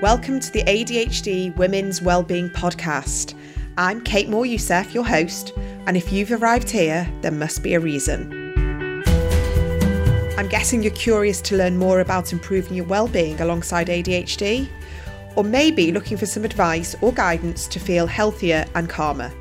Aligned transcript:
Welcome 0.00 0.38
to 0.38 0.52
the 0.52 0.62
ADHD 0.62 1.56
Women's 1.56 2.00
Wellbeing 2.00 2.50
Podcast. 2.50 3.34
I'm 3.76 4.00
Kate 4.00 4.28
Moryoussef, 4.28 4.94
your 4.94 5.04
host, 5.04 5.52
and 5.88 5.96
if 5.96 6.12
you've 6.12 6.30
arrived 6.30 6.70
here, 6.70 7.12
there 7.20 7.32
must 7.32 7.64
be 7.64 7.74
a 7.74 7.80
reason. 7.80 8.32
I'm 10.38 10.46
guessing 10.46 10.84
you're 10.84 10.92
curious 10.92 11.40
to 11.40 11.56
learn 11.56 11.78
more 11.78 11.98
about 11.98 12.32
improving 12.32 12.74
your 12.74 12.86
well-being 12.86 13.40
alongside 13.40 13.88
ADHD, 13.88 14.68
or 15.34 15.42
maybe 15.42 15.90
looking 15.90 16.16
for 16.16 16.26
some 16.26 16.44
advice 16.44 16.94
or 17.00 17.12
guidance 17.12 17.66
to 17.66 17.80
feel 17.80 18.06
healthier 18.06 18.66
and 18.76 18.88
calmer. 18.88 19.32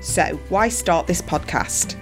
So, 0.00 0.40
why 0.48 0.70
start 0.70 1.08
this 1.08 1.20
podcast? 1.20 1.94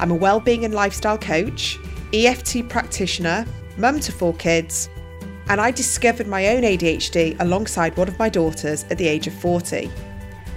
I'm 0.00 0.10
a 0.10 0.16
well-being 0.16 0.64
and 0.64 0.74
lifestyle 0.74 1.18
coach, 1.18 1.78
EFT 2.12 2.68
practitioner, 2.68 3.46
mum 3.76 4.00
to 4.00 4.10
four 4.10 4.34
kids, 4.34 4.88
and 5.48 5.60
I 5.60 5.70
discovered 5.70 6.26
my 6.26 6.48
own 6.48 6.62
ADHD 6.62 7.36
alongside 7.40 7.96
one 7.96 8.08
of 8.08 8.18
my 8.18 8.28
daughters 8.28 8.84
at 8.90 8.98
the 8.98 9.08
age 9.08 9.26
of 9.26 9.34
40. 9.34 9.90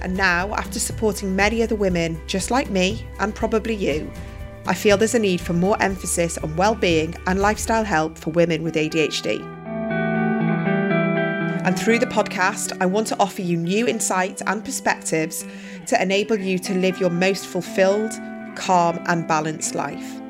And 0.02 0.16
now, 0.16 0.52
after 0.54 0.78
supporting 0.78 1.34
many 1.34 1.62
other 1.62 1.76
women 1.76 2.20
just 2.26 2.50
like 2.50 2.68
me, 2.70 3.06
and 3.18 3.34
probably 3.34 3.74
you, 3.74 4.10
I 4.66 4.74
feel 4.74 4.96
there's 4.96 5.14
a 5.14 5.18
need 5.18 5.40
for 5.40 5.54
more 5.54 5.80
emphasis 5.82 6.38
on 6.38 6.56
well-being 6.56 7.14
and 7.26 7.40
lifestyle 7.40 7.84
help 7.84 8.18
for 8.18 8.30
women 8.30 8.62
with 8.62 8.74
ADHD. 8.74 9.40
And 11.64 11.78
through 11.78 12.00
the 12.00 12.06
podcast, 12.06 12.76
I 12.80 12.86
want 12.86 13.06
to 13.08 13.18
offer 13.18 13.42
you 13.42 13.56
new 13.56 13.86
insights 13.86 14.42
and 14.46 14.64
perspectives 14.64 15.46
to 15.86 16.00
enable 16.00 16.36
you 16.36 16.58
to 16.58 16.74
live 16.74 16.98
your 16.98 17.10
most 17.10 17.46
fulfilled, 17.46 18.12
calm, 18.56 19.02
and 19.06 19.26
balanced 19.26 19.74
life. 19.74 20.21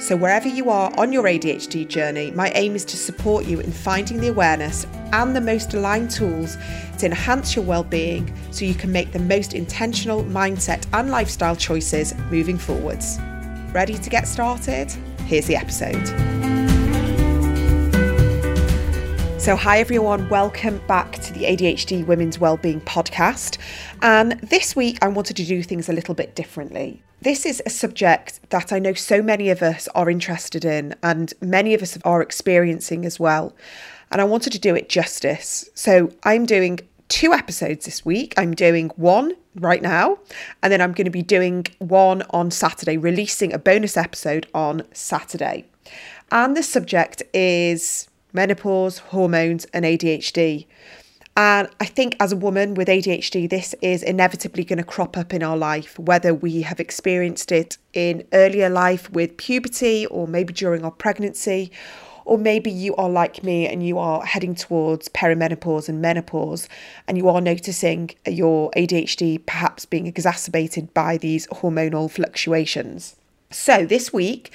So, 0.00 0.16
wherever 0.16 0.48
you 0.48 0.70
are 0.70 0.90
on 0.98 1.12
your 1.12 1.24
ADHD 1.24 1.86
journey, 1.86 2.30
my 2.30 2.50
aim 2.54 2.74
is 2.74 2.86
to 2.86 2.96
support 2.96 3.44
you 3.44 3.60
in 3.60 3.70
finding 3.70 4.18
the 4.18 4.28
awareness 4.28 4.86
and 5.12 5.36
the 5.36 5.42
most 5.42 5.74
aligned 5.74 6.10
tools 6.10 6.56
to 6.98 7.06
enhance 7.06 7.54
your 7.54 7.66
well-being 7.66 8.34
so 8.50 8.64
you 8.64 8.74
can 8.74 8.90
make 8.90 9.12
the 9.12 9.18
most 9.18 9.52
intentional 9.52 10.24
mindset 10.24 10.86
and 10.94 11.10
lifestyle 11.10 11.54
choices 11.54 12.14
moving 12.30 12.56
forwards. 12.56 13.18
Ready 13.72 13.98
to 13.98 14.08
get 14.08 14.26
started? 14.26 14.90
Here's 15.26 15.46
the 15.46 15.56
episode. 15.56 16.59
So, 19.40 19.56
hi 19.56 19.78
everyone, 19.80 20.28
welcome 20.28 20.82
back 20.86 21.12
to 21.12 21.32
the 21.32 21.44
ADHD 21.44 22.06
Women's 22.06 22.38
Wellbeing 22.38 22.82
Podcast. 22.82 23.56
And 24.02 24.32
this 24.40 24.76
week 24.76 24.98
I 25.00 25.08
wanted 25.08 25.34
to 25.38 25.46
do 25.46 25.62
things 25.62 25.88
a 25.88 25.94
little 25.94 26.14
bit 26.14 26.34
differently. 26.34 27.02
This 27.22 27.46
is 27.46 27.62
a 27.64 27.70
subject 27.70 28.38
that 28.50 28.70
I 28.70 28.78
know 28.78 28.92
so 28.92 29.22
many 29.22 29.48
of 29.48 29.62
us 29.62 29.88
are 29.94 30.10
interested 30.10 30.66
in 30.66 30.94
and 31.02 31.32
many 31.40 31.72
of 31.72 31.80
us 31.80 31.96
are 32.04 32.20
experiencing 32.20 33.06
as 33.06 33.18
well. 33.18 33.56
And 34.10 34.20
I 34.20 34.24
wanted 34.24 34.52
to 34.52 34.58
do 34.58 34.74
it 34.74 34.90
justice. 34.90 35.70
So 35.72 36.10
I'm 36.24 36.44
doing 36.44 36.80
two 37.08 37.32
episodes 37.32 37.86
this 37.86 38.04
week. 38.04 38.34
I'm 38.36 38.52
doing 38.52 38.90
one 38.96 39.32
right 39.54 39.80
now, 39.80 40.18
and 40.62 40.70
then 40.70 40.82
I'm 40.82 40.92
going 40.92 41.06
to 41.06 41.10
be 41.10 41.22
doing 41.22 41.66
one 41.78 42.24
on 42.28 42.50
Saturday, 42.50 42.98
releasing 42.98 43.54
a 43.54 43.58
bonus 43.58 43.96
episode 43.96 44.48
on 44.52 44.82
Saturday. 44.92 45.64
And 46.30 46.54
the 46.54 46.62
subject 46.62 47.22
is 47.32 48.09
menopause, 48.32 48.98
hormones, 48.98 49.64
and 49.66 49.84
ADHD. 49.84 50.66
And 51.36 51.68
I 51.80 51.86
think 51.86 52.16
as 52.20 52.32
a 52.32 52.36
woman 52.36 52.74
with 52.74 52.88
ADHD, 52.88 53.48
this 53.48 53.74
is 53.80 54.02
inevitably 54.02 54.64
going 54.64 54.78
to 54.78 54.84
crop 54.84 55.16
up 55.16 55.32
in 55.32 55.42
our 55.42 55.56
life, 55.56 55.98
whether 55.98 56.34
we 56.34 56.62
have 56.62 56.80
experienced 56.80 57.52
it 57.52 57.78
in 57.92 58.26
earlier 58.32 58.68
life 58.68 59.10
with 59.10 59.36
puberty 59.36 60.06
or 60.06 60.26
maybe 60.26 60.52
during 60.52 60.84
our 60.84 60.90
pregnancy, 60.90 61.70
or 62.24 62.36
maybe 62.36 62.70
you 62.70 62.94
are 62.96 63.08
like 63.08 63.42
me 63.42 63.66
and 63.66 63.86
you 63.86 63.98
are 63.98 64.24
heading 64.24 64.54
towards 64.54 65.08
perimenopause 65.08 65.88
and 65.88 66.02
menopause, 66.02 66.68
and 67.08 67.16
you 67.16 67.28
are 67.28 67.40
noticing 67.40 68.10
your 68.26 68.70
ADHD 68.72 69.44
perhaps 69.46 69.86
being 69.86 70.06
exacerbated 70.06 70.92
by 70.92 71.16
these 71.16 71.46
hormonal 71.48 72.10
fluctuations. 72.10 73.16
So, 73.52 73.84
this 73.84 74.12
week 74.12 74.52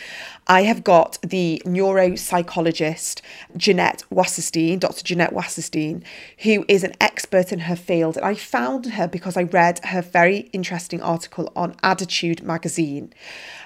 I 0.48 0.62
have 0.62 0.82
got 0.82 1.18
the 1.22 1.62
neuropsychologist 1.66 3.20
Jeanette 3.58 4.06
Wasserstein, 4.10 4.80
Dr. 4.80 5.04
Jeanette 5.04 5.34
Wasserstein, 5.34 6.02
who 6.44 6.64
is 6.70 6.86
an 6.86 6.94
expert 7.02 7.52
in 7.52 7.60
her 7.60 7.76
field. 7.76 8.16
And 8.16 8.26
I 8.26 8.36
found 8.36 8.86
her 8.94 9.06
because 9.06 9.36
I 9.36 9.44
read 9.44 9.82
her 9.84 10.02
very 10.02 10.50
interesting 10.54 11.02
article 11.02 11.52
on 11.58 11.74
ADDitude 11.84 12.42
magazine. 12.42 13.12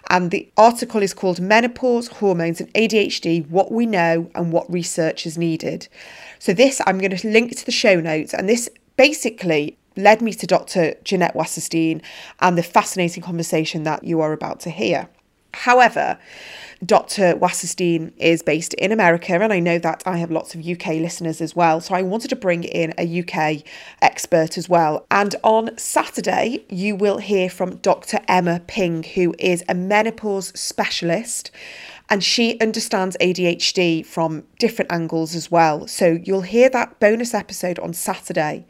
And 0.10 0.32
the 0.32 0.50
article 0.58 1.04
is 1.04 1.14
called 1.14 1.40
Menopause, 1.40 2.08
Hormones, 2.08 2.60
and 2.60 2.74
ADHD 2.74 3.48
What 3.50 3.72
We 3.72 3.86
Know 3.86 4.32
and 4.34 4.52
What 4.52 4.72
Research 4.72 5.28
is 5.28 5.38
Needed. 5.38 5.88
So, 6.40 6.54
this 6.54 6.82
I'm 6.88 6.98
going 6.98 7.16
to 7.16 7.28
link 7.28 7.56
to 7.56 7.66
the 7.68 7.72
show 7.72 8.00
notes, 8.00 8.34
and 8.34 8.50
this 8.50 8.68
basically 8.96 9.78
led 9.96 10.24
me 10.24 10.34
to 10.34 10.48
Dr. 10.48 10.96
Jeanette 11.04 11.36
Wasserstein 11.36 12.02
and 12.40 12.58
the 12.58 12.64
fascinating 12.64 13.22
conversation 13.22 13.84
that 13.84 14.04
you 14.04 14.22
are 14.22 14.34
about 14.34 14.60
to 14.62 14.72
hear. 14.72 15.08
However, 15.54 16.20
Dr. 16.86 17.36
Wasserstein 17.36 18.14
is 18.18 18.42
based 18.42 18.74
in 18.76 18.92
America, 18.92 19.34
and 19.34 19.52
I 19.52 19.60
know 19.60 19.80
that 19.80 20.02
I 20.06 20.18
have 20.18 20.32
lots 20.32 20.56
of 20.56 20.66
UK 20.66 20.96
listeners 20.96 21.42
as 21.42 21.56
well. 21.56 21.82
So 21.82 21.94
I 21.94 22.02
wanted 22.02 22.30
to 22.30 22.36
bring 22.38 22.64
in 22.64 22.94
a 22.98 23.20
UK 23.20 23.64
expert 24.02 24.58
as 24.58 24.70
well. 24.70 25.06
And 25.12 25.36
on 25.44 25.78
Saturday, 25.78 26.64
you 26.70 26.96
will 26.96 27.18
hear 27.18 27.50
from 27.50 27.78
Dr. 27.78 28.20
Emma 28.28 28.62
Ping, 28.66 29.04
who 29.04 29.36
is 29.38 29.64
a 29.68 29.74
menopause 29.74 30.58
specialist 30.58 31.52
and 32.10 32.24
she 32.24 32.60
understands 32.60 33.16
ADHD 33.22 34.04
from 34.06 34.44
different 34.58 34.92
angles 34.92 35.36
as 35.36 35.52
well. 35.52 35.88
So 35.88 36.20
you'll 36.24 36.42
hear 36.42 36.70
that 36.70 37.00
bonus 37.00 37.34
episode 37.34 37.78
on 37.80 37.94
Saturday 37.94 38.66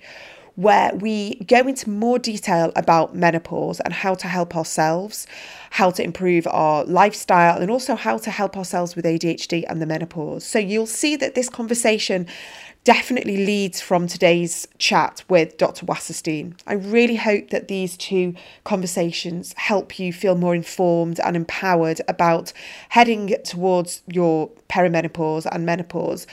where 0.60 0.94
we 0.96 1.36
go 1.48 1.60
into 1.60 1.90
more 1.90 2.20
detail 2.20 2.70
about 2.76 3.16
menopause 3.16 3.80
and 3.80 3.94
how 3.94 4.14
to 4.14 4.28
help 4.28 4.58
ourselves, 4.58 5.26
how 5.70 5.90
to 5.90 6.04
improve 6.04 6.46
our 6.48 6.84
lifestyle, 6.84 7.62
and 7.62 7.72
also 7.72 7.96
how 7.96 8.18
to 8.18 8.30
help 8.30 8.58
ourselves 8.58 8.94
with 8.94 9.06
ADHD 9.06 9.64
and 9.70 9.82
the 9.82 9.86
menopause. 9.86 10.44
So 10.44 10.60
you'll 10.60 10.86
see 10.86 11.16
that 11.16 11.34
this 11.34 11.48
conversation 11.48 12.28
definitely 12.84 13.46
leads 13.46 13.80
from 13.80 14.08
today's 14.08 14.68
chat 14.80 15.24
with 15.30 15.58
Dr. 15.58 15.86
Wasserstein. 15.86 16.60
I 16.68 16.74
really 16.74 17.16
hope 17.16 17.52
that 17.52 17.70
these 17.70 17.96
two 17.96 18.36
conversations 18.66 19.54
help 19.56 19.98
you 19.98 20.12
feel 20.12 20.36
more 20.36 20.56
informed 20.56 21.22
and 21.22 21.38
empowered 21.38 22.02
about 22.10 22.52
heading 22.90 23.34
towards 23.46 24.02
your 24.08 24.50
perimenopause 24.68 25.48
and 25.50 25.66
menopause 25.66 26.28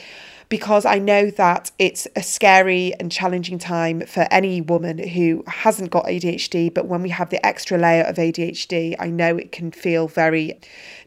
because 0.49 0.85
I 0.85 0.99
know 0.99 1.29
that 1.31 1.71
it's 1.77 2.07
a 2.15 2.23
scary 2.23 2.93
and 2.99 3.11
challenging 3.11 3.59
time 3.59 4.01
for 4.01 4.27
any 4.31 4.61
woman 4.61 4.97
who 4.97 5.43
hasn't 5.47 5.91
got 5.91 6.05
ADHD. 6.05 6.73
But 6.73 6.85
when 6.85 7.01
we 7.01 7.09
have 7.09 7.29
the 7.29 7.45
extra 7.45 7.77
layer 7.77 8.03
of 8.03 8.15
ADHD, 8.15 8.95
I 8.99 9.09
know 9.09 9.37
it 9.37 9.51
can 9.51 9.71
feel 9.71 10.07
very 10.07 10.59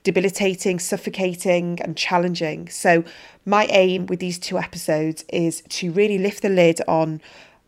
debilitating, 0.03 0.79
suffocating, 0.79 1.81
and 1.81 1.97
challenging. 1.97 2.69
So, 2.69 3.05
my 3.47 3.65
aim 3.67 4.07
with 4.07 4.21
these 4.21 4.39
two 4.39 4.59
episodes 4.59 5.25
is 5.31 5.63
to 5.71 5.91
really 5.91 6.19
lift 6.19 6.43
the 6.43 6.51
lid 6.51 6.81
on 6.87 7.23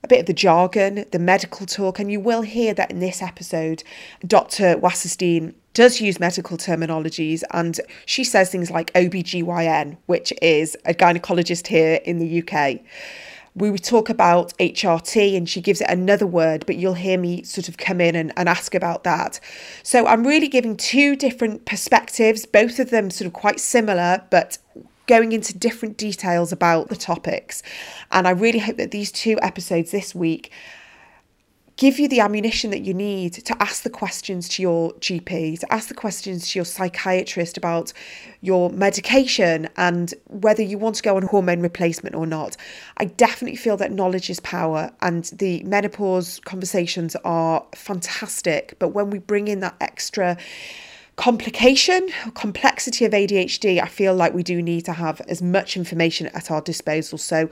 a 0.04 0.08
bit 0.08 0.20
of 0.20 0.26
the 0.26 0.34
jargon, 0.34 1.06
the 1.10 1.18
medical 1.18 1.64
talk, 1.64 1.98
and 1.98 2.10
you 2.10 2.20
will 2.20 2.42
hear 2.42 2.74
that 2.74 2.90
in 2.90 2.98
this 2.98 3.22
episode, 3.22 3.82
Dr. 4.26 4.76
Wasserstein 4.76 5.54
does 5.74 6.00
use 6.00 6.20
medical 6.20 6.56
terminologies 6.56 7.42
and 7.50 7.80
she 8.06 8.24
says 8.24 8.50
things 8.50 8.70
like 8.70 8.92
OBGYN, 8.92 9.96
which 10.06 10.32
is 10.42 10.76
a 10.84 10.94
gynecologist 10.94 11.66
here 11.66 12.00
in 12.04 12.18
the 12.18 12.42
UK. 12.42 12.80
We 13.54 13.76
talk 13.78 14.08
about 14.08 14.56
HRT 14.58 15.36
and 15.36 15.46
she 15.48 15.60
gives 15.60 15.82
it 15.82 15.90
another 15.90 16.26
word, 16.26 16.64
but 16.64 16.76
you'll 16.76 16.94
hear 16.94 17.18
me 17.18 17.42
sort 17.42 17.68
of 17.68 17.76
come 17.76 18.00
in 18.00 18.16
and, 18.16 18.32
and 18.36 18.48
ask 18.48 18.74
about 18.74 19.04
that. 19.04 19.40
So 19.82 20.06
I'm 20.06 20.26
really 20.26 20.48
giving 20.48 20.76
two 20.76 21.16
different 21.16 21.66
perspectives, 21.66 22.46
both 22.46 22.78
of 22.78 22.88
them 22.90 23.10
sort 23.10 23.26
of 23.26 23.34
quite 23.34 23.60
similar, 23.60 24.24
but 24.30 24.56
going 25.06 25.32
into 25.32 25.56
different 25.56 25.98
details 25.98 26.52
about 26.52 26.88
the 26.88 26.96
topics. 26.96 27.62
And 28.10 28.26
I 28.26 28.30
really 28.30 28.60
hope 28.60 28.78
that 28.78 28.90
these 28.90 29.12
two 29.12 29.38
episodes 29.42 29.90
this 29.90 30.14
week 30.14 30.50
give 31.82 31.98
you 31.98 32.06
the 32.06 32.20
ammunition 32.20 32.70
that 32.70 32.82
you 32.82 32.94
need 32.94 33.32
to 33.32 33.60
ask 33.60 33.82
the 33.82 33.90
questions 33.90 34.48
to 34.48 34.62
your 34.62 34.92
GP, 35.00 35.58
to 35.58 35.72
ask 35.72 35.88
the 35.88 35.94
questions 35.94 36.48
to 36.48 36.56
your 36.60 36.64
psychiatrist 36.64 37.56
about 37.56 37.92
your 38.40 38.70
medication 38.70 39.68
and 39.76 40.14
whether 40.28 40.62
you 40.62 40.78
want 40.78 40.94
to 40.94 41.02
go 41.02 41.16
on 41.16 41.24
hormone 41.24 41.60
replacement 41.60 42.14
or 42.14 42.24
not. 42.24 42.56
I 42.98 43.06
definitely 43.06 43.56
feel 43.56 43.76
that 43.78 43.90
knowledge 43.90 44.30
is 44.30 44.38
power 44.38 44.92
and 45.00 45.24
the 45.24 45.60
menopause 45.64 46.38
conversations 46.44 47.16
are 47.24 47.66
fantastic. 47.74 48.76
But 48.78 48.90
when 48.90 49.10
we 49.10 49.18
bring 49.18 49.48
in 49.48 49.58
that 49.58 49.74
extra 49.80 50.36
complication, 51.16 52.08
complexity 52.34 53.04
of 53.06 53.10
ADHD, 53.10 53.82
I 53.82 53.88
feel 53.88 54.14
like 54.14 54.34
we 54.34 54.44
do 54.44 54.62
need 54.62 54.84
to 54.84 54.92
have 54.92 55.20
as 55.22 55.42
much 55.42 55.76
information 55.76 56.28
at 56.28 56.48
our 56.48 56.60
disposal. 56.60 57.18
So 57.18 57.50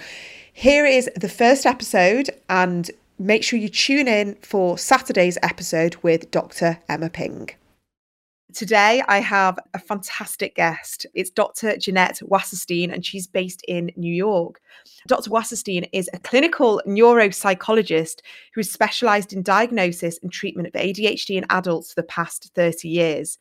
here 0.53 0.87
is 0.87 1.11
the 1.17 1.29
first 1.29 1.67
episode, 1.67 2.31
and 2.49 2.91
make 3.21 3.45
sure 3.45 3.59
you 3.59 3.69
tune 3.69 4.09
in 4.09 4.35
for 4.41 4.79
Saturday's 4.79 5.37
episode 5.43 5.97
with 5.97 6.31
Dr. 6.31 6.79
Emma 6.89 7.11
Ping. 7.11 7.51
Today, 8.55 9.03
I 9.07 9.19
have 9.19 9.59
a 9.75 9.79
fantastic 9.79 10.57
guest. 10.57 11.07
It's 11.15 11.31
Dr. 11.31 11.77
Jeanette 11.77 12.21
Wasserstein, 12.23 12.93
and 12.93 13.05
she's 13.05 13.27
based 13.27 13.63
in 13.69 13.93
New 13.95 14.13
York. 14.13 14.61
Dr. 15.07 15.31
Wasserstein 15.31 15.89
is 15.93 16.09
a 16.13 16.19
clinical 16.19 16.81
neuropsychologist 16.87 18.21
who 18.55 18.61
has 18.61 18.73
specialized 18.73 19.33
in 19.33 19.43
diagnosis 19.43 20.19
and 20.23 20.33
treatment 20.33 20.67
of 20.67 20.73
ADHD 20.73 21.37
in 21.37 21.45
adults 21.51 21.93
for 21.93 22.01
the 22.01 22.07
past 22.07 22.51
30 22.55 22.89
years. 22.89 23.39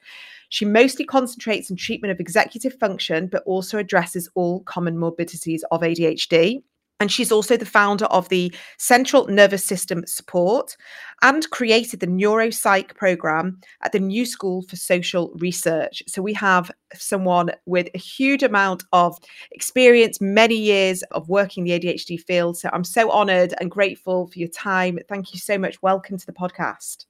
She 0.50 0.66
mostly 0.66 1.06
concentrates 1.06 1.72
on 1.72 1.78
treatment 1.78 2.12
of 2.12 2.20
executive 2.20 2.74
function, 2.76 3.28
but 3.28 3.44
also 3.46 3.78
addresses 3.78 4.30
all 4.36 4.62
comorbidities 4.66 5.62
of 5.72 5.82
ADHD. 5.82 6.62
And 7.00 7.10
she's 7.12 7.32
also 7.32 7.56
the 7.56 7.66
founder 7.66 8.06
of 8.06 8.28
the 8.28 8.54
Central 8.78 9.28
Nervous 9.28 9.64
System 9.64 10.06
Support 10.06 10.76
and 11.22 11.50
created 11.50 12.02
the 12.02 12.08
Neuropsych 12.08 12.96
program 12.96 13.60
at 13.84 13.94
the 13.94 14.00
New 14.00 14.26
School 14.26 14.64
for 14.64 14.76
Social 14.76 15.32
Research. 15.36 16.04
So 16.08 16.22
we 16.22 16.34
have 16.34 16.72
someone 16.94 17.52
with 17.66 17.88
a 17.94 17.98
huge 17.98 18.44
amount 18.44 18.84
of 18.92 19.18
experience, 19.52 20.20
many 20.20 20.56
years 20.56 21.02
of 21.12 21.30
working 21.30 21.64
the 21.64 21.80
ADHD 21.80 22.20
field. 22.20 22.58
So 22.58 22.70
I'm 22.74 22.84
so 22.84 23.10
honored 23.12 23.54
and 23.62 23.72
grateful 23.72 24.28
for 24.28 24.38
your 24.38 24.50
time. 24.50 25.00
Thank 25.08 25.34
you 25.34 25.40
so 25.40 25.58
much. 25.58 25.82
Welcome 25.82 26.18
to 26.18 26.26
the 26.26 26.34
podcast. 26.34 27.06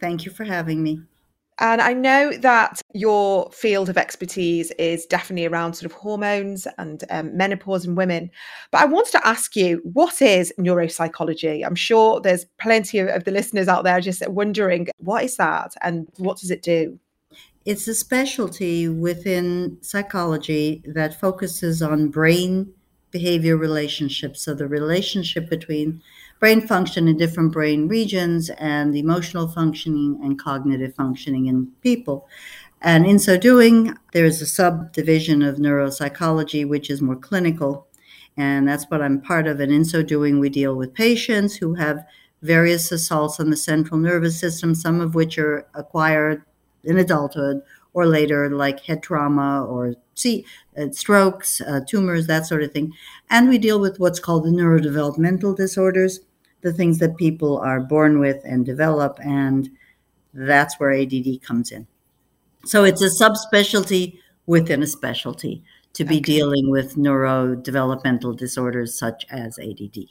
Thank 0.00 0.24
you 0.24 0.32
for 0.32 0.42
having 0.42 0.82
me. 0.82 1.00
And 1.62 1.80
I 1.80 1.92
know 1.92 2.32
that 2.38 2.82
your 2.92 3.48
field 3.52 3.88
of 3.88 3.96
expertise 3.96 4.72
is 4.72 5.06
definitely 5.06 5.46
around 5.46 5.74
sort 5.74 5.92
of 5.92 5.96
hormones 5.96 6.66
and 6.76 7.04
um, 7.08 7.36
menopause 7.36 7.86
in 7.86 7.94
women. 7.94 8.32
But 8.72 8.80
I 8.80 8.86
wanted 8.86 9.12
to 9.12 9.24
ask 9.24 9.54
you, 9.54 9.80
what 9.84 10.20
is 10.20 10.52
neuropsychology? 10.58 11.64
I'm 11.64 11.76
sure 11.76 12.20
there's 12.20 12.46
plenty 12.60 12.98
of, 12.98 13.06
of 13.10 13.22
the 13.22 13.30
listeners 13.30 13.68
out 13.68 13.84
there 13.84 14.00
just 14.00 14.28
wondering, 14.28 14.88
what 14.98 15.22
is 15.22 15.36
that 15.36 15.72
and 15.82 16.08
what 16.16 16.38
does 16.38 16.50
it 16.50 16.62
do? 16.62 16.98
It's 17.64 17.86
a 17.86 17.94
specialty 17.94 18.88
within 18.88 19.78
psychology 19.82 20.82
that 20.84 21.20
focuses 21.20 21.80
on 21.80 22.08
brain 22.08 22.74
behavior 23.12 23.56
relationships. 23.56 24.42
So 24.42 24.52
the 24.52 24.66
relationship 24.66 25.48
between 25.48 26.02
brain 26.42 26.60
function 26.60 27.06
in 27.06 27.16
different 27.16 27.52
brain 27.52 27.86
regions 27.86 28.50
and 28.58 28.96
emotional 28.96 29.46
functioning 29.46 30.18
and 30.24 30.40
cognitive 30.40 30.92
functioning 30.92 31.46
in 31.46 31.68
people. 31.82 32.26
And 32.80 33.06
in 33.06 33.20
so 33.20 33.38
doing, 33.38 33.96
there 34.12 34.24
is 34.24 34.42
a 34.42 34.46
subdivision 34.46 35.42
of 35.42 35.58
neuropsychology, 35.58 36.68
which 36.68 36.90
is 36.90 37.00
more 37.00 37.14
clinical. 37.14 37.86
And 38.36 38.66
that's 38.66 38.86
what 38.90 39.00
I'm 39.00 39.20
part 39.20 39.46
of. 39.46 39.60
And 39.60 39.70
in 39.70 39.84
so 39.84 40.02
doing, 40.02 40.40
we 40.40 40.48
deal 40.48 40.74
with 40.74 40.94
patients 40.94 41.54
who 41.54 41.74
have 41.74 42.04
various 42.42 42.90
assaults 42.90 43.38
on 43.38 43.50
the 43.50 43.56
central 43.56 44.00
nervous 44.00 44.40
system, 44.40 44.74
some 44.74 45.00
of 45.00 45.14
which 45.14 45.38
are 45.38 45.68
acquired 45.74 46.42
in 46.82 46.98
adulthood 46.98 47.62
or 47.94 48.06
later, 48.06 48.50
like 48.50 48.80
head 48.80 49.00
trauma 49.00 49.64
or 49.64 49.94
see 50.14 50.44
uh, 50.76 50.90
strokes, 50.90 51.60
uh, 51.60 51.82
tumors, 51.86 52.26
that 52.26 52.46
sort 52.46 52.64
of 52.64 52.72
thing. 52.72 52.92
And 53.30 53.48
we 53.48 53.58
deal 53.58 53.78
with 53.78 54.00
what's 54.00 54.18
called 54.18 54.42
the 54.42 54.50
neurodevelopmental 54.50 55.56
disorders, 55.56 56.18
the 56.62 56.72
things 56.72 56.98
that 56.98 57.16
people 57.16 57.58
are 57.58 57.80
born 57.80 58.18
with 58.18 58.40
and 58.44 58.64
develop, 58.64 59.18
and 59.22 59.68
that's 60.32 60.78
where 60.78 60.92
ADD 60.92 61.42
comes 61.42 61.70
in. 61.72 61.86
So 62.64 62.84
it's 62.84 63.02
a 63.02 63.10
subspecialty 63.22 64.18
within 64.46 64.82
a 64.82 64.86
specialty 64.86 65.62
to 65.94 66.04
be 66.04 66.16
okay. 66.16 66.22
dealing 66.22 66.70
with 66.70 66.96
neurodevelopmental 66.96 68.36
disorders 68.36 68.98
such 68.98 69.26
as 69.30 69.58
ADD. 69.58 70.06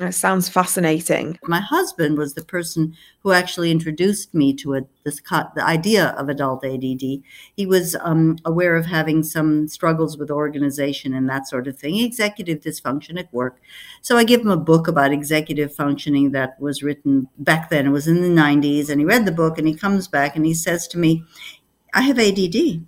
That 0.00 0.14
sounds 0.14 0.48
fascinating. 0.48 1.38
My 1.42 1.60
husband 1.60 2.16
was 2.16 2.32
the 2.32 2.42
person 2.42 2.96
who 3.22 3.32
actually 3.32 3.70
introduced 3.70 4.32
me 4.32 4.54
to 4.54 4.76
a, 4.76 4.80
this 5.04 5.20
the 5.20 5.62
idea 5.62 6.14
of 6.16 6.30
adult 6.30 6.64
ADD. 6.64 7.02
He 7.54 7.66
was 7.66 7.94
um, 8.00 8.38
aware 8.46 8.76
of 8.76 8.86
having 8.86 9.22
some 9.22 9.68
struggles 9.68 10.16
with 10.16 10.30
organization 10.30 11.12
and 11.12 11.28
that 11.28 11.46
sort 11.46 11.68
of 11.68 11.78
thing, 11.78 11.98
executive 11.98 12.60
dysfunction 12.60 13.20
at 13.20 13.30
work. 13.30 13.60
So 14.00 14.16
I 14.16 14.24
gave 14.24 14.40
him 14.40 14.50
a 14.50 14.56
book 14.56 14.88
about 14.88 15.12
executive 15.12 15.74
functioning 15.74 16.30
that 16.30 16.58
was 16.58 16.82
written 16.82 17.28
back 17.36 17.68
then. 17.68 17.84
It 17.84 17.90
was 17.90 18.08
in 18.08 18.22
the 18.22 18.40
90s, 18.40 18.88
and 18.88 19.00
he 19.00 19.04
read 19.04 19.26
the 19.26 19.32
book 19.32 19.58
and 19.58 19.68
he 19.68 19.74
comes 19.74 20.08
back 20.08 20.34
and 20.34 20.46
he 20.46 20.54
says 20.54 20.88
to 20.88 20.98
me, 20.98 21.24
"I 21.92 22.00
have 22.00 22.18
ADD," 22.18 22.86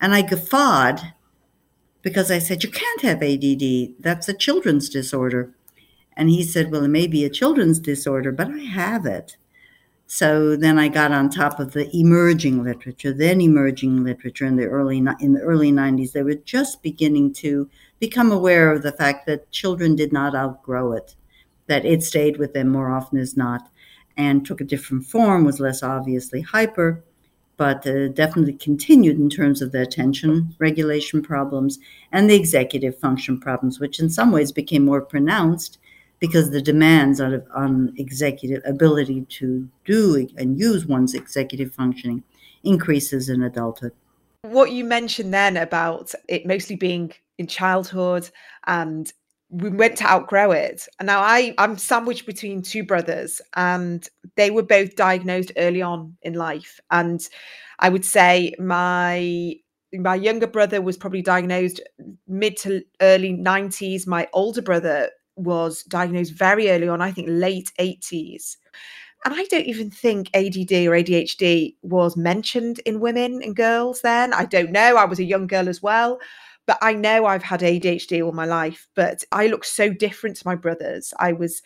and 0.00 0.14
I 0.14 0.22
guffawed 0.22 1.12
because 2.00 2.30
I 2.30 2.38
said, 2.38 2.64
"You 2.64 2.70
can't 2.70 3.02
have 3.02 3.22
ADD. 3.22 3.96
That's 4.00 4.30
a 4.30 4.32
children's 4.32 4.88
disorder." 4.88 5.52
And 6.16 6.30
he 6.30 6.42
said, 6.42 6.70
Well, 6.70 6.84
it 6.84 6.88
may 6.88 7.06
be 7.06 7.24
a 7.24 7.30
children's 7.30 7.80
disorder, 7.80 8.32
but 8.32 8.48
I 8.48 8.60
have 8.60 9.06
it. 9.06 9.36
So 10.06 10.54
then 10.54 10.78
I 10.78 10.88
got 10.88 11.12
on 11.12 11.30
top 11.30 11.58
of 11.58 11.72
the 11.72 11.90
emerging 11.96 12.62
literature, 12.62 13.12
then 13.12 13.40
emerging 13.40 14.04
literature 14.04 14.44
in 14.46 14.56
the 14.56 14.66
early 14.66 14.98
in 14.98 15.32
the 15.32 15.40
early 15.40 15.72
90s. 15.72 16.12
They 16.12 16.22
were 16.22 16.34
just 16.34 16.82
beginning 16.82 17.32
to 17.34 17.68
become 17.98 18.30
aware 18.30 18.70
of 18.70 18.82
the 18.82 18.92
fact 18.92 19.26
that 19.26 19.50
children 19.50 19.96
did 19.96 20.12
not 20.12 20.34
outgrow 20.34 20.92
it, 20.92 21.14
that 21.66 21.84
it 21.84 22.02
stayed 22.02 22.36
with 22.36 22.52
them 22.52 22.68
more 22.68 22.90
often 22.90 23.18
as 23.18 23.36
not, 23.36 23.70
and 24.16 24.44
took 24.44 24.60
a 24.60 24.64
different 24.64 25.06
form, 25.06 25.44
was 25.44 25.58
less 25.58 25.82
obviously 25.82 26.42
hyper, 26.42 27.02
but 27.56 27.86
uh, 27.86 28.08
definitely 28.08 28.52
continued 28.52 29.18
in 29.18 29.30
terms 29.30 29.62
of 29.62 29.72
the 29.72 29.80
attention 29.80 30.54
regulation 30.58 31.22
problems 31.22 31.78
and 32.12 32.28
the 32.28 32.34
executive 32.34 32.98
function 32.98 33.40
problems, 33.40 33.80
which 33.80 33.98
in 34.00 34.10
some 34.10 34.32
ways 34.32 34.52
became 34.52 34.84
more 34.84 35.00
pronounced 35.00 35.78
because 36.26 36.50
the 36.50 36.62
demands 36.62 37.20
on, 37.20 37.42
on 37.54 37.92
executive 37.98 38.62
ability 38.64 39.26
to 39.28 39.68
do 39.84 40.26
and 40.38 40.58
use 40.58 40.86
one's 40.86 41.12
executive 41.12 41.70
functioning 41.74 42.24
increases 42.62 43.28
in 43.28 43.42
adulthood. 43.42 43.92
What 44.40 44.72
you 44.72 44.84
mentioned 44.84 45.34
then 45.34 45.58
about 45.58 46.14
it 46.26 46.46
mostly 46.46 46.76
being 46.76 47.12
in 47.36 47.46
childhood 47.46 48.30
and 48.66 49.12
we 49.50 49.68
went 49.68 49.98
to 49.98 50.10
outgrow 50.10 50.52
it. 50.52 50.88
And 50.98 51.06
now 51.08 51.20
I, 51.20 51.54
I'm 51.58 51.76
sandwiched 51.76 52.24
between 52.24 52.62
two 52.62 52.84
brothers, 52.84 53.42
and 53.54 54.08
they 54.36 54.50
were 54.50 54.62
both 54.62 54.96
diagnosed 54.96 55.52
early 55.58 55.82
on 55.82 56.16
in 56.22 56.32
life. 56.32 56.80
And 56.90 57.20
I 57.78 57.90
would 57.90 58.04
say 58.04 58.54
my 58.58 59.56
my 59.92 60.14
younger 60.14 60.46
brother 60.46 60.80
was 60.80 60.96
probably 60.96 61.22
diagnosed 61.22 61.80
mid 62.26 62.56
to 62.56 62.82
early 63.02 63.34
90s. 63.34 64.06
My 64.06 64.26
older 64.32 64.62
brother 64.62 65.10
was 65.36 65.82
diagnosed 65.84 66.32
very 66.32 66.70
early 66.70 66.88
on, 66.88 67.00
I 67.00 67.10
think 67.10 67.28
late 67.30 67.72
80s. 67.78 68.56
And 69.24 69.34
I 69.34 69.44
don't 69.44 69.66
even 69.66 69.90
think 69.90 70.28
ADD 70.34 70.72
or 70.86 70.92
ADHD 70.92 71.76
was 71.82 72.16
mentioned 72.16 72.80
in 72.80 73.00
women 73.00 73.42
and 73.42 73.56
girls 73.56 74.02
then. 74.02 74.34
I 74.34 74.44
don't 74.44 74.70
know. 74.70 74.96
I 74.96 75.06
was 75.06 75.18
a 75.18 75.24
young 75.24 75.46
girl 75.46 75.68
as 75.68 75.82
well. 75.82 76.18
But 76.66 76.78
I 76.82 76.94
know 76.94 77.26
I've 77.26 77.42
had 77.42 77.60
ADHD 77.60 78.24
all 78.24 78.32
my 78.32 78.46
life, 78.46 78.86
but 78.94 79.24
I 79.32 79.46
look 79.48 79.64
so 79.64 79.90
different 79.90 80.36
to 80.36 80.46
my 80.46 80.54
brothers. 80.54 81.12
I 81.18 81.32
was 81.32 81.62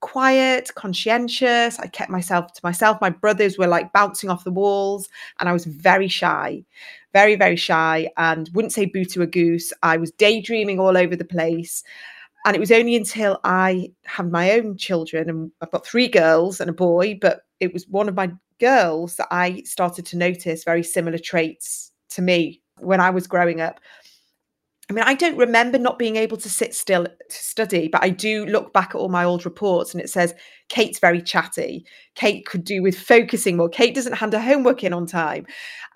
quiet, 0.00 0.70
conscientious. 0.74 1.78
I 1.78 1.86
kept 1.86 2.10
myself 2.10 2.52
to 2.52 2.60
myself. 2.62 2.98
My 3.00 3.08
brothers 3.08 3.56
were 3.56 3.66
like 3.66 3.92
bouncing 3.92 4.28
off 4.28 4.44
the 4.44 4.50
walls, 4.50 5.08
and 5.38 5.48
I 5.48 5.52
was 5.52 5.64
very 5.64 6.08
shy, 6.08 6.64
very, 7.14 7.36
very 7.36 7.56
shy, 7.56 8.10
and 8.18 8.50
wouldn't 8.52 8.74
say 8.74 8.84
boo 8.84 9.04
to 9.06 9.22
a 9.22 9.26
goose. 9.26 9.72
I 9.82 9.96
was 9.96 10.10
daydreaming 10.12 10.78
all 10.78 10.98
over 10.98 11.16
the 11.16 11.24
place. 11.24 11.82
And 12.44 12.56
it 12.56 12.60
was 12.60 12.72
only 12.72 12.96
until 12.96 13.38
I 13.44 13.92
had 14.04 14.30
my 14.30 14.52
own 14.52 14.76
children, 14.76 15.28
and 15.28 15.52
I've 15.60 15.70
got 15.70 15.86
three 15.86 16.08
girls 16.08 16.60
and 16.60 16.68
a 16.68 16.72
boy, 16.72 17.18
but 17.20 17.42
it 17.60 17.72
was 17.72 17.86
one 17.88 18.08
of 18.08 18.16
my 18.16 18.32
girls 18.58 19.16
that 19.16 19.28
I 19.30 19.62
started 19.64 20.06
to 20.06 20.16
notice 20.16 20.64
very 20.64 20.82
similar 20.82 21.18
traits 21.18 21.92
to 22.10 22.22
me 22.22 22.60
when 22.78 23.00
I 23.00 23.10
was 23.10 23.26
growing 23.26 23.60
up. 23.60 23.80
I 24.90 24.94
mean, 24.94 25.04
I 25.06 25.14
don't 25.14 25.38
remember 25.38 25.78
not 25.78 25.98
being 25.98 26.16
able 26.16 26.36
to 26.36 26.50
sit 26.50 26.74
still 26.74 27.04
to 27.04 27.36
study, 27.36 27.88
but 27.88 28.02
I 28.02 28.10
do 28.10 28.44
look 28.44 28.72
back 28.72 28.90
at 28.90 28.96
all 28.96 29.08
my 29.08 29.24
old 29.24 29.44
reports 29.44 29.94
and 29.94 30.02
it 30.02 30.10
says 30.10 30.34
Kate's 30.68 30.98
very 30.98 31.22
chatty. 31.22 31.86
Kate 32.14 32.44
could 32.44 32.62
do 32.64 32.82
with 32.82 32.98
focusing 32.98 33.56
more. 33.56 33.68
Kate 33.68 33.94
doesn't 33.94 34.12
hand 34.14 34.32
her 34.34 34.40
homework 34.40 34.84
in 34.84 34.92
on 34.92 35.06
time 35.06 35.46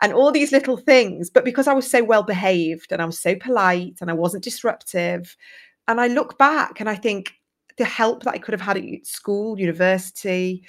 and 0.01 0.13
all 0.13 0.33
these 0.33 0.51
little 0.53 0.77
things. 0.77 1.29
But 1.29 1.45
because 1.45 1.67
I 1.67 1.75
was 1.75 1.91
so 1.91 2.05
well 2.05 2.23
behaved 2.23 2.91
and 2.91 3.03
I 3.03 3.05
was 3.05 3.21
so 3.21 3.35
polite 3.35 3.99
and 4.01 4.09
I 4.09 4.15
wasn't 4.15 4.45
disruptive, 4.45 5.37
and 5.89 6.01
I 6.01 6.09
look 6.09 6.39
back 6.39 6.81
and 6.81 6.89
I 6.89 6.95
think 6.95 7.33
the 7.79 7.85
help 7.85 8.23
that 8.23 8.35
I 8.35 8.39
could 8.39 8.53
have 8.53 8.61
had 8.61 8.77
at 8.77 9.07
school, 9.07 9.59
university, 9.59 10.65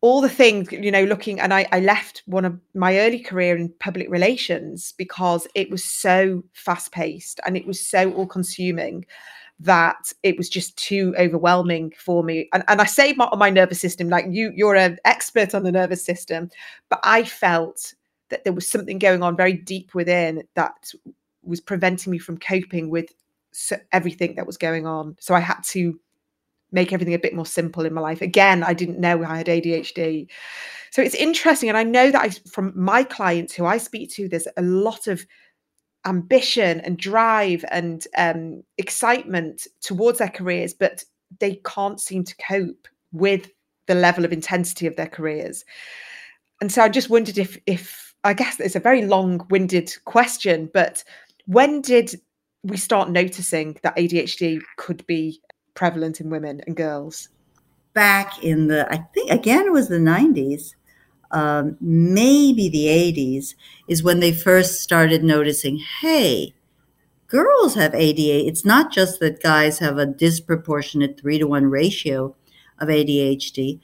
all 0.00 0.20
the 0.20 0.28
things, 0.28 0.70
you 0.70 0.90
know, 0.90 1.04
looking, 1.04 1.40
and 1.40 1.54
I, 1.54 1.66
I 1.72 1.80
left 1.80 2.22
one 2.26 2.44
of 2.44 2.60
my 2.74 2.98
early 2.98 3.20
career 3.20 3.56
in 3.56 3.72
public 3.80 4.10
relations 4.10 4.92
because 4.98 5.46
it 5.54 5.70
was 5.70 5.84
so 5.84 6.44
fast 6.52 6.92
paced 6.92 7.40
and 7.46 7.56
it 7.56 7.66
was 7.66 7.80
so 7.80 8.12
all 8.12 8.26
consuming 8.26 9.06
that 9.60 10.12
it 10.22 10.36
was 10.36 10.48
just 10.48 10.76
too 10.76 11.14
overwhelming 11.18 11.92
for 11.96 12.22
me. 12.22 12.48
And, 12.52 12.64
and 12.68 12.80
I 12.80 12.84
say 12.84 13.14
my, 13.14 13.30
my 13.36 13.50
nervous 13.50 13.80
system, 13.80 14.08
like 14.08 14.26
you, 14.28 14.52
you're 14.54 14.74
an 14.74 14.98
expert 15.04 15.54
on 15.54 15.62
the 15.62 15.72
nervous 15.72 16.04
system, 16.04 16.50
but 16.90 17.00
I 17.02 17.24
felt 17.24 17.94
that 18.30 18.44
there 18.44 18.52
was 18.52 18.68
something 18.68 18.98
going 18.98 19.22
on 19.22 19.36
very 19.36 19.54
deep 19.54 19.94
within 19.94 20.42
that 20.54 20.92
was 21.42 21.60
preventing 21.60 22.10
me 22.10 22.18
from 22.18 22.36
coping 22.38 22.90
with 22.90 23.10
everything 23.92 24.34
that 24.36 24.46
was 24.46 24.56
going 24.56 24.86
on. 24.86 25.16
So 25.20 25.34
I 25.34 25.40
had 25.40 25.60
to 25.68 25.98
make 26.72 26.92
everything 26.92 27.14
a 27.14 27.18
bit 27.18 27.34
more 27.34 27.46
simple 27.46 27.86
in 27.86 27.94
my 27.94 28.00
life. 28.00 28.20
Again, 28.20 28.62
I 28.62 28.74
didn't 28.74 28.98
know 28.98 29.22
I 29.22 29.38
had 29.38 29.46
ADHD. 29.46 30.28
So 30.90 31.02
it's 31.02 31.14
interesting. 31.14 31.68
And 31.68 31.78
I 31.78 31.84
know 31.84 32.10
that 32.10 32.20
I, 32.20 32.30
from 32.50 32.72
my 32.74 33.04
clients 33.04 33.54
who 33.54 33.64
I 33.64 33.78
speak 33.78 34.10
to, 34.12 34.28
there's 34.28 34.48
a 34.56 34.62
lot 34.62 35.06
of 35.06 35.24
ambition 36.04 36.80
and 36.80 36.98
drive 36.98 37.64
and 37.70 38.06
um, 38.18 38.62
excitement 38.76 39.66
towards 39.80 40.18
their 40.18 40.28
careers, 40.28 40.74
but 40.74 41.04
they 41.40 41.60
can't 41.64 42.00
seem 42.00 42.24
to 42.24 42.36
cope 42.36 42.88
with 43.12 43.50
the 43.86 43.94
level 43.94 44.24
of 44.24 44.32
intensity 44.32 44.86
of 44.86 44.96
their 44.96 45.08
careers. 45.08 45.64
And 46.60 46.70
so 46.70 46.82
I 46.82 46.88
just 46.88 47.10
wondered 47.10 47.38
if, 47.38 47.58
if 47.66 48.14
I 48.24 48.34
guess 48.34 48.58
it's 48.58 48.76
a 48.76 48.80
very 48.80 49.02
long-winded 49.02 49.94
question, 50.04 50.70
but 50.72 51.04
when 51.46 51.80
did 51.80 52.14
we 52.64 52.76
start 52.76 53.10
noticing 53.10 53.76
that 53.82 53.96
ADHD 53.96 54.60
could 54.76 55.06
be 55.06 55.40
prevalent 55.74 56.20
in 56.20 56.30
women 56.30 56.62
and 56.66 56.76
girls? 56.76 57.28
Back 57.92 58.42
in 58.42 58.66
the, 58.68 58.90
I 58.92 58.98
think 59.14 59.30
again, 59.30 59.66
it 59.66 59.72
was 59.72 59.88
the 59.88 59.98
90s, 59.98 60.74
um, 61.30 61.76
maybe 61.80 62.68
the 62.68 62.86
80s, 62.86 63.54
is 63.86 64.02
when 64.02 64.20
they 64.20 64.32
first 64.32 64.80
started 64.80 65.22
noticing 65.22 65.78
hey, 66.00 66.54
girls 67.28 67.74
have 67.74 67.92
ADHD. 67.92 68.48
It's 68.48 68.64
not 68.64 68.92
just 68.92 69.20
that 69.20 69.42
guys 69.42 69.78
have 69.78 69.98
a 69.98 70.06
disproportionate 70.06 71.20
three 71.20 71.38
to 71.38 71.46
one 71.46 71.66
ratio 71.66 72.34
of 72.78 72.88
ADHD, 72.88 73.80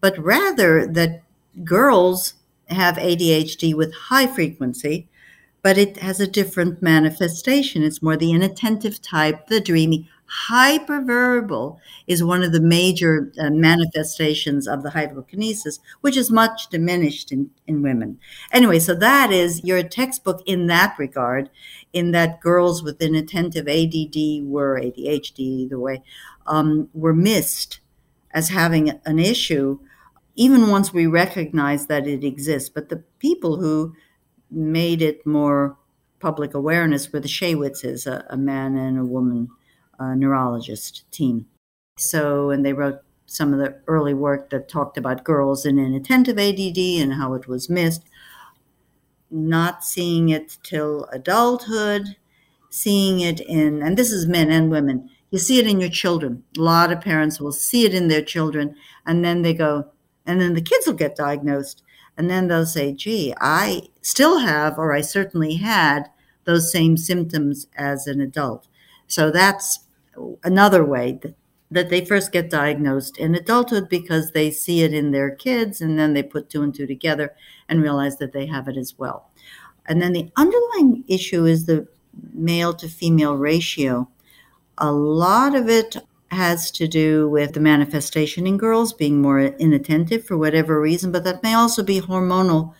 but 0.00 0.16
rather 0.18 0.86
that 0.86 1.22
girls 1.64 2.34
have 2.68 2.96
ADHD 2.96 3.74
with 3.74 3.92
high 3.92 4.26
frequency, 4.26 5.08
but 5.62 5.76
it 5.78 5.98
has 5.98 6.20
a 6.20 6.26
different 6.26 6.82
manifestation. 6.82 7.82
It's 7.82 8.02
more 8.02 8.16
the 8.16 8.32
inattentive 8.32 9.00
type, 9.02 9.46
the 9.48 9.60
dreamy. 9.60 10.08
Hyperverbal 10.48 11.78
is 12.06 12.22
one 12.22 12.44
of 12.44 12.52
the 12.52 12.60
major 12.60 13.32
uh, 13.38 13.50
manifestations 13.50 14.68
of 14.68 14.84
the 14.84 14.90
hyperkinesis, 14.90 15.80
which 16.02 16.16
is 16.16 16.30
much 16.30 16.68
diminished 16.70 17.32
in, 17.32 17.50
in 17.66 17.82
women. 17.82 18.18
Anyway, 18.52 18.78
so 18.78 18.94
that 18.94 19.32
is 19.32 19.64
your 19.64 19.82
textbook 19.82 20.42
in 20.46 20.68
that 20.68 20.94
regard, 20.98 21.50
in 21.92 22.12
that 22.12 22.40
girls 22.40 22.80
with 22.82 23.02
inattentive 23.02 23.66
ADD 23.66 24.44
were 24.44 24.80
ADHD, 24.80 25.40
either 25.40 25.80
way, 25.80 26.02
um, 26.46 26.88
were 26.94 27.14
missed 27.14 27.80
as 28.30 28.50
having 28.50 29.00
an 29.04 29.18
issue, 29.18 29.80
even 30.36 30.68
once 30.68 30.92
we 30.92 31.06
recognize 31.06 31.86
that 31.86 32.06
it 32.06 32.22
exists. 32.22 32.68
But 32.68 32.88
the 32.88 33.02
people 33.18 33.56
who 33.56 33.94
made 34.50 35.02
it 35.02 35.26
more 35.26 35.76
public 36.20 36.54
awareness 36.54 37.12
were 37.12 37.20
the 37.20 37.28
Shaywitzes, 37.28 38.06
a, 38.06 38.24
a 38.30 38.36
man 38.36 38.76
and 38.76 38.98
a 38.98 39.04
woman 39.04 39.48
uh, 39.98 40.14
neurologist 40.14 41.10
team. 41.10 41.46
So, 41.98 42.50
and 42.50 42.64
they 42.64 42.72
wrote 42.72 43.00
some 43.26 43.52
of 43.52 43.58
the 43.58 43.80
early 43.86 44.14
work 44.14 44.50
that 44.50 44.68
talked 44.68 44.98
about 44.98 45.24
girls 45.24 45.64
in 45.64 45.78
inattentive 45.78 46.38
ADD 46.38 46.78
and 46.78 47.14
how 47.14 47.34
it 47.34 47.46
was 47.46 47.70
missed. 47.70 48.04
Not 49.30 49.84
seeing 49.84 50.28
it 50.30 50.58
till 50.62 51.04
adulthood, 51.12 52.16
seeing 52.70 53.20
it 53.20 53.40
in, 53.40 53.82
and 53.82 53.96
this 53.96 54.10
is 54.10 54.26
men 54.26 54.50
and 54.50 54.70
women, 54.70 55.08
you 55.30 55.38
see 55.38 55.60
it 55.60 55.66
in 55.66 55.80
your 55.80 55.90
children. 55.90 56.42
A 56.58 56.60
lot 56.60 56.92
of 56.92 57.00
parents 57.00 57.40
will 57.40 57.52
see 57.52 57.84
it 57.84 57.94
in 57.94 58.08
their 58.08 58.22
children, 58.22 58.74
and 59.06 59.24
then 59.24 59.42
they 59.42 59.54
go, 59.54 59.86
and 60.26 60.40
then 60.40 60.54
the 60.54 60.60
kids 60.60 60.86
will 60.86 60.94
get 60.94 61.14
diagnosed. 61.14 61.82
And 62.16 62.28
then 62.28 62.48
they'll 62.48 62.66
say, 62.66 62.92
gee, 62.92 63.32
I 63.40 63.82
still 64.02 64.38
have, 64.38 64.78
or 64.78 64.92
I 64.92 65.00
certainly 65.00 65.56
had, 65.56 66.10
those 66.44 66.72
same 66.72 66.96
symptoms 66.96 67.66
as 67.76 68.06
an 68.06 68.20
adult. 68.20 68.66
So 69.06 69.30
that's 69.30 69.80
another 70.42 70.84
way 70.84 71.18
that, 71.22 71.34
that 71.70 71.90
they 71.90 72.04
first 72.04 72.32
get 72.32 72.50
diagnosed 72.50 73.18
in 73.18 73.34
adulthood 73.34 73.88
because 73.88 74.32
they 74.32 74.50
see 74.50 74.82
it 74.82 74.92
in 74.92 75.10
their 75.10 75.30
kids 75.30 75.80
and 75.80 75.98
then 75.98 76.14
they 76.14 76.22
put 76.22 76.48
two 76.48 76.62
and 76.62 76.74
two 76.74 76.86
together 76.86 77.34
and 77.68 77.82
realize 77.82 78.16
that 78.18 78.32
they 78.32 78.46
have 78.46 78.68
it 78.68 78.76
as 78.76 78.98
well. 78.98 79.30
And 79.86 80.00
then 80.00 80.12
the 80.12 80.30
underlying 80.36 81.04
issue 81.08 81.44
is 81.44 81.66
the 81.66 81.86
male 82.32 82.74
to 82.74 82.88
female 82.88 83.36
ratio. 83.36 84.08
A 84.78 84.92
lot 84.92 85.54
of 85.54 85.68
it 85.68 85.96
has 86.30 86.70
to 86.72 86.86
do 86.86 87.28
with 87.28 87.54
the 87.54 87.60
manifestation 87.60 88.46
in 88.46 88.56
girls 88.56 88.92
being 88.92 89.20
more 89.20 89.40
inattentive 89.40 90.24
for 90.24 90.38
whatever 90.38 90.80
reason, 90.80 91.10
but 91.10 91.24
that 91.24 91.42
may 91.42 91.54
also 91.54 91.82
be 91.82 92.00
hormonal. 92.00 92.74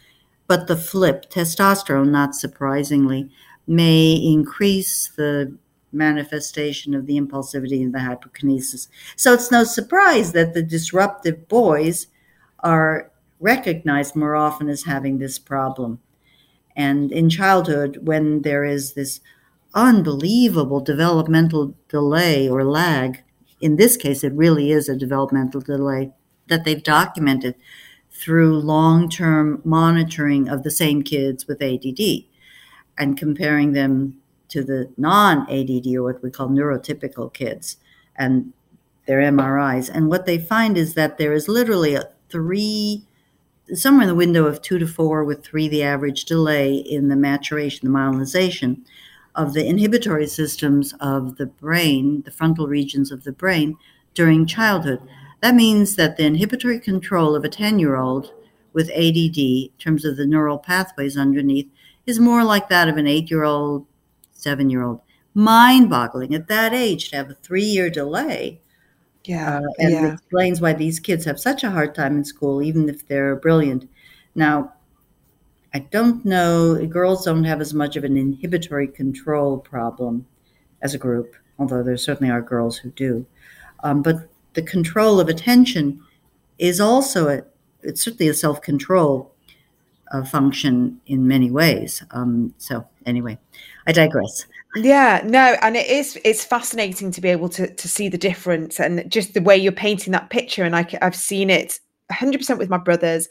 But 0.50 0.66
the 0.66 0.74
flip, 0.74 1.30
testosterone, 1.30 2.10
not 2.10 2.34
surprisingly, 2.34 3.30
may 3.68 4.14
increase 4.14 5.06
the 5.06 5.56
manifestation 5.92 6.92
of 6.92 7.06
the 7.06 7.20
impulsivity 7.20 7.80
and 7.84 7.94
the 7.94 8.00
hyperkinesis. 8.00 8.88
So 9.14 9.32
it's 9.32 9.52
no 9.52 9.62
surprise 9.62 10.32
that 10.32 10.52
the 10.52 10.64
disruptive 10.64 11.46
boys 11.46 12.08
are 12.64 13.12
recognized 13.38 14.16
more 14.16 14.34
often 14.34 14.68
as 14.68 14.86
having 14.86 15.18
this 15.18 15.38
problem. 15.38 16.00
And 16.74 17.12
in 17.12 17.30
childhood, 17.30 17.98
when 18.02 18.42
there 18.42 18.64
is 18.64 18.94
this 18.94 19.20
unbelievable 19.72 20.80
developmental 20.80 21.76
delay 21.88 22.48
or 22.48 22.64
lag, 22.64 23.22
in 23.60 23.76
this 23.76 23.96
case, 23.96 24.24
it 24.24 24.32
really 24.32 24.72
is 24.72 24.88
a 24.88 24.96
developmental 24.96 25.60
delay 25.60 26.10
that 26.48 26.64
they've 26.64 26.82
documented 26.82 27.54
through 28.20 28.58
long 28.60 29.08
term 29.08 29.62
monitoring 29.64 30.48
of 30.48 30.62
the 30.62 30.70
same 30.70 31.02
kids 31.02 31.46
with 31.46 31.62
ADD 31.62 32.24
and 32.98 33.16
comparing 33.16 33.72
them 33.72 34.20
to 34.48 34.62
the 34.62 34.90
non 34.98 35.50
ADD 35.50 35.94
or 35.96 36.02
what 36.02 36.22
we 36.22 36.30
call 36.30 36.48
neurotypical 36.48 37.32
kids 37.32 37.78
and 38.16 38.52
their 39.06 39.20
MRIs. 39.20 39.88
And 39.88 40.08
what 40.08 40.26
they 40.26 40.38
find 40.38 40.76
is 40.76 40.94
that 40.94 41.16
there 41.16 41.32
is 41.32 41.48
literally 41.48 41.94
a 41.94 42.10
three, 42.28 43.06
somewhere 43.72 44.02
in 44.02 44.08
the 44.08 44.14
window 44.14 44.44
of 44.44 44.60
two 44.60 44.78
to 44.78 44.86
four, 44.86 45.24
with 45.24 45.42
three 45.42 45.68
the 45.68 45.82
average 45.82 46.26
delay 46.26 46.74
in 46.74 47.08
the 47.08 47.16
maturation, 47.16 47.90
the 47.90 47.98
myelinization 47.98 48.82
of 49.34 49.54
the 49.54 49.66
inhibitory 49.66 50.26
systems 50.26 50.92
of 51.00 51.36
the 51.36 51.46
brain, 51.46 52.22
the 52.22 52.30
frontal 52.30 52.66
regions 52.66 53.10
of 53.10 53.24
the 53.24 53.32
brain 53.32 53.78
during 54.12 54.44
childhood. 54.44 55.00
That 55.40 55.54
means 55.54 55.96
that 55.96 56.16
the 56.16 56.24
inhibitory 56.24 56.78
control 56.78 57.34
of 57.34 57.44
a 57.44 57.48
10 57.48 57.78
year 57.78 57.96
old 57.96 58.32
with 58.72 58.90
ADD, 58.90 59.38
in 59.38 59.70
terms 59.78 60.04
of 60.04 60.16
the 60.16 60.26
neural 60.26 60.58
pathways 60.58 61.16
underneath, 61.16 61.68
is 62.06 62.20
more 62.20 62.44
like 62.44 62.68
that 62.68 62.88
of 62.88 62.96
an 62.96 63.06
eight 63.06 63.30
year 63.30 63.44
old, 63.44 63.86
seven 64.32 64.70
year 64.70 64.82
old. 64.82 65.00
Mind 65.34 65.88
boggling 65.88 66.34
at 66.34 66.48
that 66.48 66.74
age 66.74 67.10
to 67.10 67.16
have 67.16 67.30
a 67.30 67.34
three 67.34 67.64
year 67.64 67.90
delay. 67.90 68.60
Yeah. 69.24 69.58
Uh, 69.58 69.62
and 69.78 69.92
yeah. 69.92 70.06
it 70.06 70.12
explains 70.14 70.60
why 70.60 70.72
these 70.72 70.98
kids 70.98 71.24
have 71.24 71.38
such 71.38 71.64
a 71.64 71.70
hard 71.70 71.94
time 71.94 72.16
in 72.16 72.24
school, 72.24 72.62
even 72.62 72.88
if 72.88 73.06
they're 73.06 73.36
brilliant. 73.36 73.88
Now, 74.34 74.72
I 75.72 75.80
don't 75.80 76.24
know, 76.24 76.84
girls 76.86 77.24
don't 77.24 77.44
have 77.44 77.60
as 77.60 77.74
much 77.74 77.96
of 77.96 78.04
an 78.04 78.16
inhibitory 78.16 78.88
control 78.88 79.58
problem 79.58 80.26
as 80.82 80.94
a 80.94 80.98
group, 80.98 81.34
although 81.58 81.82
there 81.82 81.96
certainly 81.96 82.32
are 82.32 82.42
girls 82.42 82.76
who 82.76 82.90
do. 82.90 83.24
Um, 83.84 84.02
but 84.02 84.28
the 84.54 84.62
control 84.62 85.20
of 85.20 85.28
attention 85.28 86.02
is 86.58 86.80
also 86.80 87.28
a, 87.28 87.42
it's 87.82 88.02
certainly 88.02 88.28
a 88.28 88.34
self 88.34 88.60
control 88.60 89.32
uh, 90.12 90.24
function 90.24 91.00
in 91.06 91.26
many 91.26 91.50
ways. 91.50 92.02
Um, 92.10 92.54
so 92.58 92.86
anyway, 93.06 93.38
I 93.86 93.92
digress. 93.92 94.46
Yeah, 94.76 95.22
no, 95.24 95.56
and 95.62 95.76
it 95.76 95.88
is 95.88 96.18
it's 96.24 96.44
fascinating 96.44 97.10
to 97.12 97.20
be 97.20 97.28
able 97.28 97.48
to 97.50 97.74
to 97.74 97.88
see 97.88 98.08
the 98.08 98.18
difference 98.18 98.78
and 98.78 99.10
just 99.10 99.34
the 99.34 99.40
way 99.40 99.56
you're 99.56 99.72
painting 99.72 100.12
that 100.12 100.30
picture. 100.30 100.64
And 100.64 100.76
I, 100.76 100.86
I've 101.02 101.16
seen 101.16 101.50
it 101.50 101.80
100% 102.12 102.58
with 102.58 102.68
my 102.68 102.78
brothers, 102.78 103.28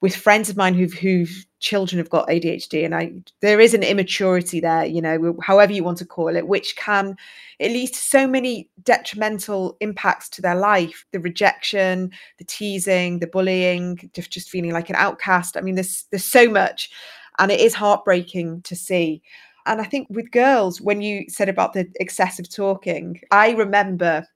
with 0.00 0.14
friends 0.14 0.48
of 0.48 0.56
mine 0.56 0.74
who've 0.74 0.92
who've 0.92 1.44
children 1.60 1.98
have 1.98 2.10
got 2.10 2.28
ADHD, 2.28 2.84
and 2.84 2.94
I 2.94 3.12
there 3.40 3.60
is 3.60 3.74
an 3.74 3.82
immaturity 3.82 4.60
there, 4.60 4.84
you 4.84 5.02
know, 5.02 5.36
however 5.42 5.72
you 5.72 5.82
want 5.82 5.98
to 5.98 6.06
call 6.06 6.36
it, 6.36 6.46
which 6.46 6.76
can 6.76 7.16
it 7.58 7.72
leads 7.72 7.92
to 7.92 7.98
so 7.98 8.26
many 8.26 8.68
detrimental 8.84 9.76
impacts 9.80 10.28
to 10.30 10.42
their 10.42 10.54
life: 10.54 11.04
the 11.12 11.20
rejection, 11.20 12.12
the 12.38 12.44
teasing, 12.44 13.18
the 13.18 13.26
bullying, 13.26 14.10
just 14.14 14.30
just 14.30 14.50
feeling 14.50 14.72
like 14.72 14.88
an 14.90 14.96
outcast. 14.96 15.56
I 15.56 15.60
mean, 15.62 15.74
there's 15.74 16.04
there's 16.10 16.24
so 16.24 16.48
much, 16.48 16.90
and 17.38 17.50
it 17.50 17.60
is 17.60 17.74
heartbreaking 17.74 18.62
to 18.62 18.76
see. 18.76 19.22
And 19.66 19.80
I 19.80 19.84
think 19.84 20.08
with 20.10 20.30
girls, 20.30 20.80
when 20.80 21.02
you 21.02 21.26
said 21.28 21.48
about 21.48 21.74
the 21.74 21.86
excessive 22.00 22.48
talking, 22.48 23.20
I 23.30 23.50
remember 23.50 24.26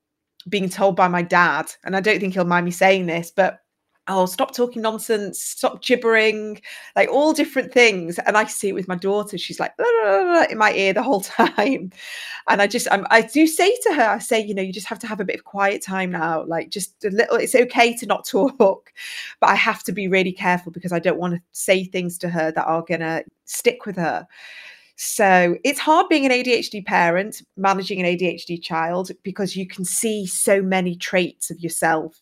being 0.48 0.68
told 0.68 0.96
by 0.96 1.08
my 1.08 1.22
dad, 1.22 1.72
and 1.84 1.96
I 1.96 2.00
don't 2.00 2.20
think 2.20 2.34
he'll 2.34 2.44
mind 2.44 2.66
me 2.66 2.72
saying 2.72 3.06
this, 3.06 3.30
but 3.30 3.61
oh, 4.08 4.26
stop 4.26 4.54
talking 4.54 4.82
nonsense, 4.82 5.40
stop 5.42 5.82
gibbering, 5.82 6.60
like 6.96 7.08
all 7.08 7.32
different 7.32 7.72
things. 7.72 8.18
And 8.18 8.36
I 8.36 8.44
see 8.44 8.70
it 8.70 8.74
with 8.74 8.88
my 8.88 8.96
daughter. 8.96 9.38
She's 9.38 9.60
like 9.60 9.76
blah, 9.76 9.86
blah, 10.02 10.22
blah, 10.22 10.44
in 10.50 10.58
my 10.58 10.72
ear 10.72 10.92
the 10.92 11.02
whole 11.02 11.20
time. 11.20 11.92
And 12.48 12.60
I 12.60 12.66
just, 12.66 12.88
I'm, 12.90 13.06
i 13.10 13.22
do 13.22 13.46
say 13.46 13.74
to 13.84 13.94
her, 13.94 14.02
I 14.02 14.18
say, 14.18 14.40
you 14.40 14.54
know, 14.54 14.62
you 14.62 14.72
just 14.72 14.88
have 14.88 14.98
to 15.00 15.06
have 15.06 15.20
a 15.20 15.24
bit 15.24 15.36
of 15.36 15.44
quiet 15.44 15.82
time 15.82 16.10
now. 16.10 16.44
Like 16.44 16.70
just 16.70 17.04
a 17.04 17.10
little, 17.10 17.36
it's 17.36 17.54
okay 17.54 17.94
to 17.96 18.06
not 18.06 18.26
talk, 18.26 18.92
but 19.40 19.50
I 19.50 19.54
have 19.54 19.84
to 19.84 19.92
be 19.92 20.08
really 20.08 20.32
careful 20.32 20.72
because 20.72 20.92
I 20.92 20.98
don't 20.98 21.18
want 21.18 21.34
to 21.34 21.42
say 21.52 21.84
things 21.84 22.18
to 22.18 22.28
her 22.28 22.50
that 22.50 22.64
are 22.64 22.82
going 22.82 23.00
to 23.00 23.24
stick 23.44 23.86
with 23.86 23.96
her. 23.96 24.26
So 24.96 25.56
it's 25.64 25.80
hard 25.80 26.08
being 26.08 26.26
an 26.26 26.32
ADHD 26.32 26.84
parent, 26.86 27.42
managing 27.56 27.98
an 27.98 28.06
ADHD 28.06 28.62
child, 28.62 29.10
because 29.24 29.56
you 29.56 29.66
can 29.66 29.84
see 29.84 30.26
so 30.26 30.62
many 30.62 30.94
traits 30.94 31.50
of 31.50 31.58
yourself. 31.58 32.21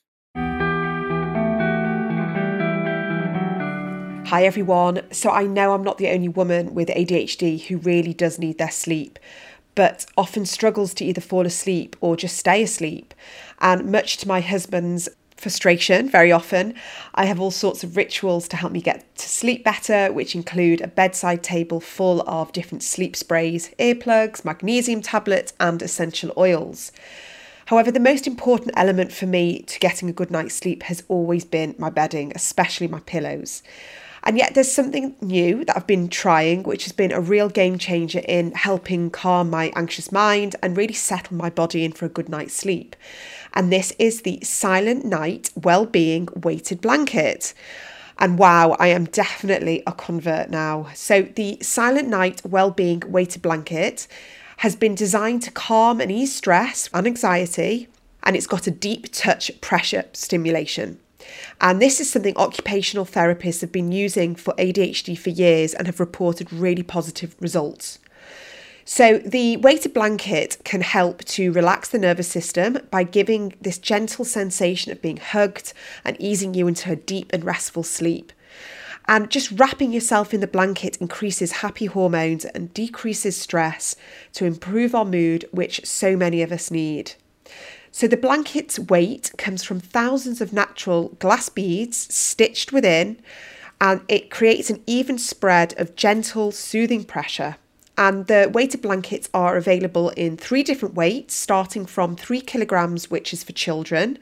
Hi 4.31 4.45
everyone. 4.45 5.03
So 5.11 5.29
I 5.31 5.43
know 5.43 5.75
I'm 5.75 5.83
not 5.83 5.99
the 5.99 6.11
only 6.11 6.29
woman 6.29 6.73
with 6.73 6.87
ADHD 6.87 7.63
who 7.63 7.79
really 7.79 8.15
does 8.15 8.39
need 8.39 8.59
their 8.59 8.71
sleep, 8.71 9.19
but 9.75 10.07
often 10.17 10.47
struggles 10.47 10.95
to 10.95 11.05
either 11.05 11.21
fall 11.21 11.47
asleep 11.47 11.97
or 12.01 12.15
just 12.15 12.37
stay 12.37 12.63
asleep. 12.63 13.13
And 13.61 13.91
much 13.91 14.19
to 14.19 14.29
my 14.29 14.41
husband's 14.41 15.09
frustration 15.37 16.09
very 16.09 16.31
often. 16.31 16.75
I 17.13 17.25
have 17.25 17.41
all 17.41 17.51
sorts 17.51 17.83
of 17.83 17.97
rituals 17.97 18.47
to 18.47 18.57
help 18.57 18.73
me 18.73 18.81
get 18.81 19.17
to 19.17 19.29
sleep 19.29 19.65
better, 19.65 20.13
which 20.13 20.37
include 20.37 20.81
a 20.81 20.87
bedside 20.87 21.43
table 21.43 21.81
full 21.81 22.21
of 22.21 22.53
different 22.53 22.85
sleep 22.85 23.17
sprays, 23.17 23.75
earplugs, 23.81 24.45
magnesium 24.45 25.03
tablets, 25.03 25.55
and 25.59 25.83
essential 25.83 26.33
oils. 26.37 26.93
However, 27.67 27.91
the 27.91 27.99
most 27.99 28.29
important 28.29 28.75
element 28.77 29.11
for 29.11 29.27
me 29.27 29.63
to 29.63 29.81
getting 29.81 30.09
a 30.09 30.13
good 30.13 30.31
night's 30.31 30.55
sleep 30.55 30.85
has 30.85 31.03
always 31.09 31.45
been 31.45 31.75
my 31.79 31.91
bedding, 31.91 32.31
especially 32.37 32.87
my 32.87 33.01
pillows. 33.01 33.65
And 34.31 34.39
yet, 34.39 34.55
there's 34.55 34.71
something 34.71 35.17
new 35.21 35.65
that 35.65 35.77
I've 35.77 35.89
been 35.89 36.07
trying, 36.09 36.63
which 36.63 36.85
has 36.85 36.93
been 36.93 37.11
a 37.11 37.21
real 37.21 37.49
game 37.49 37.79
changer 37.79 38.21
in 38.29 38.53
helping 38.53 39.11
calm 39.11 39.51
my 39.51 39.73
anxious 39.75 40.13
mind 40.13 40.55
and 40.63 40.77
really 40.77 40.95
settle 40.95 41.37
my 41.37 41.51
body 41.51 41.85
in 41.85 41.91
for 41.91 42.07
a 42.07 42.09
good 42.09 42.29
night's 42.29 42.55
sleep 42.55 42.95
and 43.53 43.73
this 43.73 43.93
is 43.99 44.23
the 44.23 44.39
Silentnight 44.43 45.51
Wellbeing 45.57 46.29
Weighted 46.37 46.81
Blanket. 46.81 47.55
And 48.19 48.39
wow, 48.39 48.77
I 48.79 48.89
am 48.89 49.07
definitely 49.07 49.83
a 49.87 49.93
convert 49.93 50.51
now. 50.51 50.89
So, 50.95 51.23
the 51.23 51.57
Silentnight 51.61 52.45
Wellbeing 52.47 53.03
Weighted 53.07 53.43
Blanket 53.43 54.07
has 54.59 54.77
been 54.77 54.95
designed 54.95 55.43
to 55.43 55.51
calm 55.51 56.01
and 56.01 56.13
ease 56.13 56.35
stress 56.35 56.89
and 56.93 57.07
anxiety, 57.07 57.89
and 58.23 58.37
it's 58.37 58.47
got 58.47 58.67
a 58.67 58.71
deep 58.71 59.11
touch 59.13 59.51
pressure 59.61 60.05
stimulation. 60.13 61.01
And 61.61 61.81
this 61.81 62.01
is 62.01 62.11
something 62.11 62.37
occupational 62.37 63.07
therapists 63.07 63.61
have 63.61 63.73
been 63.73 63.93
using 63.93 64.35
for 64.35 64.55
ADHD 64.55 65.19
for 65.19 65.31
years 65.31 65.75
and 65.75 65.87
have 65.87 66.01
reported 66.01 66.53
really 66.53 66.83
positive 66.83 67.35
results. 67.41 67.99
So, 68.85 69.19
the 69.19 69.57
weighted 69.59 69.95
blanket 69.95 70.57
can 70.65 70.81
help 70.81 71.25
to 71.27 71.53
relax 71.53 71.91
the 71.91 71.99
nervous 71.99 72.27
system 72.27 72.79
by 72.91 73.05
giving 73.05 73.55
this 73.61 73.79
gentle 73.79 74.25
sensation 74.25 74.91
of 74.91 75.01
being 75.01 75.19
hugged 75.19 75.73
and 76.05 76.17
easing 76.21 76.55
you 76.55 76.67
into 76.67 76.91
a 76.91 76.97
deep 76.97 77.31
and 77.33 77.45
restful 77.45 77.85
sleep. 77.85 78.33
And 79.07 79.31
just 79.31 79.53
wrapping 79.53 79.93
yourself 79.93 80.33
in 80.35 80.41
the 80.41 80.47
blanket 80.47 80.97
increases 80.97 81.53
happy 81.53 81.87
hormones 81.87 82.45
and 82.45 82.75
decreases 82.75 83.37
stress 83.37 83.97
to 84.33 84.45
improve 84.45 84.95
our 84.95 85.05
mood, 85.05 85.45
which 85.53 85.85
so 85.87 86.17
many 86.17 86.43
of 86.43 86.51
us 86.53 86.71
need. 86.71 87.13
So, 87.93 88.07
the 88.07 88.17
blanket's 88.17 88.79
weight 88.79 89.33
comes 89.37 89.65
from 89.65 89.81
thousands 89.81 90.41
of 90.41 90.53
natural 90.53 91.09
glass 91.19 91.49
beads 91.49 92.13
stitched 92.15 92.73
within, 92.73 93.21
and 93.81 94.03
it 94.09 94.31
creates 94.31 94.71
an 94.71 94.83
even 94.87 95.19
spread 95.19 95.75
of 95.79 95.97
gentle, 95.97 96.53
soothing 96.53 97.05
pressure 97.05 97.57
and 98.01 98.29
the 98.29 98.51
weighted 98.51 98.81
blankets 98.81 99.29
are 99.35 99.59
available 99.59 100.09
in 100.11 100.39
three 100.39 100.63
different 100.63 100.95
weights, 100.95 101.35
starting 101.35 101.85
from 101.85 102.17
three 102.17 102.41
kilograms, 102.41 103.11
which 103.11 103.35
is 103.35 103.45
for 103.45 103.53
children, 103.53 104.19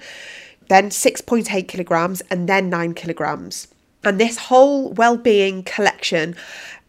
then 0.69 0.91
6.8 0.91 1.69
kilograms, 1.69 2.21
and 2.29 2.49
then 2.49 2.69
nine 2.69 2.93
kilograms. 2.93 3.69
And 4.03 4.21
this 4.21 4.37
whole 4.37 4.93
well-being 4.95 5.63
collection 5.63 6.35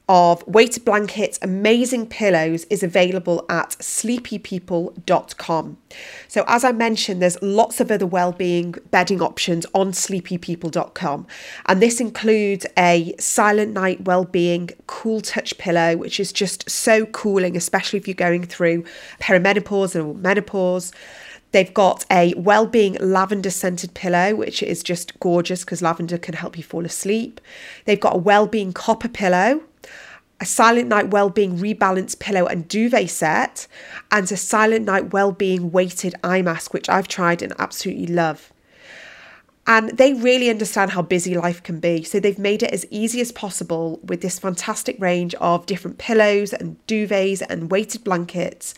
of 0.10 0.46
weighted 0.48 0.84
blankets, 0.84 1.38
amazing 1.44 2.08
pillows 2.08 2.66
is 2.66 2.82
available 2.82 3.46
at 3.48 3.70
sleepypeople.com. 3.80 5.78
So, 6.28 6.44
as 6.48 6.64
I 6.64 6.72
mentioned, 6.72 7.22
there's 7.22 7.40
lots 7.44 7.80
of 7.80 7.92
other 7.92 8.08
well-being 8.08 8.74
bedding 8.90 9.22
options 9.22 9.68
on 9.76 9.92
sleepypeople.com, 9.92 11.28
and 11.68 11.82
this 11.82 12.02
includes 12.02 12.66
a 12.76 13.14
Silentnight 13.20 14.02
Well-being 14.02 14.72
Cool 14.88 15.22
Touch 15.22 15.56
pillow, 15.60 15.96
which 15.96 16.20
is 16.20 16.34
just 16.34 16.68
so 16.70 17.06
cooling, 17.06 17.56
especially 17.56 18.00
if 18.00 18.08
you're 18.08 18.16
going 18.16 18.46
through 18.46 18.84
perimenopause 19.22 19.96
or 19.96 20.16
menopause. 20.16 20.92
They've 21.52 21.74
got 21.74 22.06
a 22.12 22.34
well-being 22.36 22.98
lavender 23.00 23.50
scented 23.50 23.94
pillow, 23.96 24.36
which 24.36 24.62
is 24.62 24.84
just 24.84 25.20
gorgeous 25.20 25.64
because 25.64 25.82
lavender 25.82 26.18
can 26.18 26.36
help 26.36 26.58
you 26.58 26.64
fall 26.64 26.86
asleep. 26.86 27.42
They've 27.86 28.00
got 28.00 28.16
a 28.16 28.20
well-being 28.20 28.74
copper 28.74 29.08
pillow, 29.08 29.62
a 30.42 30.46
Silentnight 30.46 31.12
Wellbeing 31.12 31.58
Rebalance 31.58 32.18
pillow 32.18 32.46
and 32.46 32.68
duvet 32.68 33.10
set, 33.10 33.68
and 34.12 34.32
a 34.32 34.36
Silentnight 34.36 35.12
Wellbeing 35.12 35.72
weighted 35.72 36.16
eye 36.24 36.42
mask, 36.42 36.74
which 36.74 36.90
I've 36.90 37.08
tried 37.08 37.42
and 37.42 37.54
absolutely 37.60 38.08
love. 38.08 38.54
And 39.68 39.98
they 39.98 40.14
really 40.14 40.50
understand 40.50 40.92
how 40.92 41.04
busy 41.04 41.36
life 41.36 41.62
can 41.62 41.80
be. 41.80 42.04
So 42.04 42.20
they've 42.20 42.40
made 42.40 42.64
it 42.64 42.72
as 42.72 42.88
easy 42.90 43.22
as 43.22 43.32
possible 43.32 44.00
with 44.02 44.22
this 44.22 44.40
fantastic 44.40 45.00
range 45.00 45.36
of 45.36 45.68
different 45.68 46.00
pillows 46.00 46.54
and 46.54 46.78
duvets 46.88 47.44
and 47.48 47.70
weighted 47.70 48.04
blankets 48.04 48.74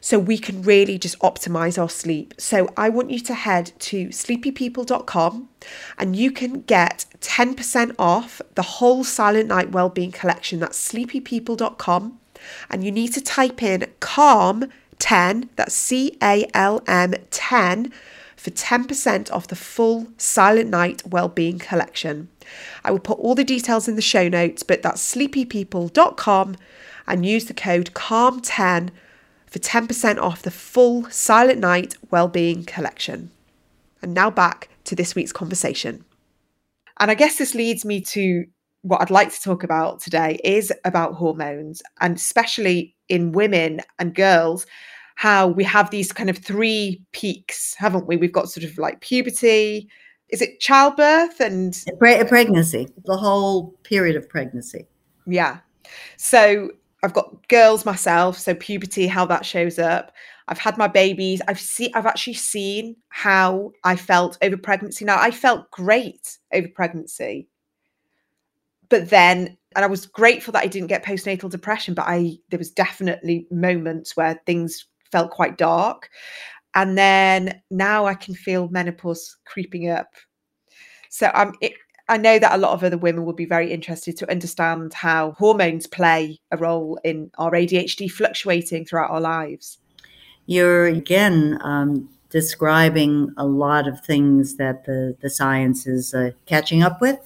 so 0.00 0.18
we 0.18 0.38
can 0.38 0.62
really 0.62 0.98
just 0.98 1.18
optimize 1.20 1.80
our 1.80 1.88
sleep. 1.88 2.34
So 2.38 2.68
I 2.76 2.88
want 2.88 3.10
you 3.10 3.20
to 3.20 3.34
head 3.34 3.72
to 3.80 4.08
sleepypeople.com 4.08 5.48
and 5.98 6.16
you 6.16 6.30
can 6.32 6.62
get 6.62 7.04
10% 7.20 7.94
off 7.98 8.40
the 8.54 8.62
whole 8.62 9.04
Silentnight 9.04 9.70
Wellbeing 9.70 10.12
collection. 10.12 10.60
That's 10.60 10.92
sleepypeople.com. 10.92 12.18
And 12.70 12.84
you 12.84 12.90
need 12.90 13.12
to 13.14 13.20
type 13.20 13.62
in 13.62 13.86
calm 14.00 14.70
10, 14.98 15.50
that's 15.56 15.74
C 15.74 16.16
A 16.22 16.46
L 16.54 16.82
M 16.86 17.14
10 17.30 17.92
for 18.36 18.50
10% 18.50 19.30
off 19.30 19.48
the 19.48 19.56
full 19.56 20.06
Silentnight 20.16 21.06
Wellbeing 21.06 21.58
collection. 21.58 22.28
I 22.82 22.90
will 22.90 22.98
put 22.98 23.18
all 23.18 23.34
the 23.34 23.44
details 23.44 23.86
in 23.86 23.96
the 23.96 24.02
show 24.02 24.28
notes, 24.28 24.62
but 24.62 24.82
that's 24.82 25.14
sleepypeople.com 25.14 26.56
and 27.06 27.26
use 27.26 27.44
the 27.44 27.54
code 27.54 27.92
CALM10 27.92 28.90
for 29.50 29.58
10% 29.58 30.18
off 30.18 30.42
the 30.42 30.50
full 30.50 31.02
Silentnight 31.04 31.96
Wellbeing 32.10 32.64
collection. 32.64 33.30
And 34.02 34.14
now 34.14 34.30
back 34.30 34.68
to 34.84 34.94
this 34.94 35.14
week's 35.14 35.32
conversation. 35.32 36.04
And 36.98 37.10
I 37.10 37.14
guess 37.14 37.36
this 37.36 37.54
leads 37.54 37.84
me 37.84 38.00
to 38.02 38.44
what 38.82 39.02
I'd 39.02 39.10
like 39.10 39.32
to 39.32 39.40
talk 39.40 39.62
about 39.62 40.00
today 40.00 40.40
is 40.42 40.72
about 40.84 41.14
hormones 41.14 41.82
and 42.00 42.16
especially 42.16 42.94
in 43.08 43.32
women 43.32 43.80
and 43.98 44.14
girls 44.14 44.66
how 45.16 45.48
we 45.48 45.64
have 45.64 45.90
these 45.90 46.12
kind 46.12 46.30
of 46.30 46.38
three 46.38 47.02
peaks, 47.12 47.74
haven't 47.74 48.06
we? 48.06 48.16
We've 48.16 48.32
got 48.32 48.48
sort 48.48 48.64
of 48.64 48.78
like 48.78 49.02
puberty, 49.02 49.90
is 50.30 50.40
it 50.40 50.60
childbirth 50.60 51.40
and 51.40 51.76
Pre- 51.98 52.24
pregnancy, 52.24 52.88
the 53.04 53.18
whole 53.18 53.72
period 53.82 54.16
of 54.16 54.26
pregnancy. 54.30 54.86
Yeah. 55.26 55.58
So 56.16 56.70
I've 57.02 57.14
got 57.14 57.48
girls 57.48 57.84
myself, 57.84 58.38
so 58.38 58.54
puberty, 58.54 59.06
how 59.06 59.24
that 59.26 59.46
shows 59.46 59.78
up. 59.78 60.12
I've 60.48 60.58
had 60.58 60.76
my 60.76 60.88
babies. 60.88 61.40
I've 61.48 61.60
seen 61.60 61.90
I've 61.94 62.06
actually 62.06 62.34
seen 62.34 62.96
how 63.08 63.72
I 63.84 63.96
felt 63.96 64.36
over 64.42 64.56
pregnancy. 64.56 65.04
Now 65.04 65.18
I 65.18 65.30
felt 65.30 65.70
great 65.70 66.38
over 66.52 66.68
pregnancy. 66.68 67.48
But 68.88 69.08
then 69.08 69.56
and 69.76 69.84
I 69.84 69.88
was 69.88 70.06
grateful 70.06 70.52
that 70.52 70.64
I 70.64 70.66
didn't 70.66 70.88
get 70.88 71.04
postnatal 71.04 71.50
depression, 71.50 71.94
but 71.94 72.06
I 72.06 72.36
there 72.50 72.58
was 72.58 72.70
definitely 72.70 73.46
moments 73.50 74.16
where 74.16 74.40
things 74.44 74.86
felt 75.12 75.30
quite 75.30 75.56
dark. 75.56 76.10
And 76.74 76.98
then 76.98 77.62
now 77.70 78.06
I 78.06 78.14
can 78.14 78.34
feel 78.34 78.68
menopause 78.68 79.36
creeping 79.44 79.88
up. 79.88 80.12
So 81.08 81.30
I'm 81.34 81.52
it, 81.60 81.72
I 82.10 82.16
know 82.16 82.40
that 82.40 82.52
a 82.52 82.58
lot 82.58 82.72
of 82.72 82.82
other 82.82 82.98
women 82.98 83.24
would 83.24 83.36
be 83.36 83.44
very 83.44 83.72
interested 83.72 84.16
to 84.16 84.28
understand 84.28 84.92
how 84.94 85.30
hormones 85.38 85.86
play 85.86 86.40
a 86.50 86.56
role 86.56 86.98
in 87.04 87.30
our 87.38 87.52
ADHD 87.52 88.10
fluctuating 88.10 88.84
throughout 88.84 89.12
our 89.12 89.20
lives. 89.20 89.78
You're 90.46 90.86
again 90.86 91.60
um, 91.62 92.08
describing 92.28 93.32
a 93.36 93.46
lot 93.46 93.86
of 93.86 94.04
things 94.04 94.56
that 94.56 94.86
the, 94.86 95.16
the 95.20 95.30
science 95.30 95.86
is 95.86 96.12
uh, 96.12 96.32
catching 96.46 96.82
up 96.82 97.00
with 97.00 97.20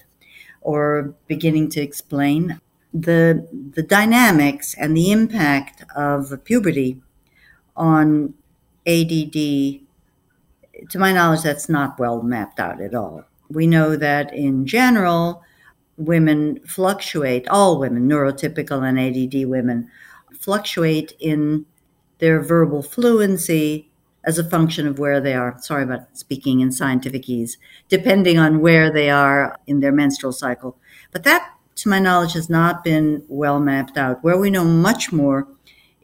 or 0.61 1.14
beginning 1.29 1.70
to 1.70 1.81
explain. 1.81 2.61
The, 2.92 3.49
the 3.73 3.83
dynamics 3.83 4.75
and 4.79 4.94
the 4.94 5.12
impact 5.12 5.83
of 5.97 6.31
puberty 6.44 7.01
on 7.75 8.35
ADD, 8.87 9.33
to 9.33 10.99
my 10.99 11.11
knowledge, 11.11 11.42
that's 11.42 11.70
not 11.70 11.99
well 11.99 12.23
mapped 12.23 12.61
out 12.61 12.83
at 12.83 12.94
all 12.94 13.25
we 13.55 13.67
know 13.67 13.97
that 13.97 14.33
in 14.35 14.67
general, 14.67 15.43
women 15.97 16.61
fluctuate, 16.67 17.49
all 17.49 17.79
women, 17.79 18.09
neurotypical 18.09 18.87
and 18.87 18.99
ADD 18.99 19.49
women, 19.49 19.90
fluctuate 20.38 21.12
in 21.21 21.64
their 22.19 22.40
verbal 22.40 22.83
fluency 22.83 23.90
as 24.25 24.38
a 24.38 24.49
function 24.49 24.87
of 24.87 24.99
where 24.99 25.21
they 25.21 25.35
are. 25.35 25.57
Sorry 25.61 25.85
about 25.85 26.17
speaking 26.17 26.61
in 26.61 26.73
scientific 26.73 27.29
ease, 27.29 27.59
depending 27.88 28.38
on 28.38 28.61
where 28.61 28.90
they 28.90 29.11
are 29.11 29.59
in 29.67 29.81
their 29.81 29.93
menstrual 29.93 30.33
cycle. 30.33 30.77
But 31.12 31.25
that 31.25 31.55
to 31.77 31.88
my 31.88 31.99
knowledge, 31.99 32.35
has 32.35 32.49
not 32.49 32.85
been 32.85 33.25
well 33.29 33.61
mapped 33.61 33.97
out. 33.97 34.23
Where 34.23 34.38
we 34.38 34.51
know 34.51 34.64
much 34.64 35.12
more 35.12 35.49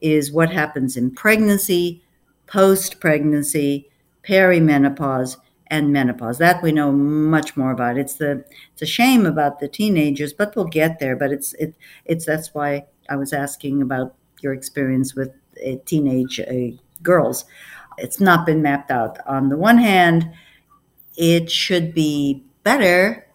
is 0.00 0.32
what 0.32 0.50
happens 0.50 0.96
in 0.96 1.10
pregnancy, 1.12 2.02
post 2.46 3.00
pregnancy, 3.00 3.88
perimenopause, 4.26 5.36
and 5.70 5.92
menopause. 5.92 6.38
That 6.38 6.62
we 6.62 6.72
know 6.72 6.92
much 6.92 7.56
more 7.56 7.70
about. 7.70 7.96
It's 7.96 8.14
the 8.14 8.44
it's 8.72 8.82
a 8.82 8.86
shame 8.86 9.24
about 9.24 9.60
the 9.60 9.68
teenagers, 9.68 10.32
but 10.32 10.54
we'll 10.54 10.66
get 10.66 10.98
there. 10.98 11.16
But 11.16 11.32
it's 11.32 11.52
it 11.54 11.74
it's 12.04 12.26
that's 12.26 12.52
why 12.54 12.86
I 13.08 13.16
was 13.16 13.32
asking 13.32 13.80
about 13.80 14.14
your 14.42 14.52
experience 14.52 15.14
with 15.14 15.30
uh, 15.64 15.76
teenage 15.86 16.40
uh, 16.40 16.76
girls. 17.02 17.44
It's 17.98 18.20
not 18.20 18.46
been 18.46 18.62
mapped 18.62 18.90
out. 18.90 19.18
On 19.26 19.48
the 19.48 19.56
one 19.56 19.78
hand, 19.78 20.30
it 21.16 21.50
should 21.50 21.94
be 21.94 22.42
better 22.62 23.26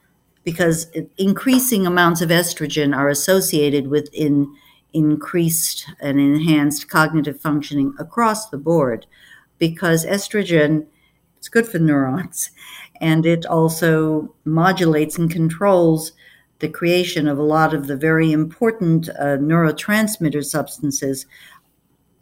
because 0.44 0.88
increasing 1.18 1.88
amounts 1.88 2.22
of 2.22 2.30
estrogen 2.30 2.96
are 2.96 3.10
associated 3.10 3.88
with 3.88 4.10
in 4.14 4.56
increased 4.94 5.86
and 6.00 6.20
enhanced 6.20 6.90
cognitive 6.90 7.40
functioning 7.42 7.94
across 8.00 8.50
the 8.50 8.58
board 8.58 9.06
because 9.60 10.06
estrogen 10.06 10.86
it's 11.46 11.50
good 11.52 11.68
for 11.68 11.78
neurons 11.78 12.50
and 13.00 13.24
it 13.24 13.46
also 13.46 14.34
modulates 14.46 15.16
and 15.16 15.30
controls 15.30 16.12
the 16.58 16.68
creation 16.68 17.28
of 17.28 17.38
a 17.38 17.44
lot 17.44 17.72
of 17.72 17.86
the 17.86 17.96
very 17.96 18.32
important 18.32 19.10
uh, 19.10 19.38
neurotransmitter 19.38 20.44
substances 20.44 21.28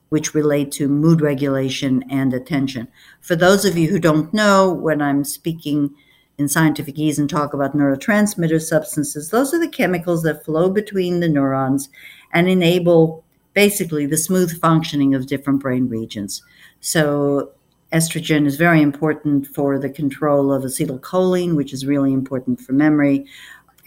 which 0.09 0.33
relate 0.33 0.73
to 0.73 0.89
mood 0.89 1.21
regulation 1.21 2.03
and 2.09 2.33
attention. 2.33 2.89
For 3.21 3.37
those 3.37 3.63
of 3.63 3.77
you 3.77 3.87
who 3.87 3.97
don't 3.97 4.33
know, 4.33 4.73
when 4.73 5.01
I'm 5.01 5.23
speaking 5.23 5.95
in 6.37 6.49
scientific 6.49 6.99
ease 6.99 7.17
and 7.17 7.29
talk 7.29 7.53
about 7.53 7.77
neurotransmitter 7.77 8.61
substances, 8.61 9.29
those 9.29 9.53
are 9.53 9.59
the 9.59 9.69
chemicals 9.69 10.23
that 10.23 10.43
flow 10.43 10.69
between 10.69 11.21
the 11.21 11.29
neurons 11.29 11.87
and 12.33 12.49
enable 12.49 13.23
basically 13.53 14.05
the 14.05 14.17
smooth 14.17 14.59
functioning 14.59 15.15
of 15.15 15.27
different 15.27 15.61
brain 15.61 15.87
regions. 15.87 16.43
So, 16.81 17.53
estrogen 17.93 18.45
is 18.45 18.55
very 18.55 18.81
important 18.81 19.47
for 19.47 19.77
the 19.77 19.89
control 19.89 20.51
of 20.51 20.63
acetylcholine, 20.63 21.55
which 21.55 21.73
is 21.73 21.85
really 21.85 22.11
important 22.11 22.59
for 22.59 22.73
memory, 22.73 23.25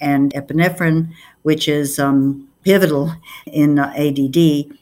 and 0.01 0.33
epinephrine, 0.35 1.13
which 1.43 1.69
is 1.69 1.99
um, 1.99 2.49
pivotal 2.65 3.13
in 3.47 3.79
uh, 3.79 3.93
ADD 3.97 4.77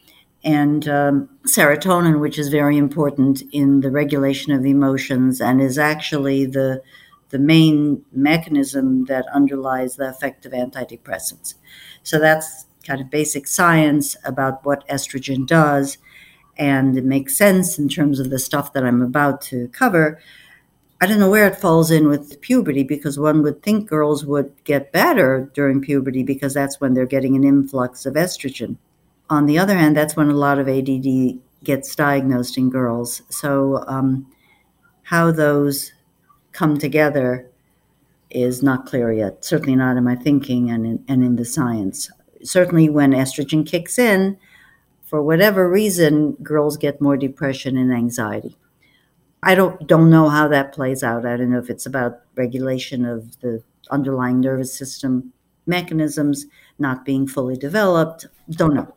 and 0.44 0.88
um, 0.88 1.28
serotonin, 1.46 2.20
which 2.20 2.38
is 2.38 2.48
very 2.48 2.76
important 2.76 3.42
in 3.52 3.80
the 3.80 3.90
regulation 3.90 4.52
of 4.52 4.64
emotions 4.64 5.40
and 5.40 5.60
is 5.60 5.78
actually 5.78 6.44
the 6.46 6.82
the 7.30 7.38
main 7.38 8.04
mechanism 8.12 9.06
that 9.06 9.26
underlies 9.34 9.96
the 9.96 10.08
effect 10.08 10.46
of 10.46 10.52
antidepressants. 10.52 11.54
So 12.04 12.20
that's 12.20 12.66
kind 12.86 13.00
of 13.00 13.10
basic 13.10 13.48
science 13.48 14.14
about 14.24 14.64
what 14.64 14.86
estrogen 14.88 15.44
does, 15.44 15.98
and 16.56 16.96
it 16.96 17.04
makes 17.04 17.36
sense 17.36 17.78
in 17.78 17.88
terms 17.88 18.20
of 18.20 18.30
the 18.30 18.38
stuff 18.38 18.72
that 18.72 18.84
I'm 18.84 19.02
about 19.02 19.40
to 19.42 19.68
cover. 19.68 20.20
I 21.00 21.06
don't 21.06 21.20
know 21.20 21.30
where 21.30 21.46
it 21.46 21.56
falls 21.56 21.90
in 21.90 22.08
with 22.08 22.40
puberty 22.40 22.82
because 22.82 23.18
one 23.18 23.42
would 23.42 23.62
think 23.62 23.88
girls 23.88 24.24
would 24.24 24.52
get 24.64 24.92
better 24.92 25.50
during 25.54 25.80
puberty 25.80 26.22
because 26.22 26.54
that's 26.54 26.80
when 26.80 26.94
they're 26.94 27.06
getting 27.06 27.36
an 27.36 27.44
influx 27.44 28.06
of 28.06 28.14
estrogen 28.14 28.76
on 29.30 29.46
the 29.46 29.58
other 29.58 29.76
hand, 29.76 29.96
that's 29.96 30.16
when 30.16 30.28
a 30.28 30.34
lot 30.34 30.58
of 30.58 30.68
ADD 30.68 31.38
gets 31.62 31.94
diagnosed 31.94 32.58
in 32.58 32.70
girls. 32.70 33.22
So, 33.30 33.84
um, 33.86 34.30
how 35.04 35.30
those 35.30 35.92
come 36.52 36.78
together 36.78 37.50
is 38.30 38.62
not 38.62 38.86
clear 38.86 39.12
yet. 39.12 39.44
Certainly 39.44 39.76
not 39.76 39.96
in 39.96 40.04
my 40.04 40.16
thinking 40.16 40.70
and 40.70 40.86
in, 40.86 41.04
and 41.08 41.24
in 41.24 41.36
the 41.36 41.44
science. 41.44 42.10
Certainly, 42.42 42.90
when 42.90 43.12
estrogen 43.12 43.66
kicks 43.66 43.98
in, 43.98 44.38
for 45.04 45.22
whatever 45.22 45.68
reason, 45.68 46.32
girls 46.42 46.76
get 46.76 47.00
more 47.00 47.16
depression 47.16 47.76
and 47.76 47.92
anxiety. 47.92 48.56
I 49.42 49.54
don't 49.54 49.86
don't 49.86 50.10
know 50.10 50.28
how 50.30 50.48
that 50.48 50.72
plays 50.72 51.02
out. 51.02 51.26
I 51.26 51.36
don't 51.36 51.52
know 51.52 51.58
if 51.58 51.70
it's 51.70 51.86
about 51.86 52.20
regulation 52.34 53.04
of 53.04 53.38
the 53.40 53.62
underlying 53.90 54.40
nervous 54.40 54.76
system 54.76 55.32
mechanisms 55.66 56.46
not 56.78 57.04
being 57.04 57.26
fully 57.26 57.56
developed. 57.56 58.26
Don't 58.50 58.74
know. 58.74 58.94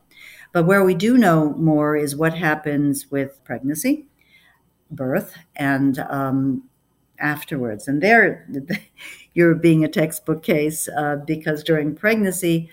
But 0.54 0.66
where 0.66 0.84
we 0.84 0.96
do 0.96 1.18
know 1.18 1.54
more 1.54 1.96
is 1.96 2.16
what 2.16 2.34
happens 2.34 3.12
with 3.12 3.44
pregnancy, 3.44 4.06
birth, 4.90 5.36
and 5.56 6.00
um, 6.00 6.64
afterwards. 7.20 7.88
And 7.88 8.02
there, 8.02 8.48
you're 9.34 9.56
being 9.56 9.84
a 9.84 9.90
textbook 9.90 10.44
case 10.44 10.88
uh, 10.88 11.18
because 11.18 11.64
during 11.64 11.96
pregnancy, 11.96 12.70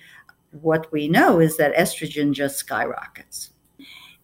what 0.62 0.90
we 0.92 1.08
know 1.08 1.40
is 1.40 1.56
that 1.56 1.74
estrogen 1.74 2.32
just 2.32 2.56
skyrockets. 2.56 3.50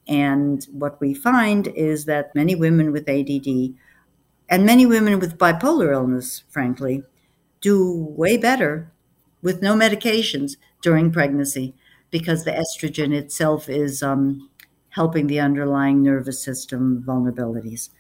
And 0.07 0.65
what 0.73 1.01
we 1.01 1.15
find 1.15 1.69
is 1.69 2.05
that 2.07 2.35
many 2.35 2.55
women 2.55 2.93
with 2.93 3.09
ADD 3.09 3.75
and 4.49 4.67
many 4.67 4.85
women 4.85 5.21
with 5.21 5.39
bipolar 5.39 5.93
illness, 5.93 6.43
frankly, 6.49 7.05
do 7.61 8.07
way 8.17 8.37
better 8.37 8.91
with 9.43 9.63
no 9.63 9.75
medications 9.75 10.57
during 10.83 11.13
pregnancy 11.13 11.75
because 12.11 12.45
the 12.45 12.51
estrogen 12.51 13.15
itself 13.15 13.69
is 13.69 14.03
um, 14.03 14.51
helping 14.91 15.29
the 15.29 15.41
underlying 15.41 16.03
nervous 16.03 16.43
system 16.43 17.05
vulnerabilities. 17.07 17.91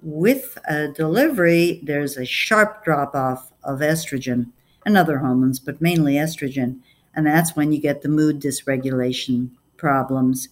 With 0.00 0.56
delivery, 0.94 1.80
there's 1.82 2.16
a 2.16 2.24
sharp 2.24 2.84
drop 2.84 3.14
off 3.14 3.52
of 3.62 3.80
estrogen 3.80 4.52
and 4.86 4.96
other 4.96 5.18
hormones, 5.18 5.58
but 5.58 5.80
mainly 5.80 6.14
estrogen. 6.14 6.80
And 7.18 7.26
that's 7.26 7.56
when 7.56 7.72
you 7.72 7.80
get 7.80 8.02
the 8.02 8.08
mood 8.08 8.40
dysregulation 8.40 9.50
problems 9.76 10.48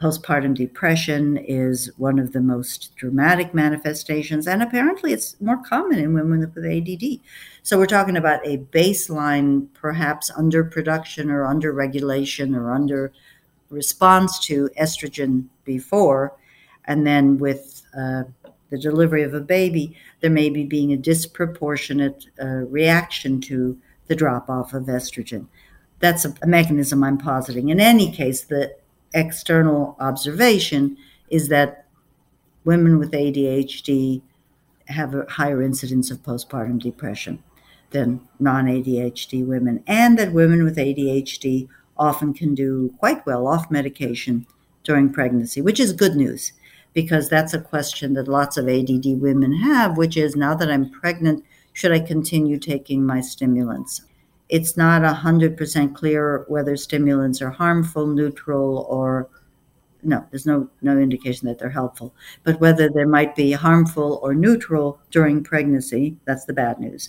postpartum 0.00 0.54
depression 0.54 1.36
is 1.36 1.90
one 1.96 2.18
of 2.18 2.32
the 2.32 2.40
most 2.40 2.94
dramatic 2.96 3.54
manifestations, 3.54 4.46
and 4.46 4.62
apparently 4.62 5.12
it's 5.12 5.40
more 5.40 5.56
common 5.56 5.98
in 5.98 6.12
women 6.12 6.40
with 6.40 6.64
ADD. 6.64 7.20
So 7.62 7.78
we're 7.78 7.86
talking 7.86 8.16
about 8.16 8.46
a 8.46 8.58
baseline, 8.58 9.68
perhaps 9.72 10.30
underproduction 10.32 11.30
or 11.30 11.44
underregulation 11.44 12.56
or 12.56 12.72
under 12.72 13.12
response 13.70 14.38
to 14.46 14.68
estrogen 14.78 15.46
before, 15.64 16.36
and 16.84 17.06
then 17.06 17.38
with 17.38 17.82
uh, 17.96 18.24
the 18.70 18.78
delivery 18.78 19.22
of 19.22 19.32
a 19.32 19.40
baby, 19.40 19.96
there 20.20 20.30
may 20.30 20.50
be 20.50 20.64
being 20.64 20.92
a 20.92 20.98
disproportionate 20.98 22.26
uh, 22.42 22.46
reaction 22.46 23.40
to 23.42 23.78
the 24.08 24.16
drop 24.16 24.50
off 24.50 24.74
of 24.74 24.84
estrogen. 24.84 25.46
That's 26.04 26.26
a, 26.26 26.34
mechanism 26.44 27.02
I'm 27.02 27.16
positing. 27.16 27.70
In 27.70 27.80
any 27.80 28.12
case, 28.12 28.42
the 28.44 28.76
external 29.14 29.96
observation 29.98 30.98
is 31.30 31.48
that 31.48 31.86
women 32.66 32.98
with 32.98 33.12
ADHD 33.12 34.20
have 34.88 35.14
a 35.14 35.24
higher 35.30 35.62
incidence 35.62 36.10
of 36.10 36.22
postpartum 36.22 36.78
depression 36.78 37.42
than 37.88 38.20
non 38.38 38.66
ADHD 38.66 39.46
women, 39.46 39.82
and 39.86 40.18
that 40.18 40.34
women 40.34 40.62
with 40.62 40.76
ADHD 40.76 41.70
often 41.96 42.34
can 42.34 42.54
do 42.54 42.92
quite 42.98 43.24
well 43.24 43.46
off 43.46 43.70
medication 43.70 44.46
during 44.82 45.10
pregnancy, 45.10 45.62
which 45.62 45.80
is 45.80 45.94
good 45.94 46.16
news 46.16 46.52
because 46.92 47.30
that's 47.30 47.54
a 47.54 47.60
question 47.62 48.12
that 48.12 48.28
lots 48.28 48.58
of 48.58 48.68
ADD 48.68 49.22
women 49.22 49.54
have, 49.54 49.96
which 49.96 50.18
is 50.18 50.36
now 50.36 50.54
that 50.54 50.70
I'm 50.70 50.90
pregnant, 50.90 51.42
should 51.72 51.92
I 51.92 52.00
continue 52.00 52.58
taking 52.58 53.06
my 53.06 53.22
stimulants? 53.22 54.02
It's 54.48 54.76
not 54.76 55.02
100% 55.02 55.94
clear 55.94 56.44
whether 56.48 56.76
stimulants 56.76 57.40
are 57.40 57.50
harmful, 57.50 58.06
neutral, 58.06 58.86
or 58.88 59.28
no, 60.02 60.24
there's 60.30 60.46
no, 60.46 60.68
no 60.82 60.98
indication 60.98 61.48
that 61.48 61.58
they're 61.58 61.70
helpful. 61.70 62.14
But 62.42 62.60
whether 62.60 62.90
they 62.90 63.04
might 63.04 63.34
be 63.34 63.52
harmful 63.52 64.20
or 64.22 64.34
neutral 64.34 65.00
during 65.10 65.42
pregnancy, 65.42 66.16
that's 66.26 66.44
the 66.44 66.52
bad 66.52 66.78
news. 66.78 67.08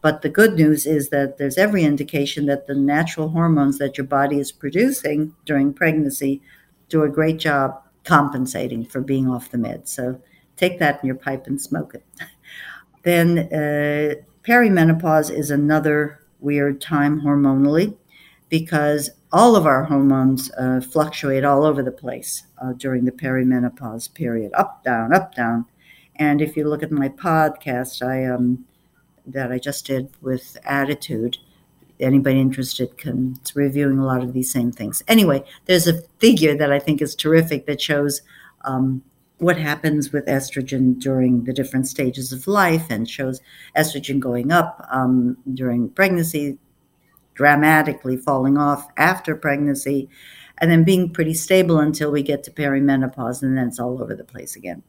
But 0.00 0.22
the 0.22 0.28
good 0.28 0.54
news 0.54 0.84
is 0.84 1.10
that 1.10 1.38
there's 1.38 1.56
every 1.56 1.84
indication 1.84 2.46
that 2.46 2.66
the 2.66 2.74
natural 2.74 3.28
hormones 3.28 3.78
that 3.78 3.96
your 3.96 4.06
body 4.06 4.40
is 4.40 4.50
producing 4.50 5.34
during 5.46 5.72
pregnancy 5.72 6.42
do 6.88 7.04
a 7.04 7.08
great 7.08 7.38
job 7.38 7.80
compensating 8.04 8.84
for 8.84 9.00
being 9.00 9.28
off 9.28 9.50
the 9.50 9.58
meds. 9.58 9.88
So 9.88 10.20
take 10.56 10.80
that 10.80 11.00
in 11.00 11.06
your 11.06 11.16
pipe 11.16 11.46
and 11.46 11.60
smoke 11.60 11.94
it. 11.94 12.04
then 13.04 13.38
uh, 13.38 14.14
perimenopause 14.44 15.30
is 15.30 15.52
another 15.52 16.21
weird 16.42 16.80
time 16.80 17.20
hormonally 17.20 17.96
because 18.48 19.10
all 19.32 19.56
of 19.56 19.64
our 19.64 19.84
hormones 19.84 20.50
uh, 20.58 20.80
fluctuate 20.80 21.44
all 21.44 21.64
over 21.64 21.82
the 21.82 21.90
place 21.90 22.44
uh, 22.62 22.72
during 22.74 23.04
the 23.04 23.12
perimenopause 23.12 24.12
period 24.12 24.52
up 24.54 24.84
down 24.84 25.14
up 25.14 25.34
down. 25.34 25.64
And 26.16 26.42
if 26.42 26.56
you 26.56 26.68
look 26.68 26.82
at 26.82 26.90
my 26.90 27.08
podcast 27.08 28.06
i 28.06 28.26
um, 28.26 28.64
that 29.26 29.52
i 29.52 29.58
just 29.58 29.86
did 29.86 30.10
with 30.20 30.56
ADDitude 30.66 31.38
anybody 32.00 32.40
interested 32.40 32.98
can 32.98 33.36
it's 33.40 33.54
reviewing 33.54 33.98
a 33.98 34.04
lot 34.04 34.22
of 34.22 34.32
these 34.32 34.50
same 34.50 34.72
things. 34.72 35.02
Anyway 35.08 35.44
there's 35.66 35.86
a 35.86 36.02
figure 36.18 36.54
that 36.56 36.72
i 36.72 36.78
think 36.78 37.00
is 37.00 37.14
terrific 37.14 37.66
that 37.66 37.80
shows 37.80 38.22
um, 38.64 39.02
what 39.42 39.58
happens 39.58 40.12
with 40.12 40.24
estrogen 40.26 40.96
during 41.00 41.42
the 41.44 41.52
different 41.52 41.88
stages 41.88 42.32
of 42.32 42.46
life 42.46 42.86
and 42.90 43.10
shows 43.10 43.40
estrogen 43.76 44.20
going 44.20 44.52
up 44.52 44.86
um, 44.92 45.36
during 45.52 45.88
pregnancy, 45.90 46.58
dramatically 47.34 48.16
falling 48.16 48.56
off 48.56 48.86
after 48.96 49.34
pregnancy 49.34 50.08
and 50.58 50.70
then 50.70 50.84
being 50.84 51.10
pretty 51.10 51.34
stable 51.34 51.80
until 51.80 52.12
we 52.12 52.22
get 52.22 52.44
to 52.44 52.52
perimenopause 52.52 53.42
and 53.42 53.58
then 53.58 53.66
it's 53.66 53.80
all 53.80 54.00
over 54.00 54.14
the 54.14 54.22
place 54.22 54.54
again. 54.54 54.80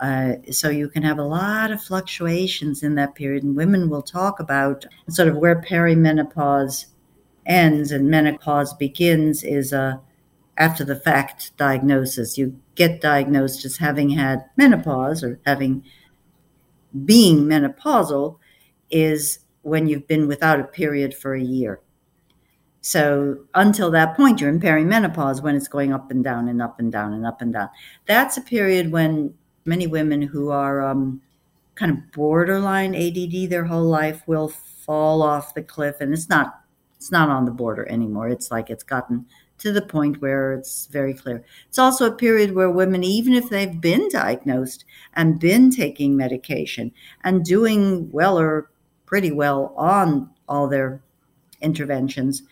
Uh, 0.00 0.34
so 0.50 0.68
you 0.68 0.88
can 0.90 1.02
have 1.02 1.18
a 1.18 1.24
lot 1.24 1.70
of 1.70 1.82
fluctuations 1.82 2.82
in 2.82 2.94
that 2.94 3.16
period, 3.16 3.42
and 3.42 3.56
women 3.56 3.88
will 3.90 4.02
talk 4.02 4.38
about 4.38 4.84
sort 5.08 5.26
of 5.26 5.36
where 5.36 5.60
perimenopause 5.60 6.86
ends 7.46 7.90
and 7.90 8.08
menopause 8.08 8.74
begins 8.74 9.42
is 9.42 9.72
a 9.72 10.00
after 10.58 10.84
the 10.84 10.96
fact 10.96 11.56
diagnosis. 11.56 12.36
You 12.36 12.60
get 12.78 13.00
diagnosed 13.00 13.64
as 13.64 13.76
having 13.76 14.10
had 14.10 14.44
menopause 14.56 15.24
or 15.24 15.40
having 15.44 15.82
being 17.04 17.44
menopausal 17.44 18.38
is 18.88 19.40
when 19.62 19.88
you've 19.88 20.06
been 20.06 20.28
without 20.28 20.60
a 20.60 20.64
period 20.64 21.12
for 21.12 21.34
a 21.34 21.42
year. 21.42 21.80
So 22.80 23.38
until 23.52 23.90
that 23.90 24.16
point, 24.16 24.40
you're 24.40 24.48
in 24.48 24.60
perimenopause 24.60 25.42
when 25.42 25.56
it's 25.56 25.66
going 25.66 25.92
up 25.92 26.12
and 26.12 26.22
down 26.22 26.48
and 26.48 26.62
up 26.62 26.78
and 26.78 26.90
down 26.92 27.12
and 27.12 27.26
up 27.26 27.42
and 27.42 27.52
down. 27.52 27.68
That's 28.06 28.36
a 28.36 28.42
period 28.42 28.92
when 28.92 29.34
many 29.64 29.88
women 29.88 30.22
who 30.22 30.50
are 30.50 30.80
um, 30.80 31.20
kind 31.74 31.90
of 31.90 32.12
borderline 32.12 32.94
ADD 32.94 33.50
their 33.50 33.64
whole 33.64 33.88
life 33.88 34.22
will 34.28 34.48
fall 34.48 35.20
off 35.22 35.52
the 35.52 35.62
cliff, 35.62 35.96
and 36.00 36.14
it's 36.14 36.28
not 36.28 36.60
it's 36.96 37.10
not 37.10 37.28
on 37.28 37.44
the 37.44 37.50
border 37.50 37.86
anymore. 37.90 38.28
It's 38.28 38.52
like 38.52 38.70
it's 38.70 38.84
gotten 38.84 39.26
to 39.58 39.72
the 39.72 39.82
point 39.82 40.22
where 40.22 40.52
it's 40.52 40.86
very 40.86 41.12
clear. 41.12 41.44
It's 41.68 41.78
also 41.78 42.06
a 42.06 42.14
period 42.14 42.54
where 42.54 42.70
women, 42.70 43.02
even 43.02 43.34
if 43.34 43.48
they've 43.48 43.80
been 43.80 44.08
diagnosed 44.08 44.84
and 45.14 45.40
been 45.40 45.70
taking 45.70 46.16
medication 46.16 46.92
and 47.24 47.44
doing 47.44 48.10
well 48.12 48.38
or 48.38 48.70
pretty 49.06 49.32
well 49.32 49.74
on 49.76 50.30
all 50.48 50.68
their 50.68 51.02
interventions, 51.60 52.42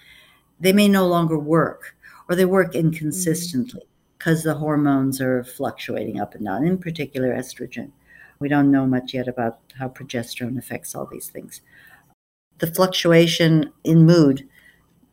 they 0.59 0.73
may 0.73 0.89
no 0.89 1.07
longer 1.07 1.39
work 1.39 1.95
or 2.29 2.35
they 2.35 2.45
work 2.45 2.75
inconsistently 2.75 3.83
because 4.19 4.41
mm-hmm. 4.41 4.49
the 4.49 4.55
hormones 4.57 5.21
are 5.21 5.45
fluctuating 5.45 6.21
up 6.21 6.35
and 6.35 6.45
down, 6.45 6.67
in 6.67 6.79
particular 6.79 7.33
estrogen. 7.33 7.91
We 8.39 8.49
don't 8.49 8.71
know 8.71 8.87
much 8.87 9.15
yet 9.15 9.29
about 9.29 9.61
how 9.79 9.89
progesterone 9.89 10.59
affects 10.59 10.95
all 10.95 11.07
these 11.07 11.29
things. 11.29 11.63
The 12.59 12.67
fluctuation 12.67 13.73
in 13.85 14.05
mood 14.05 14.49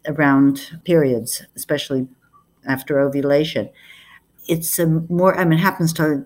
around 0.08 0.80
periods, 0.84 1.44
especially 1.56 2.08
after 2.66 3.00
ovulation. 3.00 3.70
It's 4.48 4.78
a 4.80 4.86
more, 4.86 5.38
I 5.38 5.46
mean, 5.46 5.60
it 5.60 5.62
happens 5.62 5.94
to 5.94 6.26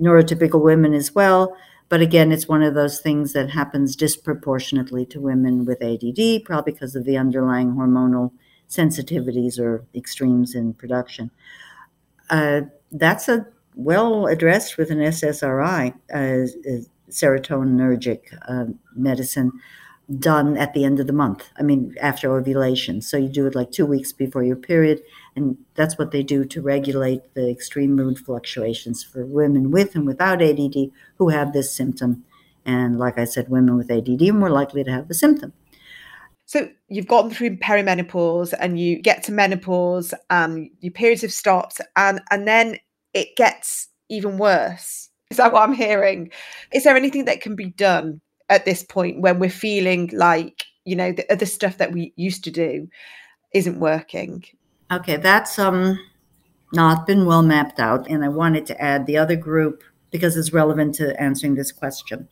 neurotypical 0.00 0.62
women 0.62 0.94
as 0.94 1.14
well. 1.14 1.56
But 1.88 2.00
again, 2.00 2.30
it's 2.30 2.48
one 2.48 2.62
of 2.62 2.74
those 2.74 3.00
things 3.00 3.32
that 3.32 3.50
happens 3.50 3.96
disproportionately 3.96 5.04
to 5.06 5.20
women 5.20 5.64
with 5.64 5.82
ADD, 5.82 6.44
probably 6.44 6.72
because 6.72 6.94
of 6.94 7.04
the 7.04 7.16
underlying 7.16 7.72
hormonal 7.72 8.30
sensitivities 8.68 9.58
or 9.58 9.84
extremes 9.94 10.54
in 10.54 10.72
production. 10.74 11.30
Uh, 12.30 12.62
that's 12.92 13.28
a 13.28 13.46
well 13.74 14.26
addressed 14.26 14.78
with 14.78 14.90
an 14.90 14.98
SSRI, 14.98 15.92
uh, 16.14 16.46
uh, 18.48 18.64
medicine 18.94 19.52
done 20.18 20.56
at 20.56 20.74
the 20.74 20.84
end 20.84 20.98
of 20.98 21.06
the 21.06 21.12
month. 21.12 21.50
I 21.58 21.62
mean, 21.62 21.94
after 22.00 22.36
ovulation. 22.36 23.00
So 23.00 23.16
you 23.16 23.28
do 23.28 23.46
it 23.46 23.54
like 23.54 23.70
two 23.70 23.86
weeks 23.86 24.12
before 24.12 24.42
your 24.42 24.56
period. 24.56 25.02
And 25.36 25.58
that's 25.74 25.98
what 25.98 26.10
they 26.10 26.22
do 26.22 26.44
to 26.46 26.62
regulate 26.62 27.34
the 27.34 27.48
extreme 27.48 27.94
mood 27.94 28.18
fluctuations 28.18 29.04
for 29.04 29.24
women 29.24 29.70
with 29.70 29.94
and 29.94 30.06
without 30.06 30.42
ADD 30.42 30.90
who 31.16 31.28
have 31.28 31.52
this 31.52 31.72
symptom. 31.72 32.24
And 32.64 32.98
like 32.98 33.18
I 33.18 33.24
said, 33.24 33.48
women 33.48 33.76
with 33.76 33.90
ADD 33.90 34.22
are 34.28 34.32
more 34.32 34.50
likely 34.50 34.82
to 34.84 34.90
have 34.90 35.08
the 35.08 35.14
symptom. 35.14 35.52
So 36.46 36.68
you've 36.88 37.06
gotten 37.06 37.30
through 37.30 37.58
perimenopause 37.58 38.52
and 38.58 38.78
you 38.80 39.00
get 39.00 39.22
to 39.24 39.32
menopause 39.32 40.12
and 40.30 40.68
your 40.80 40.92
periods 40.92 41.22
have 41.22 41.32
stopped 41.32 41.80
and, 41.94 42.20
and 42.32 42.48
then 42.48 42.78
it 43.14 43.36
gets 43.36 43.88
even 44.08 44.36
worse. 44.36 45.08
Is 45.30 45.36
that 45.36 45.52
what 45.52 45.62
I'm 45.62 45.74
hearing? 45.74 46.32
Is 46.72 46.82
there 46.82 46.96
anything 46.96 47.26
that 47.26 47.40
can 47.40 47.54
be 47.54 47.66
done 47.66 48.20
at 48.50 48.66
this 48.66 48.82
point 48.82 49.20
when 49.20 49.38
we're 49.38 49.48
feeling 49.48 50.10
like 50.12 50.64
you 50.84 50.94
know 50.94 51.12
the 51.12 51.30
other 51.32 51.46
stuff 51.46 51.78
that 51.78 51.92
we 51.92 52.12
used 52.16 52.44
to 52.44 52.50
do 52.50 52.88
isn't 53.54 53.80
working. 53.80 54.44
Okay 54.90 55.16
that's 55.16 55.58
um 55.58 55.98
not 56.72 57.06
been 57.06 57.26
well 57.26 57.42
mapped 57.42 57.80
out 57.80 58.08
and 58.08 58.24
i 58.24 58.28
wanted 58.28 58.64
to 58.64 58.80
add 58.80 59.06
the 59.06 59.16
other 59.16 59.34
group 59.34 59.82
because 60.10 60.36
it's 60.36 60.52
relevant 60.52 60.94
to 60.96 61.20
answering 61.20 61.54
this 61.54 61.72
question. 61.72 62.28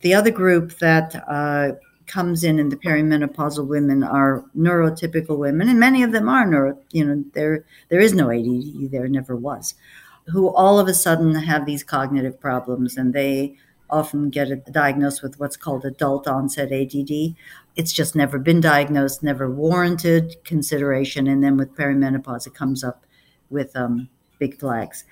The 0.00 0.14
other 0.14 0.30
group 0.30 0.78
that 0.78 1.14
uh, 1.28 1.72
comes 2.06 2.42
in 2.42 2.58
in 2.58 2.68
the 2.68 2.76
perimenopausal 2.76 3.66
women 3.66 4.02
are 4.02 4.44
neurotypical 4.56 5.38
women 5.38 5.68
and 5.68 5.78
many 5.78 6.02
of 6.02 6.12
them 6.12 6.28
are 6.28 6.44
neuro 6.44 6.76
you 6.90 7.04
know 7.04 7.24
there 7.32 7.64
there 7.88 8.00
is 8.00 8.12
no 8.12 8.30
add 8.30 8.88
there 8.88 9.08
never 9.08 9.36
was 9.36 9.74
who 10.26 10.48
all 10.48 10.78
of 10.78 10.88
a 10.88 10.94
sudden 10.94 11.34
have 11.34 11.64
these 11.64 11.84
cognitive 11.84 12.38
problems 12.40 12.96
and 12.96 13.14
they 13.14 13.56
often 13.92 14.30
get 14.30 14.72
diagnosed 14.72 15.22
with 15.22 15.38
what's 15.38 15.56
called 15.56 15.84
adult 15.84 16.26
onset 16.26 16.72
ADD. 16.72 17.36
It's 17.76 17.92
just 17.92 18.16
never 18.16 18.38
been 18.38 18.60
diagnosed, 18.60 19.22
never 19.22 19.50
warranted 19.50 20.36
consideration. 20.44 21.26
And 21.26 21.44
then 21.44 21.56
with 21.56 21.76
perimenopause, 21.76 22.46
it 22.46 22.54
comes 22.54 22.82
up 22.82 23.04
with 23.50 23.76
um, 23.76 24.08
big 24.38 24.58
flags. 24.58 25.04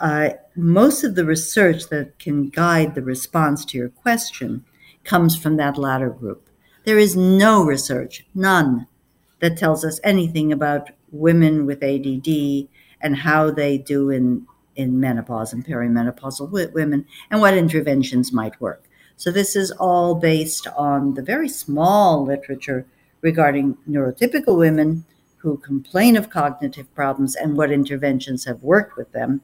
Uh, 0.00 0.30
most 0.56 1.04
of 1.04 1.14
the 1.14 1.24
research 1.24 1.88
that 1.88 2.18
can 2.18 2.48
guide 2.48 2.94
the 2.94 3.02
response 3.02 3.64
to 3.64 3.78
your 3.78 3.88
question 3.88 4.64
comes 5.04 5.36
from 5.36 5.56
that 5.56 5.78
latter 5.78 6.10
group. 6.10 6.50
There 6.84 6.98
is 6.98 7.16
no 7.16 7.64
research, 7.64 8.26
none, 8.34 8.86
that 9.40 9.56
tells 9.56 9.84
us 9.84 10.00
anything 10.04 10.52
about 10.52 10.90
women 11.10 11.64
with 11.64 11.82
ADD 11.82 12.68
and 13.00 13.16
how 13.16 13.50
they 13.50 13.78
do 13.78 14.10
in 14.10 14.46
in 14.76 15.00
menopause 15.00 15.52
and 15.52 15.64
perimenopausal 15.64 16.72
women 16.72 17.06
and 17.30 17.40
what 17.40 17.56
interventions 17.56 18.32
might 18.32 18.60
work. 18.60 18.84
So, 19.16 19.30
this 19.30 19.56
is 19.56 19.70
all 19.72 20.14
based 20.14 20.66
on 20.76 21.14
the 21.14 21.22
very 21.22 21.48
small 21.48 22.24
literature 22.24 22.86
regarding 23.22 23.76
neurotypical 23.88 24.58
women 24.58 25.04
who 25.38 25.56
complain 25.56 26.16
of 26.16 26.30
cognitive 26.30 26.92
problems 26.94 27.34
and 27.34 27.56
what 27.56 27.72
interventions 27.72 28.44
have 28.44 28.62
worked 28.62 28.96
with 28.96 29.12
them, 29.12 29.40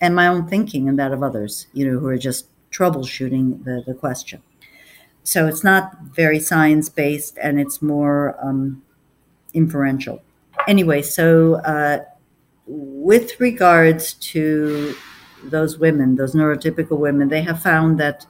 and 0.00 0.14
my 0.14 0.26
own 0.26 0.48
thinking 0.48 0.88
and 0.88 0.98
that 0.98 1.12
of 1.12 1.22
others, 1.22 1.68
you 1.72 1.86
know, 1.86 1.98
who 1.98 2.08
are 2.08 2.18
just 2.18 2.46
troubleshooting 2.72 3.64
the, 3.64 3.84
the 3.86 3.94
question. 3.94 4.42
So, 5.22 5.46
it's 5.46 5.62
not 5.62 6.00
very 6.02 6.40
science 6.40 6.88
based 6.88 7.38
and 7.40 7.60
it's 7.60 7.80
more 7.80 8.36
um, 8.42 8.82
inferential. 9.54 10.20
Anyway, 10.66 11.02
so 11.02 11.54
uh, 11.62 12.00
with 12.72 13.40
regards 13.40 14.14
to 14.14 14.94
those 15.42 15.78
women, 15.78 16.14
those 16.14 16.36
neurotypical 16.36 16.98
women, 16.98 17.28
they 17.28 17.42
have 17.42 17.60
found 17.60 17.98
that 17.98 18.24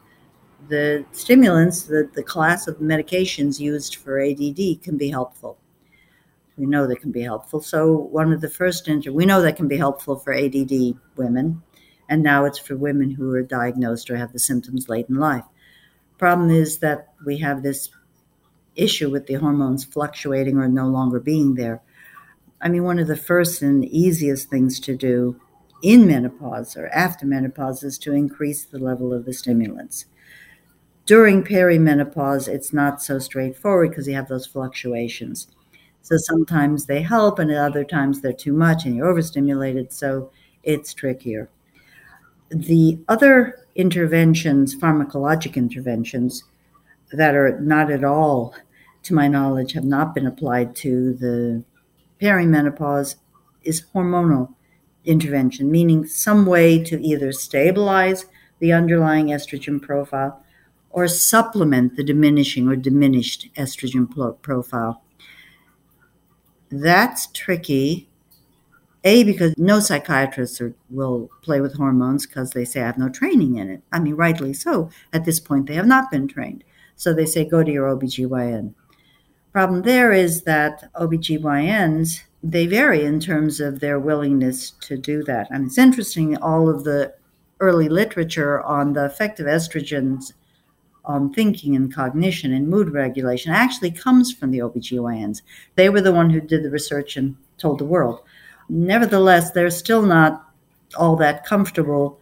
the 0.69 1.05
stimulants, 1.13 1.83
the, 1.83 2.09
the 2.15 2.23
class 2.23 2.67
of 2.67 2.77
medications 2.77 3.61
used 3.61 3.97
for 3.97 4.19
ADD, 4.19 4.83
can 4.83 4.97
be 4.97 5.11
helpful. 5.11 5.59
We 6.57 6.65
know 6.65 6.87
they 6.87 6.95
can 6.95 7.13
be 7.13 7.21
helpful. 7.21 7.61
So, 7.61 7.93
one 7.93 8.33
of 8.33 8.41
the 8.41 8.49
first, 8.49 8.89
inter- 8.89 9.13
we 9.13 9.27
know 9.27 9.43
that 9.43 9.57
can 9.57 9.69
be 9.69 9.77
helpful 9.77 10.17
for 10.17 10.33
ADD 10.33 10.95
women, 11.17 11.63
and 12.09 12.23
now 12.23 12.47
it's 12.47 12.59
for 12.59 12.77
women 12.77 13.11
who 13.11 13.31
are 13.35 13.43
diagnosed 13.43 14.11
or 14.11 14.17
have 14.17 14.33
the 14.33 14.39
symptoms 14.39 14.89
late 14.89 15.07
in 15.11 15.17
life. 15.17 15.45
Problem 16.17 16.51
is 16.51 16.79
that 16.79 17.13
we 17.27 17.37
have 17.39 17.63
this 17.63 17.91
issue 18.75 19.11
with 19.11 19.27
the 19.27 19.35
hormones 19.35 19.85
fluctuating 19.85 20.57
or 20.57 20.69
no 20.69 20.87
longer 20.87 21.21
being 21.21 21.55
there. 21.55 21.83
I 22.61 22.69
mean, 22.69 22.85
one 22.85 22.99
of 22.99 23.07
the 23.07 23.17
first 23.17 23.63
and 23.63 23.85
easiest 23.87 24.51
things 24.51 24.79
to 24.81 24.97
do 24.97 25.41
in 25.83 26.07
menopause 26.07 26.77
or 26.77 26.89
after 26.89 27.27
menopause 27.27 27.83
is 27.83 27.99
to 27.99 28.13
increase 28.13 28.65
the 28.65 28.79
level 28.79 29.15
of 29.15 29.25
the 29.25 29.33
stimulants. 29.33 30.05
During 31.07 31.43
perimenopause, 31.43 32.49
it's 32.49 32.73
not 32.73 33.03
so 33.03 33.19
straightforward 33.19 33.91
because 33.91 34.07
you 34.07 34.15
have 34.15 34.29
those 34.29 34.47
fluctuations. 34.47 35.49
So 36.03 36.17
sometimes 36.19 36.87
they 36.87 37.03
help, 37.03 37.39
and 37.39 37.51
at 37.51 37.57
other 37.57 37.85
times 37.85 38.21
they're 38.21 38.33
too 38.33 38.53
much 38.53 38.85
and 38.85 38.95
you're 38.95 39.09
overstimulated. 39.09 39.93
So 39.93 40.31
it's 40.63 40.95
trickier. 40.95 41.49
The 42.51 42.99
other 43.09 43.67
interventions, 43.75 44.75
pharmacologic 44.75 45.57
interventions, 45.57 46.45
that 47.13 47.35
are 47.35 47.59
not 47.61 47.91
at 47.91 48.05
all, 48.05 48.55
to 49.05 49.15
my 49.15 49.29
knowledge, 49.29 49.73
have 49.73 49.85
not 49.85 50.15
been 50.15 50.27
applied 50.27 50.77
to 50.77 51.15
the 51.15 51.65
perimenopause 52.21 53.17
is 53.63 53.87
hormonal 53.95 54.55
intervention, 55.05 55.71
meaning 55.71 56.07
some 56.07 56.47
way 56.47 56.83
to 56.85 57.01
either 57.03 57.33
stabilize 57.33 58.27
the 58.59 58.73
underlying 58.73 59.27
estrogen 59.29 59.81
profile 59.81 60.45
or 60.91 61.09
supplement 61.09 61.97
the 61.97 62.05
diminishing 62.05 62.69
or 62.69 62.77
diminished 62.77 63.49
estrogen 63.55 64.09
profile. 64.43 65.03
That's 66.71 67.29
tricky. 67.29 68.09
A, 69.03 69.25
because 69.25 69.55
no 69.57 69.81
psychiatrists 69.81 70.61
are, 70.61 70.75
will 70.91 71.31
play 71.41 71.61
with 71.61 71.77
hormones 71.77 72.27
because 72.27 72.51
they 72.51 72.67
say 72.67 72.83
I 72.83 72.87
have 72.87 72.99
no 72.99 73.09
training 73.09 73.57
in 73.57 73.71
it. 73.71 73.83
I 73.91 73.99
mean, 73.99 74.15
rightly 74.15 74.53
so. 74.53 74.91
At 75.13 75.25
this 75.25 75.41
point, 75.41 75.67
they 75.67 75.75
have 75.75 75.87
not 75.87 76.11
been 76.11 76.29
trained. 76.29 76.65
So 76.97 77.15
they 77.15 77.25
say 77.25 77.47
go 77.47 77.65
to 77.65 77.73
your 77.73 77.89
OBGYN. 77.97 78.75
Problem 79.53 79.83
there 79.83 80.13
is 80.13 80.43
that 80.43 80.93
OBGYNs, 80.95 82.21
they 82.43 82.67
vary 82.67 83.05
in 83.05 83.19
terms 83.19 83.61
of 83.61 83.81
their 83.81 83.99
willingness 83.99 84.71
to 84.83 84.97
do 84.97 85.25
that. 85.25 85.49
And 85.51 85.67
it's 85.67 85.79
interesting, 85.79 86.37
all 86.37 86.69
of 86.69 86.85
the 86.85 87.15
early 87.59 87.89
literature 87.89 88.61
on 88.63 88.93
the 88.93 89.05
effect 89.05 89.41
of 89.41 89.47
estrogens 89.47 90.33
on 91.05 91.33
thinking 91.33 91.75
and 91.75 91.93
cognition 91.93 92.53
and 92.53 92.69
mood 92.69 92.91
regulation 92.91 93.53
actually 93.53 93.91
comes 93.91 94.33
from 94.33 94.51
the 94.53 94.59
OBGYNs. 94.59 95.43
They 95.75 95.89
were 95.89 96.01
the 96.01 96.13
one 96.13 96.31
who 96.31 96.41
did 96.41 96.63
the 96.63 96.71
research 96.71 97.17
and 97.17 97.37
told 97.59 97.81
the 97.81 97.85
world. 97.85 98.23
Nevertheless, 98.69 99.51
they're 99.51 99.71
still 99.71 100.03
not 100.03 100.47
all 100.97 101.17
that 101.17 101.45
comfortable 101.45 102.21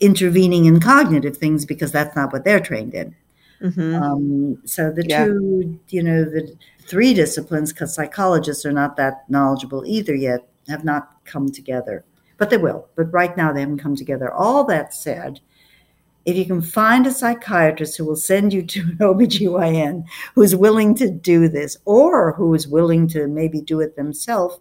intervening 0.00 0.66
in 0.66 0.78
cognitive 0.78 1.36
things 1.36 1.64
because 1.64 1.90
that's 1.90 2.14
not 2.14 2.32
what 2.32 2.44
they're 2.44 2.60
trained 2.60 2.94
in. 2.94 3.16
Mm-hmm. 3.62 3.94
Um, 3.94 4.62
so 4.64 4.92
the 4.92 5.04
yeah. 5.06 5.24
two, 5.24 5.80
you 5.88 6.02
know, 6.02 6.24
the 6.24 6.56
three 6.86 7.14
disciplines, 7.14 7.72
because 7.72 7.94
psychologists 7.94 8.64
are 8.64 8.72
not 8.72 8.96
that 8.96 9.28
knowledgeable 9.28 9.84
either 9.86 10.14
yet, 10.14 10.48
have 10.68 10.84
not 10.84 11.24
come 11.24 11.50
together. 11.50 12.04
But 12.36 12.50
they 12.50 12.56
will. 12.56 12.88
But 12.94 13.12
right 13.12 13.36
now 13.36 13.52
they 13.52 13.60
haven't 13.60 13.78
come 13.78 13.96
together. 13.96 14.32
All 14.32 14.64
that 14.64 14.94
said, 14.94 15.40
if 16.24 16.36
you 16.36 16.44
can 16.44 16.60
find 16.60 17.06
a 17.06 17.10
psychiatrist 17.10 17.96
who 17.96 18.04
will 18.04 18.16
send 18.16 18.52
you 18.52 18.62
to 18.62 18.80
an 18.80 18.96
OBGYN 19.00 20.04
who's 20.34 20.54
willing 20.54 20.94
to 20.96 21.10
do 21.10 21.48
this 21.48 21.76
or 21.84 22.32
who 22.34 22.54
is 22.54 22.68
willing 22.68 23.08
to 23.08 23.26
maybe 23.26 23.60
do 23.60 23.80
it 23.80 23.96
themselves, 23.96 24.60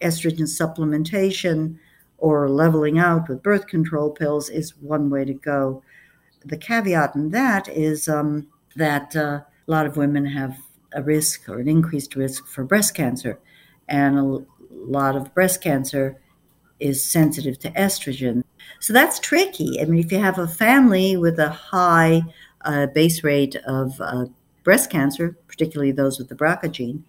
estrogen 0.00 0.40
supplementation 0.40 1.78
or 2.18 2.48
leveling 2.50 2.98
out 2.98 3.28
with 3.28 3.42
birth 3.42 3.66
control 3.66 4.10
pills 4.10 4.50
is 4.50 4.76
one 4.76 5.08
way 5.08 5.24
to 5.24 5.34
go. 5.34 5.82
The 6.44 6.56
caveat 6.56 7.14
in 7.14 7.30
that 7.30 7.68
is 7.68 8.08
um, 8.08 8.48
that 8.76 9.14
uh, 9.14 9.40
a 9.66 9.70
lot 9.70 9.86
of 9.86 9.96
women 9.96 10.26
have 10.26 10.56
a 10.94 11.02
risk 11.02 11.48
or 11.48 11.58
an 11.58 11.68
increased 11.68 12.16
risk 12.16 12.46
for 12.46 12.64
breast 12.64 12.94
cancer, 12.94 13.38
and 13.88 14.18
a 14.18 14.38
lot 14.70 15.16
of 15.16 15.32
breast 15.34 15.62
cancer 15.62 16.20
is 16.80 17.02
sensitive 17.02 17.58
to 17.60 17.70
estrogen. 17.72 18.42
So 18.80 18.92
that's 18.92 19.20
tricky. 19.20 19.80
I 19.80 19.84
mean, 19.84 20.04
if 20.04 20.10
you 20.10 20.18
have 20.18 20.38
a 20.38 20.48
family 20.48 21.16
with 21.16 21.38
a 21.38 21.50
high 21.50 22.22
uh, 22.64 22.86
base 22.86 23.22
rate 23.22 23.56
of 23.66 24.00
uh, 24.00 24.26
breast 24.64 24.90
cancer, 24.90 25.36
particularly 25.46 25.92
those 25.92 26.18
with 26.18 26.28
the 26.28 26.34
BRCA 26.34 26.70
gene, 26.70 27.04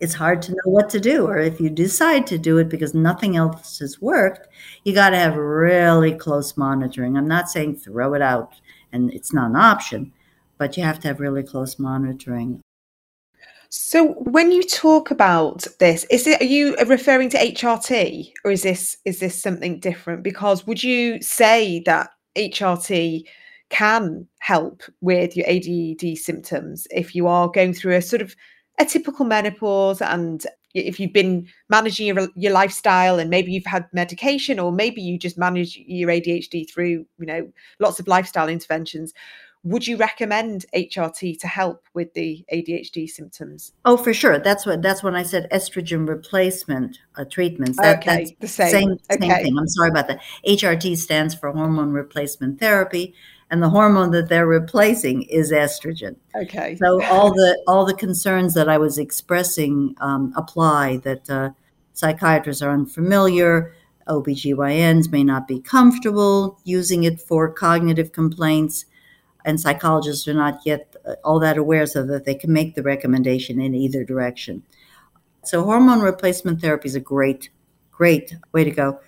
it's 0.00 0.14
hard 0.14 0.42
to 0.42 0.52
know 0.52 0.64
what 0.64 0.88
to 0.90 1.00
do. 1.00 1.26
Or 1.26 1.38
if 1.38 1.60
you 1.60 1.70
decide 1.70 2.26
to 2.28 2.38
do 2.38 2.58
it 2.58 2.68
because 2.68 2.94
nothing 2.94 3.36
else 3.36 3.78
has 3.80 4.00
worked, 4.00 4.48
you 4.84 4.94
got 4.94 5.10
to 5.10 5.18
have 5.18 5.36
really 5.36 6.14
close 6.14 6.56
monitoring. 6.56 7.16
I'm 7.16 7.28
not 7.28 7.50
saying 7.50 7.76
throw 7.76 8.14
it 8.14 8.22
out 8.22 8.54
and 8.92 9.12
it's 9.12 9.32
not 9.32 9.50
an 9.50 9.56
option, 9.56 10.12
but 10.56 10.76
you 10.76 10.82
have 10.84 11.00
to 11.00 11.08
have 11.08 11.20
really 11.20 11.42
close 11.42 11.78
monitoring. 11.78 12.60
So 13.70 14.12
when 14.14 14.50
you 14.50 14.62
talk 14.62 15.10
about 15.10 15.66
this, 15.78 16.04
is 16.04 16.26
it 16.26 16.40
are 16.40 16.44
you 16.44 16.74
referring 16.86 17.28
to 17.30 17.38
HRT 17.38 18.32
or 18.44 18.50
is 18.50 18.62
this 18.62 18.96
is 19.04 19.20
this 19.20 19.40
something 19.40 19.78
different? 19.78 20.22
Because 20.22 20.66
would 20.66 20.82
you 20.82 21.20
say 21.20 21.80
that 21.80 22.10
HRT 22.34 23.24
can 23.68 24.26
help 24.38 24.82
with 25.02 25.36
your 25.36 25.46
ADD 25.46 26.16
symptoms 26.16 26.86
if 26.90 27.14
you 27.14 27.26
are 27.26 27.48
going 27.48 27.74
through 27.74 27.96
a 27.96 28.00
sort 28.00 28.22
of 28.22 28.34
a 28.78 28.84
typical 28.84 29.24
menopause 29.24 30.00
and 30.00 30.46
if 30.74 31.00
you've 31.00 31.12
been 31.12 31.48
managing 31.68 32.06
your, 32.06 32.28
your 32.36 32.52
lifestyle 32.52 33.18
and 33.18 33.30
maybe 33.30 33.50
you've 33.50 33.66
had 33.66 33.86
medication 33.92 34.58
or 34.58 34.70
maybe 34.70 35.00
you 35.00 35.18
just 35.18 35.38
manage 35.38 35.76
your 35.86 36.10
ADHD 36.10 36.70
through 36.70 37.06
you 37.18 37.26
know 37.26 37.50
lots 37.80 37.98
of 37.98 38.06
lifestyle 38.06 38.48
interventions 38.48 39.12
would 39.64 39.86
you 39.86 39.96
recommend 39.96 40.66
HRT 40.74 41.40
to 41.40 41.46
help 41.46 41.84
with 41.92 42.14
the 42.14 42.44
ADHD 42.52 43.08
symptoms? 43.08 43.72
Oh, 43.84 43.96
for 43.96 44.14
sure. 44.14 44.38
That's 44.38 44.64
what 44.64 44.82
that's 44.82 45.02
when 45.02 45.16
I 45.16 45.24
said 45.24 45.48
estrogen 45.52 46.08
replacement 46.08 46.98
uh, 47.16 47.24
treatments. 47.24 47.76
That, 47.78 47.98
okay, 47.98 48.16
that's 48.18 48.32
the 48.40 48.48
same. 48.48 48.70
Same, 48.70 48.90
okay. 49.10 49.28
same 49.28 49.44
thing. 49.44 49.58
I'm 49.58 49.68
sorry 49.68 49.90
about 49.90 50.08
that. 50.08 50.20
HRT 50.46 50.96
stands 50.96 51.34
for 51.34 51.50
hormone 51.50 51.90
replacement 51.90 52.60
therapy, 52.60 53.14
and 53.50 53.62
the 53.62 53.70
hormone 53.70 54.10
that 54.10 54.28
they're 54.28 54.46
replacing 54.46 55.22
is 55.22 55.52
estrogen. 55.52 56.16
Okay. 56.34 56.76
So 56.76 57.02
all 57.04 57.32
the 57.32 57.62
all 57.66 57.84
the 57.84 57.94
concerns 57.94 58.54
that 58.54 58.68
I 58.68 58.78
was 58.78 58.98
expressing 58.98 59.94
um, 60.00 60.32
apply. 60.36 60.98
That 60.98 61.30
uh, 61.30 61.50
psychiatrists 61.92 62.62
are 62.62 62.70
unfamiliar. 62.70 63.74
OBGYNs 64.08 65.12
may 65.12 65.22
not 65.22 65.46
be 65.46 65.60
comfortable 65.60 66.58
using 66.64 67.04
it 67.04 67.20
for 67.20 67.52
cognitive 67.52 68.12
complaints 68.12 68.86
and 69.44 69.60
psychologists 69.60 70.28
are 70.28 70.34
not 70.34 70.60
yet 70.64 70.94
uh, 71.06 71.14
all 71.24 71.40
that 71.40 71.56
aware 71.56 71.86
so 71.86 72.02
that 72.04 72.24
they 72.24 72.34
can 72.34 72.52
make 72.52 72.74
the 72.74 72.82
recommendation 72.82 73.60
in 73.60 73.74
either 73.74 74.04
direction. 74.04 74.62
So, 75.44 75.64
hormone 75.64 76.00
replacement 76.00 76.60
therapy 76.60 76.88
is 76.88 76.94
a 76.94 77.00
great, 77.00 77.48
great 77.90 78.36
way 78.52 78.64
to 78.64 78.70
go. 78.70 79.00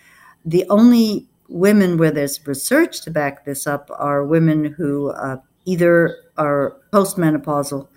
The 0.44 0.64
only 0.70 1.28
women 1.50 1.98
where 1.98 2.10
there's 2.10 2.46
research 2.46 3.02
to 3.02 3.10
back 3.10 3.44
this 3.44 3.66
up 3.66 3.90
are 3.98 4.24
women 4.24 4.64
who 4.64 5.10
uh, 5.10 5.36
either 5.64 6.16
are 6.38 6.76
postmenopausal 6.92 7.88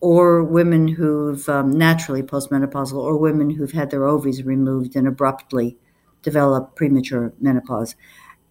or 0.00 0.42
women 0.42 0.88
who've 0.88 1.48
um, 1.48 1.70
naturally 1.70 2.22
postmenopausal 2.22 2.96
or 2.98 3.16
women 3.16 3.50
who've 3.50 3.72
had 3.72 3.90
their 3.90 4.04
ovaries 4.04 4.42
removed 4.44 4.94
and 4.94 5.08
abruptly 5.08 5.76
develop 6.22 6.74
premature 6.76 7.32
menopause. 7.40 7.94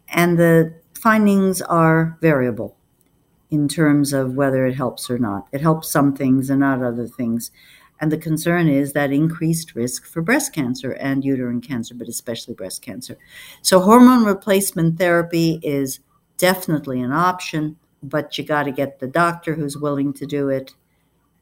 And 0.08 0.40
the 0.40 0.74
findings 0.94 1.62
are 1.62 2.18
variable 2.22 2.78
in 3.52 3.68
terms 3.68 4.14
of 4.14 4.34
whether 4.34 4.66
it 4.66 4.76
helps 4.76 5.10
or 5.10 5.20
not. 5.20 5.48
It 5.52 5.62
helps 5.62 5.90
some 5.90 6.16
things 6.16 6.50
and 6.50 6.62
not 6.62 6.82
other 6.82 7.08
things. 7.08 7.52
And 8.06 8.12
the 8.12 8.18
concern 8.20 8.68
is 8.68 8.94
that 8.94 9.12
increased 9.12 9.74
risk 9.74 10.06
for 10.06 10.22
breast 10.22 10.54
cancer 10.54 10.92
and 10.92 11.26
uterine 11.26 11.60
cancer, 11.60 11.96
but 11.96 12.08
especially 12.08 12.54
breast 12.54 12.84
cancer. 12.84 13.18
So, 13.64 13.80
hormone 13.80 14.26
replacement 14.26 15.00
therapy 15.00 15.60
is 15.64 16.02
definitely 16.38 17.02
an 17.02 17.12
option, 17.12 17.78
but 18.04 18.38
you 18.38 18.44
got 18.44 18.66
to 18.66 18.72
get 18.72 19.00
the 19.00 19.08
doctor 19.08 19.56
who's 19.56 19.76
willing 19.76 20.14
to 20.14 20.28
do 20.28 20.50
it. 20.50 20.76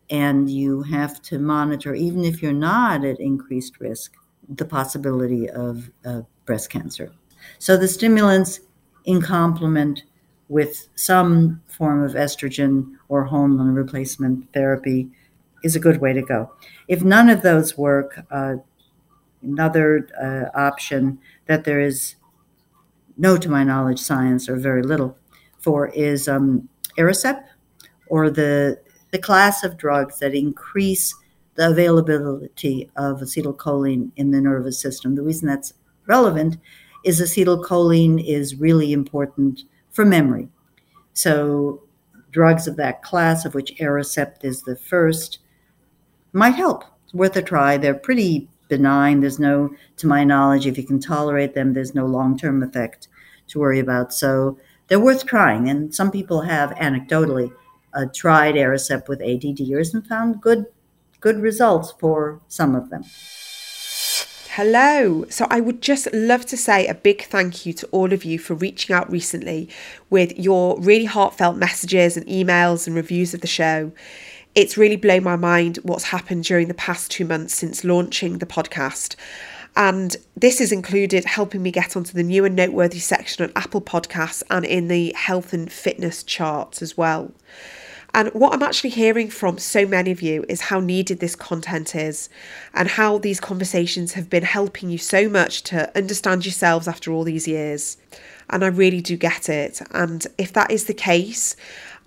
And 0.10 0.49
you 0.49 0.84
have 0.84 1.21
to 1.23 1.38
monitor, 1.38 1.95
even 1.95 2.23
if 2.23 2.41
you're 2.41 2.54
not 2.54 3.04
at 3.04 3.19
increased 3.19 3.82
risk, 3.82 4.13
the 4.47 4.63
possibility 4.63 5.49
of, 5.49 5.91
of 6.06 6.26
breast 6.45 6.69
cancer. 6.69 7.12
So, 7.60 7.76
the 7.76 7.89
stimulants 7.89 8.62
in 9.04 9.21
complement 9.21 10.04
with 10.47 10.88
some 10.95 11.62
form 11.67 12.02
of 12.06 12.13
estrogen 12.13 12.93
or 13.10 13.26
hormone 13.26 13.76
replacement 13.76 14.54
therapy 14.54 15.12
is 15.63 15.76
a 15.76 15.80
good 15.80 16.02
way 16.02 16.13
to 16.13 16.21
go. 16.21 16.52
If 16.88 17.04
none 17.04 17.30
of 17.30 17.41
those 17.41 17.78
work, 17.78 18.19
uh, 18.30 18.56
another 19.41 20.08
uh, 20.21 20.58
option 20.58 21.19
that 21.47 21.63
there 21.63 21.80
is 21.80 22.15
no, 23.17 23.38
to 23.38 23.49
my 23.49 23.63
knowledge, 23.63 23.99
science 23.99 24.49
or 24.49 24.56
very 24.56 24.84
little 24.84 25.17
for 25.60 25.88
is 25.89 26.28
um, 26.28 26.67
or 28.08 28.30
the 28.30 28.80
the 29.12 29.19
class 29.19 29.63
of 29.63 29.78
drugs 29.78 30.19
that 30.19 30.34
increase 30.34 31.15
the 31.56 31.69
availability 31.69 32.89
of 32.95 33.19
acetylcholine 33.19 34.12
in 34.15 34.32
the 34.32 34.41
nervous 34.41 34.80
system. 34.80 35.15
The 35.15 35.21
reason 35.21 35.47
that's 35.47 35.73
relevant 36.08 36.58
is 37.04 37.21
acetylcholine 37.21 38.26
is 38.26 38.56
really 38.56 38.91
important 38.91 39.62
for 39.91 40.04
memory. 40.04 40.49
So, 41.13 41.84
drugs 42.32 42.67
of 42.67 42.76
that 42.78 43.04
class, 43.04 43.45
of 43.45 43.54
which 43.54 43.76
Aricept 43.76 44.43
is 44.43 44.63
the 44.63 44.76
first, 44.76 45.39
might 46.34 46.56
help. 46.56 46.84
It's 47.06 47.13
worth 47.13 47.36
a 47.38 47.41
try. 47.41 47.78
They're 47.78 47.93
pretty 47.93 48.50
benign. 48.67 49.19
There's 49.19 49.39
no, 49.39 49.69
to 49.98 50.08
my 50.08 50.24
knowledge, 50.24 50.65
if 50.65 50.78
you 50.78 50.84
can 50.84 51.00
tolerate 51.00 51.54
them, 51.54 51.74
there's 51.74 51.96
no 51.96 52.06
long 52.06 52.38
term 52.38 52.63
effect 52.63 53.08
to 53.50 53.60
worry 53.60 53.80
about. 53.80 54.13
So, 54.13 54.58
they're 54.88 55.00
worth 55.00 55.26
trying. 55.26 55.69
And 55.69 55.93
some 55.93 56.12
people 56.12 56.41
have 56.41 56.72
anecdotally 56.72 57.54
uh, 57.93 58.06
tried 58.13 58.56
Aricept 58.56 59.08
with 59.08 59.19
ADDers 59.19 59.93
and 59.93 60.06
found 60.06 60.41
good 60.41 60.65
good 61.19 61.39
results 61.39 61.93
for 62.00 62.41
some 62.50 62.76
of 62.76 62.89
them. 62.89 63.04
Hello. 64.50 65.26
So, 65.30 65.48
I 65.50 65.62
would 65.62 65.82
just 65.82 66.12
love 66.13 66.46
to 66.48 66.58
say 66.58 66.88
a 66.88 66.93
big 66.93 67.24
thank 67.24 67.65
you 67.65 67.74
to 67.74 67.88
all 67.88 68.12
of 68.12 68.26
you 68.26 68.38
for 68.39 68.56
reaching 68.56 68.96
out 68.96 69.10
recently 69.12 69.69
with 70.10 70.38
your 70.38 70.80
really 70.80 71.06
heartfelt 71.06 71.58
messages 71.58 72.17
and 72.17 72.26
emails 72.28 72.88
and 72.88 72.96
reviews 72.96 73.34
of 73.34 73.41
the 73.41 73.48
show. 73.48 73.91
It's 74.56 74.78
really 74.78 74.98
blown 74.98 75.24
my 75.24 75.36
mind 75.36 75.80
what's 75.84 76.06
happened 76.06 76.44
during 76.44 76.68
the 76.68 76.76
past 76.76 77.10
two 77.10 77.26
months 77.26 77.56
since 77.56 77.84
launching 77.84 78.38
the 78.38 78.45
podcast. 78.45 79.16
And 79.76 80.16
this 80.36 80.60
has 80.60 80.72
included 80.72 81.26
helping 81.26 81.64
me 81.64 81.72
get 81.72 81.97
onto 81.97 82.14
the 82.14 82.22
new 82.22 82.45
and 82.45 82.56
noteworthy 82.56 82.99
section 82.99 83.43
on 83.43 83.51
Apple 83.56 83.82
Podcasts 83.82 84.43
and 84.51 84.64
in 84.64 84.88
the 84.88 85.12
health 85.18 85.54
and 85.54 85.72
fitness 85.72 86.22
charts 86.22 86.84
as 86.84 86.95
well. 86.95 87.32
And 88.16 88.30
what 88.30 88.54
I'm 88.54 88.62
actually 88.62 88.91
hearing 88.91 89.32
from 89.32 89.58
so 89.58 89.88
many 89.88 90.12
of 90.12 90.22
you 90.22 90.45
is 90.47 90.62
how 90.62 90.80
needed 90.80 91.20
this 91.20 91.36
content 91.36 91.95
is 91.95 92.30
and 92.76 92.88
how 92.88 93.18
these 93.18 93.39
conversations 93.39 94.14
have 94.14 94.30
been 94.30 94.43
helping 94.43 94.91
you 94.91 94.99
so 94.99 95.28
much 95.28 95.64
to 95.64 95.95
understand 95.97 96.45
yourselves 96.45 96.88
after 96.88 97.12
all 97.12 97.24
these 97.24 97.47
years. 97.47 97.97
And 98.51 98.64
I 98.64 98.68
really 98.68 99.01
do 99.01 99.18
get 99.18 99.49
it. 99.49 99.82
And 99.89 100.28
if 100.38 100.54
that 100.54 100.70
is 100.70 100.86
the 100.86 100.93
case, 100.93 101.56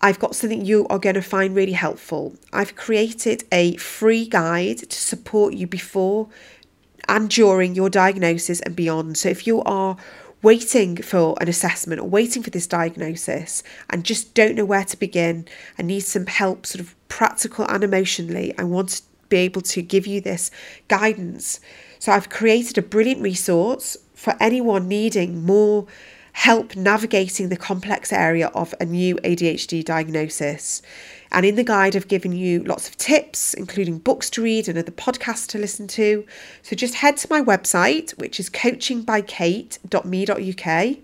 I've 0.01 0.19
got 0.19 0.37
something 0.37 0.65
you 0.65 0.87
are 0.89 0.99
going 0.99 1.15
to 1.15 1.23
find 1.23 1.55
really 1.55 1.73
helpful. 1.73 2.37
I've 2.53 2.77
created 2.77 3.45
a 3.51 3.77
free 3.77 4.27
guide 4.27 4.79
to 4.79 4.99
support 5.01 5.55
you 5.55 5.67
before 5.67 6.29
and 7.09 7.31
during 7.31 7.75
your 7.75 7.89
diagnosis 7.89 8.61
and 8.61 8.77
beyond. 8.77 9.17
So 9.17 9.29
if 9.29 9.47
you 9.47 9.63
are 9.63 9.97
waiting 10.43 10.97
for 10.97 11.37
an 11.41 11.49
assessment 11.49 12.01
or 12.01 12.09
waiting 12.09 12.43
for 12.43 12.51
this 12.51 12.67
diagnosis 12.67 13.63
and 13.91 14.05
just 14.05 14.35
don't 14.35 14.55
know 14.55 14.65
where 14.65 14.85
to 14.85 14.97
begin 14.97 15.47
and 15.79 15.89
need 15.89 16.01
some 16.01 16.27
help, 16.27 16.67
sort 16.67 16.81
of 16.81 16.95
practical 17.09 17.67
and 17.69 17.83
emotionally, 17.83 18.55
I 18.59 18.65
want 18.65 18.89
to 18.91 19.03
be 19.29 19.39
able 19.39 19.63
to 19.63 19.83
give 19.83 20.07
you 20.07 20.21
this 20.21 20.51
guidance. 20.89 21.61
So 21.99 22.13
I've 22.13 22.29
created 22.29 22.79
a 22.79 22.83
brilliant 22.83 23.23
resource 23.23 23.97
for 24.15 24.35
anyone 24.41 24.89
needing 24.89 25.45
more 25.45 25.87
help 26.37 26.77
navigating 26.77 27.49
the 27.49 27.57
complex 27.57 28.13
area 28.13 28.49
of 28.49 28.75
a 28.79 28.85
new 28.85 29.17
ADHD 29.17 29.83
diagnosis. 29.83 30.83
And 31.33 31.47
in 31.47 31.55
the 31.55 31.65
guide, 31.65 31.97
I've 31.97 32.09
given 32.09 32.33
you 32.33 32.63
lots 32.63 32.91
of 32.91 32.99
tips, 32.99 33.55
including 33.55 34.01
books 34.01 34.29
to 34.31 34.43
read 34.43 34.69
and 34.69 34.77
other 34.77 34.93
podcasts 34.93 35.47
to 35.49 35.59
listen 35.59 35.89
to. 35.89 36.27
So 36.61 36.77
just 36.77 36.97
head 36.97 37.17
to 37.17 37.27
my 37.31 37.41
website, 37.41 38.11
which 38.19 38.39
is 38.39 38.51
coachingbykate.me.uk, 38.51 40.97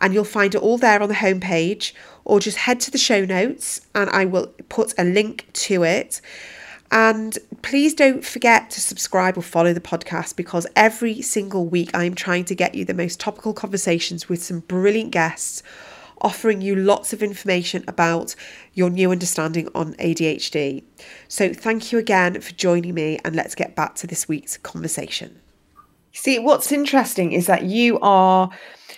and 0.00 0.14
you'll 0.14 0.24
find 0.24 0.54
it 0.54 0.60
all 0.60 0.76
there 0.76 1.02
on 1.02 1.08
the 1.08 1.14
homepage, 1.14 1.94
or 2.26 2.38
just 2.38 2.58
head 2.58 2.78
to 2.80 2.90
the 2.90 2.98
show 2.98 3.24
notes 3.24 3.80
and 3.94 4.10
I 4.10 4.26
will 4.26 4.48
put 4.68 4.92
a 4.98 5.04
link 5.04 5.46
to 5.54 5.82
it. 5.82 6.20
And 6.90 7.36
please 7.62 7.92
don't 7.92 8.24
forget 8.24 8.70
to 8.70 8.80
subscribe 8.80 9.36
or 9.36 9.42
follow 9.42 9.74
the 9.74 9.80
podcast 9.80 10.36
because 10.36 10.66
every 10.74 11.20
single 11.20 11.66
week 11.66 11.90
I'm 11.92 12.14
trying 12.14 12.44
to 12.46 12.54
get 12.54 12.74
you 12.74 12.84
the 12.84 12.94
most 12.94 13.20
topical 13.20 13.52
conversations 13.52 14.28
with 14.28 14.42
some 14.42 14.60
brilliant 14.60 15.10
guests, 15.10 15.62
offering 16.22 16.62
you 16.62 16.74
lots 16.74 17.12
of 17.12 17.22
information 17.22 17.84
about 17.86 18.34
your 18.72 18.88
new 18.88 19.10
understanding 19.10 19.68
on 19.74 19.94
ADHD. 19.94 20.82
So 21.28 21.52
thank 21.52 21.92
you 21.92 21.98
again 21.98 22.40
for 22.40 22.52
joining 22.54 22.94
me, 22.94 23.18
and 23.24 23.36
let's 23.36 23.54
get 23.54 23.76
back 23.76 23.94
to 23.96 24.06
this 24.06 24.26
week's 24.26 24.56
conversation. 24.56 25.40
See, 26.12 26.38
what's 26.38 26.72
interesting 26.72 27.32
is 27.32 27.46
that 27.46 27.64
you 27.64 27.98
are 28.00 28.50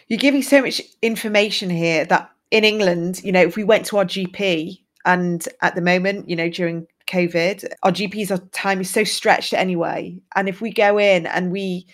you're 0.06 0.18
giving 0.18 0.42
so 0.42 0.62
much 0.62 0.80
information 1.02 1.70
here 1.70 2.04
that 2.06 2.30
in 2.50 2.64
England, 2.64 3.22
you 3.22 3.32
know, 3.32 3.42
if 3.42 3.56
we 3.56 3.64
went 3.64 3.86
to 3.86 3.98
our 3.98 4.04
GP 4.04 4.80
and 5.04 5.46
at 5.60 5.74
the 5.74 5.80
moment, 5.80 6.28
you 6.28 6.36
know, 6.36 6.48
during 6.48 6.86
COVID, 7.10 7.72
our 7.82 7.90
GPs, 7.90 8.30
our 8.30 8.38
time 8.52 8.80
is 8.80 8.90
so 8.90 9.04
stretched 9.04 9.52
anyway. 9.52 10.16
And 10.36 10.48
if 10.48 10.60
we 10.60 10.72
go 10.72 10.98
in 10.98 11.26
and 11.26 11.50
we, 11.50 11.86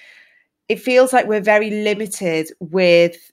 it 0.69 0.81
feels 0.81 1.13
like 1.13 1.27
we're 1.27 1.41
very 1.41 1.71
limited 1.71 2.51
with, 2.61 3.33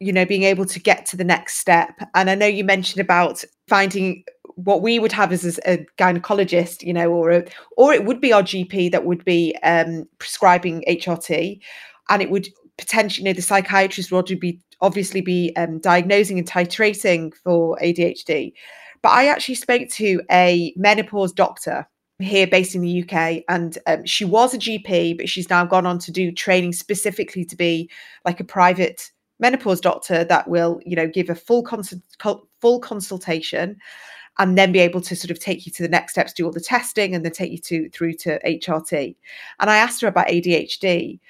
you 0.00 0.12
know, 0.12 0.24
being 0.24 0.44
able 0.44 0.64
to 0.66 0.78
get 0.78 1.06
to 1.06 1.16
the 1.16 1.24
next 1.24 1.58
step. 1.58 1.98
And 2.14 2.30
I 2.30 2.34
know 2.34 2.46
you 2.46 2.64
mentioned 2.64 3.00
about 3.00 3.44
finding 3.66 4.24
what 4.54 4.82
we 4.82 4.98
would 4.98 5.12
have 5.12 5.32
as 5.32 5.58
a 5.66 5.86
gynecologist, 5.98 6.82
you 6.82 6.92
know, 6.92 7.10
or 7.10 7.30
a, 7.30 7.44
or 7.76 7.92
it 7.92 8.04
would 8.04 8.20
be 8.20 8.32
our 8.32 8.42
GP 8.42 8.90
that 8.90 9.04
would 9.04 9.24
be 9.24 9.56
um, 9.62 10.08
prescribing 10.18 10.84
HRT, 10.88 11.60
and 12.08 12.22
it 12.22 12.30
would 12.30 12.48
potentially, 12.76 13.24
you 13.24 13.32
know, 13.32 13.36
the 13.36 13.42
psychiatrist 13.42 14.10
would 14.10 14.40
be 14.40 14.60
obviously 14.80 15.20
be 15.20 15.52
um, 15.56 15.78
diagnosing 15.78 16.38
and 16.38 16.48
titrating 16.48 17.34
for 17.34 17.76
ADHD. 17.82 18.52
But 19.02 19.10
I 19.10 19.26
actually 19.28 19.54
spoke 19.56 19.88
to 19.90 20.20
a 20.30 20.72
menopause 20.76 21.32
doctor 21.32 21.88
here 22.20 22.46
based 22.46 22.74
in 22.74 22.80
the 22.80 23.02
UK 23.02 23.44
and 23.48 23.78
um, 23.86 24.04
she 24.04 24.24
was 24.24 24.52
a 24.52 24.58
GP 24.58 25.16
but 25.16 25.28
she's 25.28 25.48
now 25.48 25.64
gone 25.64 25.86
on 25.86 25.98
to 26.00 26.10
do 26.10 26.32
training 26.32 26.72
specifically 26.72 27.44
to 27.44 27.56
be 27.56 27.88
like 28.24 28.40
a 28.40 28.44
private 28.44 29.12
menopause 29.38 29.80
doctor 29.80 30.24
that 30.24 30.48
will 30.48 30.80
you 30.84 30.96
know 30.96 31.06
give 31.06 31.30
a 31.30 31.34
full 31.34 31.64
full 32.60 32.80
consultation 32.80 33.76
and 34.40 34.58
then 34.58 34.72
be 34.72 34.80
able 34.80 35.00
to 35.00 35.14
sort 35.14 35.30
of 35.30 35.38
take 35.38 35.64
you 35.64 35.70
to 35.70 35.82
the 35.82 35.88
next 35.88 36.12
steps 36.12 36.32
do 36.32 36.44
all 36.44 36.50
the 36.50 36.60
testing 36.60 37.14
and 37.14 37.24
then 37.24 37.30
take 37.30 37.52
you 37.52 37.58
to 37.58 37.88
through 37.90 38.14
to 38.14 38.40
HRT 38.44 39.14
and 39.60 39.70
I 39.70 39.76
asked 39.76 40.00
her 40.00 40.08
about 40.08 40.26
ADHD 40.26 41.20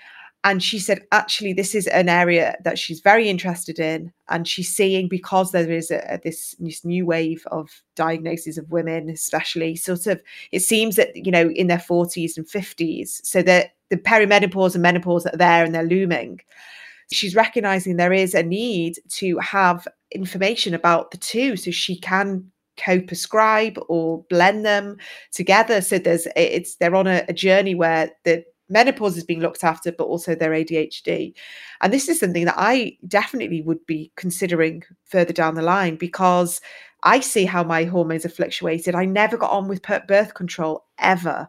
and 0.49 0.63
she 0.63 0.79
said, 0.79 1.03
actually, 1.13 1.53
this 1.53 1.75
is 1.75 1.87
an 1.89 2.09
area 2.09 2.57
that 2.65 2.79
she's 2.79 3.01
very 3.01 3.29
interested 3.29 3.79
in. 3.79 4.11
And 4.31 4.49
she's 4.49 4.75
seeing 4.75 5.07
because 5.07 5.53
there 5.53 5.71
is 5.71 5.91
a, 5.91 6.19
this, 6.25 6.55
this 6.59 6.87
new 6.87 7.05
wave 7.05 7.47
of 7.51 7.83
diagnoses 7.97 8.57
of 8.57 8.71
women, 8.71 9.11
especially 9.11 9.77
sort 9.77 10.07
of, 10.07 10.23
it 10.51 10.61
seems 10.61 10.97
that, 10.97 11.15
you 11.15 11.31
know, 11.31 11.51
in 11.51 11.67
their 11.67 11.77
40s 11.77 12.39
and 12.39 12.47
50s. 12.47 13.21
So 13.27 13.43
that 13.43 13.75
the 13.91 13.99
perimenopause 13.99 14.73
and 14.73 14.81
menopause 14.81 15.27
are 15.27 15.37
there 15.37 15.65
and 15.67 15.75
they're 15.75 15.83
looming. 15.83 16.41
She's 17.13 17.37
recognizing 17.37 17.97
there 17.97 18.15
is 18.15 18.33
a 18.33 18.43
need 18.43 19.01
to 19.17 19.37
have 19.41 19.87
information 20.13 20.73
about 20.73 21.11
the 21.11 21.19
two 21.19 21.57
so 21.57 21.71
she 21.71 21.99
can 21.99 22.51
co-prescribe 22.79 23.79
or 23.89 24.25
blend 24.31 24.65
them 24.65 24.97
together 25.33 25.81
so 25.81 25.99
there's 25.99 26.29
it's 26.37 26.77
they're 26.77 26.95
on 26.95 27.09
a, 27.09 27.25
a 27.29 27.33
journey 27.33 27.75
where 27.75 28.09
the 28.23 28.45
menopause 28.69 29.17
is 29.17 29.25
being 29.25 29.41
looked 29.41 29.65
after, 29.65 29.93
but 29.93 30.05
also 30.05 30.35
their 30.35 30.51
ADHD. 30.51 31.35
And 31.81 31.93
this 31.93 32.09
is 32.09 32.21
something 32.21 32.45
that 32.45 32.55
I 32.57 32.97
definitely 33.07 33.63
would 33.63 33.85
be 33.87 34.13
considering 34.17 34.83
further 35.05 35.33
down 35.33 35.55
the 35.55 35.63
line 35.63 35.97
because 35.97 36.61
I 37.03 37.21
see 37.21 37.45
how 37.45 37.63
my 37.63 37.85
hormones 37.85 38.25
have 38.25 38.35
fluctuated. 38.35 38.95
I 38.95 39.05
never 39.05 39.37
got 39.37 39.51
on 39.51 39.69
with 39.69 39.83
birth 39.83 40.35
control 40.35 40.85
ever. 40.99 41.49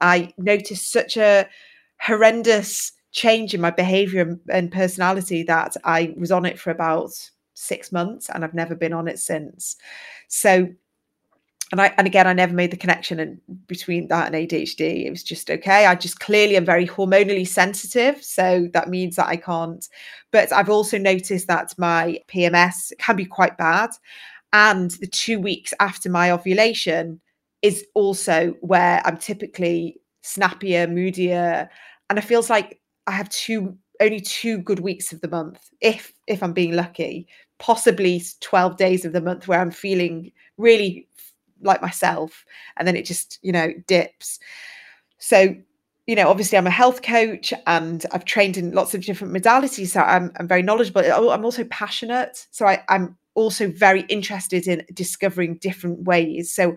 I 0.00 0.32
noticed 0.38 0.92
such 0.92 1.16
a 1.16 1.48
horrendous 2.00 2.92
change 3.12 3.54
in 3.54 3.60
my 3.60 3.70
behavior 3.70 4.38
and 4.48 4.72
personality 4.72 5.42
that 5.44 5.76
I 5.84 6.14
was 6.16 6.32
on 6.32 6.44
it 6.44 6.58
for 6.58 6.70
about 6.70 7.12
six 7.54 7.92
months 7.92 8.28
and 8.28 8.44
I've 8.44 8.54
never 8.54 8.74
been 8.74 8.92
on 8.92 9.08
it 9.08 9.18
since. 9.18 9.76
So 10.28 10.68
and 11.72 11.80
I 11.80 11.94
and 11.96 12.06
again 12.06 12.26
I 12.26 12.32
never 12.32 12.54
made 12.54 12.70
the 12.70 12.76
connection 12.76 13.18
in, 13.18 13.40
between 13.66 14.08
that 14.08 14.32
and 14.32 14.34
ADHD. 14.34 15.06
It 15.06 15.10
was 15.10 15.22
just 15.22 15.50
okay. 15.50 15.86
I 15.86 15.94
just 15.94 16.20
clearly 16.20 16.56
am 16.56 16.64
very 16.64 16.86
hormonally 16.86 17.46
sensitive, 17.46 18.22
so 18.22 18.68
that 18.72 18.88
means 18.88 19.16
that 19.16 19.28
I 19.28 19.36
can't. 19.36 19.86
But 20.30 20.52
I've 20.52 20.70
also 20.70 20.98
noticed 20.98 21.46
that 21.48 21.74
my 21.78 22.20
PMS 22.28 22.92
can 22.98 23.16
be 23.16 23.24
quite 23.24 23.56
bad, 23.56 23.90
and 24.52 24.90
the 24.92 25.06
two 25.06 25.38
weeks 25.40 25.72
after 25.80 26.10
my 26.10 26.30
ovulation 26.30 27.20
is 27.62 27.84
also 27.94 28.54
where 28.60 29.00
I'm 29.04 29.16
typically 29.16 30.00
snappier, 30.22 30.86
moodier, 30.86 31.70
and 32.10 32.18
it 32.18 32.24
feels 32.24 32.50
like 32.50 32.80
I 33.06 33.12
have 33.12 33.28
two 33.30 33.76
only 34.00 34.20
two 34.20 34.58
good 34.58 34.80
weeks 34.80 35.12
of 35.12 35.20
the 35.20 35.28
month, 35.28 35.70
if 35.80 36.12
if 36.26 36.42
I'm 36.42 36.52
being 36.52 36.74
lucky. 36.74 37.26
Possibly 37.58 38.20
12 38.40 38.76
days 38.76 39.04
of 39.04 39.12
the 39.12 39.20
month 39.20 39.46
where 39.46 39.60
I'm 39.60 39.70
feeling 39.70 40.32
really 40.58 41.08
like 41.64 41.82
myself 41.82 42.44
and 42.76 42.86
then 42.86 42.96
it 42.96 43.04
just 43.04 43.38
you 43.42 43.52
know 43.52 43.72
dips. 43.86 44.38
So 45.18 45.56
you 46.06 46.14
know 46.14 46.28
obviously 46.28 46.58
i'm 46.58 46.66
a 46.66 46.70
health 46.70 47.02
coach 47.02 47.52
and 47.66 48.04
i've 48.12 48.24
trained 48.24 48.56
in 48.56 48.72
lots 48.72 48.94
of 48.94 49.04
different 49.04 49.32
modalities 49.32 49.88
so 49.88 50.00
i'm, 50.00 50.30
I'm 50.38 50.46
very 50.46 50.62
knowledgeable 50.62 51.02
i'm 51.02 51.44
also 51.44 51.64
passionate. 51.64 52.46
So 52.50 52.66
I, 52.66 52.82
i'm 52.88 53.16
also 53.34 53.68
very 53.70 54.02
interested 54.02 54.68
in 54.68 54.84
discovering 54.92 55.56
different 55.56 56.04
ways. 56.04 56.52
So 56.52 56.76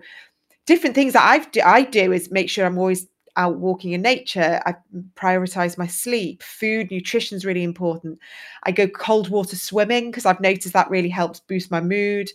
different 0.66 0.94
things 0.94 1.12
that 1.12 1.24
i've 1.24 1.48
i 1.64 1.82
do 1.82 2.12
is 2.12 2.30
make 2.30 2.50
sure 2.50 2.66
i'm 2.66 2.78
always 2.78 3.06
out 3.36 3.58
walking 3.58 3.92
in 3.92 4.02
nature. 4.02 4.60
I 4.66 4.74
prioritize 5.14 5.78
my 5.78 5.86
sleep. 5.86 6.42
Food 6.42 6.90
nutrition 6.90 7.36
is 7.36 7.44
really 7.44 7.62
important. 7.62 8.18
I 8.64 8.72
go 8.72 8.88
cold 8.88 9.28
water 9.28 9.54
swimming 9.56 10.10
because 10.10 10.26
i've 10.26 10.40
noticed 10.40 10.72
that 10.72 10.90
really 10.90 11.08
helps 11.08 11.40
boost 11.40 11.70
my 11.70 11.80
mood 11.80 12.30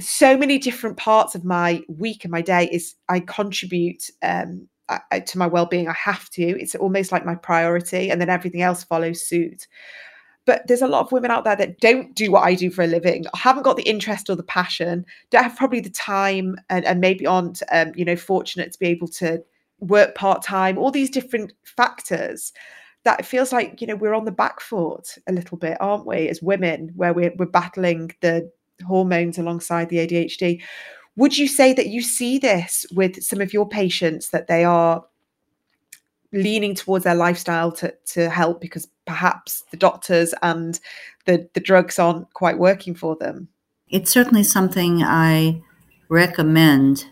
so 0.00 0.36
many 0.36 0.58
different 0.58 0.96
parts 0.96 1.34
of 1.34 1.44
my 1.44 1.82
week 1.88 2.24
and 2.24 2.30
my 2.30 2.42
day 2.42 2.68
is 2.70 2.94
I 3.08 3.20
contribute 3.20 4.10
um, 4.22 4.68
to 5.26 5.38
my 5.38 5.46
well-being. 5.46 5.88
I 5.88 5.92
have 5.92 6.30
to. 6.30 6.42
It's 6.42 6.74
almost 6.74 7.12
like 7.12 7.26
my 7.26 7.34
priority, 7.34 8.10
and 8.10 8.20
then 8.20 8.30
everything 8.30 8.62
else 8.62 8.84
follows 8.84 9.26
suit. 9.26 9.66
But 10.46 10.66
there's 10.66 10.82
a 10.82 10.88
lot 10.88 11.04
of 11.04 11.12
women 11.12 11.30
out 11.30 11.44
there 11.44 11.56
that 11.56 11.80
don't 11.80 12.14
do 12.14 12.30
what 12.32 12.44
I 12.44 12.54
do 12.54 12.70
for 12.70 12.82
a 12.82 12.86
living, 12.86 13.26
haven't 13.34 13.64
got 13.64 13.76
the 13.76 13.82
interest 13.82 14.30
or 14.30 14.36
the 14.36 14.42
passion, 14.42 15.04
don't 15.30 15.42
have 15.42 15.56
probably 15.56 15.80
the 15.80 15.90
time, 15.90 16.56
and, 16.70 16.86
and 16.86 17.00
maybe 17.00 17.26
aren't, 17.26 17.62
um, 17.70 17.92
you 17.94 18.04
know, 18.04 18.16
fortunate 18.16 18.72
to 18.72 18.78
be 18.78 18.86
able 18.86 19.08
to 19.08 19.42
work 19.80 20.14
part 20.14 20.42
time. 20.42 20.78
All 20.78 20.90
these 20.90 21.10
different 21.10 21.52
factors 21.64 22.52
that 23.04 23.20
it 23.20 23.26
feels 23.26 23.52
like 23.52 23.80
you 23.80 23.86
know 23.86 23.96
we're 23.96 24.14
on 24.14 24.24
the 24.24 24.32
back 24.32 24.60
foot 24.60 25.16
a 25.26 25.32
little 25.32 25.58
bit, 25.58 25.76
aren't 25.80 26.06
we, 26.06 26.28
as 26.28 26.42
women, 26.42 26.92
where 26.96 27.12
we're 27.12 27.32
we're 27.36 27.46
battling 27.46 28.10
the 28.20 28.50
hormones 28.86 29.38
alongside 29.38 29.88
the 29.88 29.98
ADHD. 29.98 30.62
Would 31.16 31.36
you 31.36 31.48
say 31.48 31.72
that 31.72 31.88
you 31.88 32.00
see 32.00 32.38
this 32.38 32.86
with 32.92 33.22
some 33.22 33.40
of 33.40 33.52
your 33.52 33.68
patients 33.68 34.30
that 34.30 34.46
they 34.46 34.64
are 34.64 35.04
leaning 36.32 36.74
towards 36.74 37.04
their 37.04 37.14
lifestyle 37.14 37.72
to, 37.72 37.92
to 38.06 38.28
help 38.28 38.60
because 38.60 38.88
perhaps 39.06 39.64
the 39.70 39.76
doctors 39.76 40.34
and 40.42 40.78
the, 41.24 41.48
the 41.54 41.60
drugs 41.60 41.98
aren't 41.98 42.32
quite 42.34 42.58
working 42.58 42.94
for 42.94 43.16
them? 43.16 43.48
It's 43.88 44.10
certainly 44.10 44.44
something 44.44 45.02
I 45.02 45.62
recommend. 46.08 47.06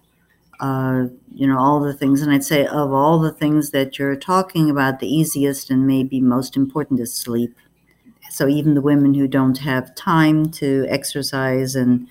Uh, 0.61 1.07
you 1.35 1.47
know, 1.47 1.59
all 1.59 1.81
the 1.81 1.93
things, 1.93 2.23
and 2.23 2.33
I'd 2.33 2.45
say 2.45 2.67
of 2.67 2.93
all 2.93 3.19
the 3.19 3.33
things 3.33 3.71
that 3.71 3.99
you're 3.99 4.17
talking 4.17 4.71
about, 4.71 5.01
the 5.01 5.14
easiest 5.14 5.71
and 5.71 5.87
maybe 5.87 6.21
most 6.21 6.57
important 6.57 7.01
is 7.01 7.12
sleep 7.12 7.55
so 8.31 8.49
even 8.49 8.74
the 8.74 8.81
women 8.81 9.14
who 9.14 9.29
don't 9.29 9.59
have 9.59 9.95
time 9.95 10.51
to 10.53 10.87
exercise 10.89 11.74
and 11.74 12.09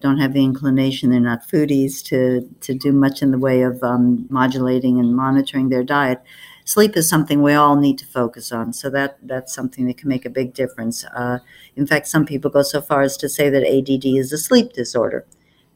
don't 0.00 0.18
have 0.18 0.32
the 0.32 0.44
inclination, 0.44 1.10
they're 1.10 1.20
not 1.20 1.48
foodies 1.48 2.04
to, 2.04 2.48
to 2.60 2.74
do 2.74 2.92
much 2.92 3.20
in 3.20 3.30
the 3.30 3.38
way 3.38 3.62
of 3.62 3.82
um, 3.82 4.26
modulating 4.30 4.98
and 4.98 5.16
monitoring 5.16 5.68
their 5.68 5.82
diet. 5.82 6.22
Sleep 6.64 6.96
is 6.96 7.08
something 7.08 7.42
we 7.42 7.54
all 7.54 7.76
need 7.76 7.98
to 7.98 8.06
focus 8.06 8.52
on. 8.52 8.72
So 8.72 8.90
that 8.90 9.18
that's 9.22 9.54
something 9.54 9.86
that 9.86 9.96
can 9.96 10.08
make 10.08 10.24
a 10.24 10.30
big 10.30 10.54
difference. 10.54 11.04
Uh, 11.04 11.38
in 11.74 11.86
fact, 11.86 12.06
some 12.06 12.26
people 12.26 12.50
go 12.50 12.62
so 12.62 12.80
far 12.80 13.02
as 13.02 13.16
to 13.16 13.28
say 13.28 13.48
that 13.48 13.66
ADD 13.66 14.04
is 14.04 14.32
a 14.32 14.38
sleep 14.38 14.72
disorder 14.72 15.24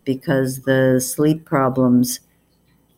because 0.05 0.63
the 0.63 1.01
sleep 1.01 1.45
problems 1.45 2.21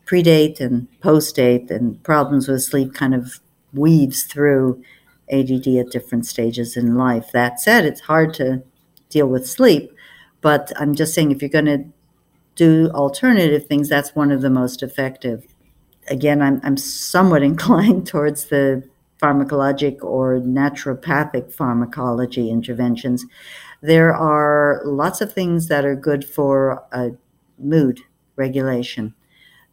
predate 0.07 0.61
and 0.61 0.89
postdate 1.01 1.71
and 1.71 2.03
problems 2.03 2.49
with 2.49 2.63
sleep 2.63 2.95
kind 2.95 3.15
of 3.15 3.41
weaves 3.73 4.25
through 4.25 4.83
ADD 5.31 5.67
at 5.69 5.91
different 5.91 6.27
stages 6.27 6.77
in 6.77 6.97
life. 6.97 7.31
That 7.33 7.61
said, 7.61 7.85
it's 7.85 8.03
hard 8.03 8.35
to 8.35 8.63
deal 9.09 9.27
with 9.27 9.49
sleep, 9.49 9.93
but 10.41 10.73
I'm 10.77 10.95
just 10.95 11.15
saying 11.15 11.31
if 11.31 11.41
you're 11.41 11.49
going 11.49 11.65
to 11.67 11.85
do 12.55 12.91
alternative 12.95 13.67
things, 13.67 13.89
that's 13.89 14.15
one 14.15 14.31
of 14.31 14.43
the 14.43 14.51
most 14.51 14.83
effective. 14.83 15.47
Again, 16.09 16.43
I'm, 16.43 16.61
I'm 16.63 16.77
somewhat 16.77 17.43
inclined 17.51 18.07
towards 18.07 18.47
the 18.47 18.89
pharmacologic 19.21 20.03
or 20.03 20.39
naturopathic 20.41 21.53
pharmacology 21.53 22.51
interventions. 22.51 23.25
There 23.81 24.15
are 24.15 24.83
lots 24.85 25.21
of 25.21 25.33
things 25.33 25.69
that 25.69 25.85
are 25.85 25.97
good 25.97 26.25
for 26.25 26.85
uh, 26.93 27.11
mood 27.59 28.01
regulation. 28.37 29.15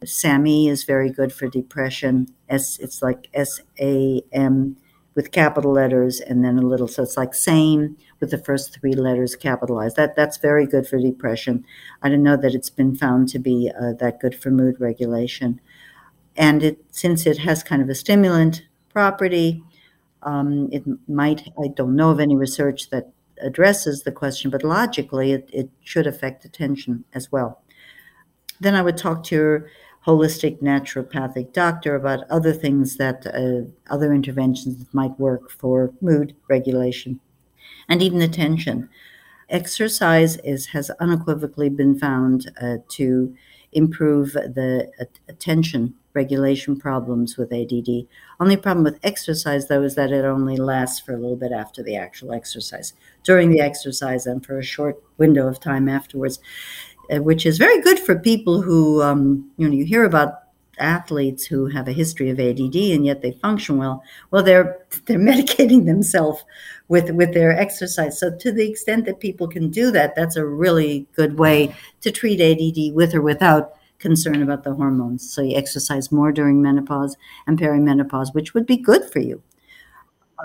SAMe 0.04 0.68
is 0.68 0.84
very 0.84 1.10
good 1.10 1.32
for 1.32 1.48
depression. 1.48 2.32
S, 2.48 2.78
it's 2.78 3.02
like 3.02 3.28
S 3.34 3.60
A 3.80 4.22
M 4.32 4.76
with 5.14 5.30
capital 5.30 5.72
letters 5.72 6.20
and 6.20 6.44
then 6.44 6.58
a 6.58 6.62
little. 6.62 6.88
So 6.88 7.02
it's 7.02 7.16
like 7.16 7.34
same 7.34 7.96
with 8.20 8.30
the 8.30 8.38
first 8.38 8.72
three 8.72 8.94
letters 8.94 9.36
capitalized. 9.36 9.96
That 9.96 10.16
that's 10.16 10.38
very 10.38 10.66
good 10.66 10.86
for 10.86 10.98
depression. 10.98 11.64
I 12.02 12.08
don't 12.08 12.22
know 12.22 12.36
that 12.36 12.54
it's 12.54 12.70
been 12.70 12.96
found 12.96 13.28
to 13.30 13.38
be 13.38 13.70
uh, 13.80 13.92
that 14.00 14.20
good 14.20 14.34
for 14.34 14.50
mood 14.50 14.80
regulation. 14.80 15.60
And 16.36 16.62
it 16.62 16.84
since 16.90 17.26
it 17.26 17.38
has 17.38 17.62
kind 17.62 17.82
of 17.82 17.88
a 17.88 17.94
stimulant 17.94 18.62
property, 18.88 19.62
um, 20.22 20.68
it 20.72 20.84
might. 21.08 21.48
I 21.62 21.68
don't 21.68 21.96
know 21.96 22.10
of 22.10 22.20
any 22.20 22.36
research 22.36 22.90
that 22.90 23.10
addresses 23.40 24.02
the 24.02 24.12
question, 24.12 24.50
but 24.50 24.62
logically, 24.62 25.32
it, 25.32 25.50
it 25.52 25.70
should 25.82 26.06
affect 26.06 26.44
attention 26.44 27.04
as 27.12 27.30
well. 27.30 27.62
Then 28.60 28.74
I 28.74 28.82
would 28.82 28.96
talk 28.96 29.24
to 29.24 29.34
your 29.34 29.66
holistic 30.06 30.60
naturopathic 30.60 31.52
doctor 31.52 31.94
about 31.94 32.28
other 32.28 32.52
things 32.52 32.96
that 32.96 33.26
uh, 33.26 33.70
other 33.92 34.12
interventions 34.12 34.86
might 34.92 35.18
work 35.18 35.50
for 35.50 35.92
mood 36.00 36.34
regulation 36.48 37.20
and 37.88 38.02
even 38.02 38.20
attention. 38.22 38.88
Exercise 39.48 40.38
is 40.38 40.66
has 40.66 40.90
unequivocally 40.98 41.68
been 41.68 41.98
found 41.98 42.50
uh, 42.60 42.78
to 42.88 43.34
improve 43.72 44.32
the 44.32 44.90
attention 45.28 45.94
regulation 46.14 46.78
problems 46.78 47.36
with 47.36 47.52
ADD. 47.52 48.06
Only 48.38 48.56
problem 48.56 48.84
with 48.84 48.98
exercise, 49.02 49.68
though, 49.68 49.82
is 49.82 49.94
that 49.94 50.12
it 50.12 50.24
only 50.24 50.56
lasts 50.56 51.00
for 51.00 51.12
a 51.12 51.18
little 51.18 51.36
bit 51.36 51.52
after 51.52 51.82
the 51.82 51.96
actual 51.96 52.32
exercise. 52.32 52.92
During 53.22 53.50
the 53.50 53.60
exercise 53.60 54.26
and 54.26 54.44
for 54.44 54.58
a 54.58 54.62
short 54.62 55.02
window 55.16 55.48
of 55.48 55.60
time 55.60 55.88
afterwards, 55.88 56.38
which 57.18 57.46
is 57.46 57.58
very 57.58 57.80
good 57.80 57.98
for 57.98 58.18
people 58.18 58.62
who, 58.62 59.02
um, 59.02 59.50
you 59.56 59.68
know, 59.68 59.74
you 59.74 59.84
hear 59.84 60.04
about 60.04 60.42
athletes 60.78 61.44
who 61.44 61.66
have 61.66 61.86
a 61.86 61.92
history 61.92 62.30
of 62.30 62.40
ADD 62.40 62.74
and 62.74 63.04
yet 63.04 63.22
they 63.22 63.32
function 63.32 63.76
well. 63.76 64.02
Well, 64.30 64.42
they're 64.42 64.78
they're 65.06 65.18
medicating 65.18 65.86
themselves 65.86 66.44
with 66.88 67.10
with 67.10 67.34
their 67.34 67.58
exercise. 67.58 68.18
So 68.18 68.36
to 68.36 68.52
the 68.52 68.68
extent 68.68 69.06
that 69.06 69.20
people 69.20 69.48
can 69.48 69.70
do 69.70 69.90
that, 69.92 70.14
that's 70.14 70.36
a 70.36 70.46
really 70.46 71.06
good 71.14 71.38
way 71.38 71.74
to 72.00 72.10
treat 72.10 72.40
ADD 72.40 72.94
with 72.94 73.14
or 73.14 73.22
without 73.22 73.74
concern 73.98 74.42
about 74.42 74.64
the 74.64 74.74
hormones. 74.74 75.30
So 75.32 75.42
you 75.42 75.56
exercise 75.56 76.10
more 76.10 76.32
during 76.32 76.60
menopause 76.60 77.16
and 77.46 77.58
perimenopause, 77.58 78.34
which 78.34 78.52
would 78.52 78.66
be 78.66 78.76
good 78.76 79.08
for 79.10 79.20
you. 79.20 79.42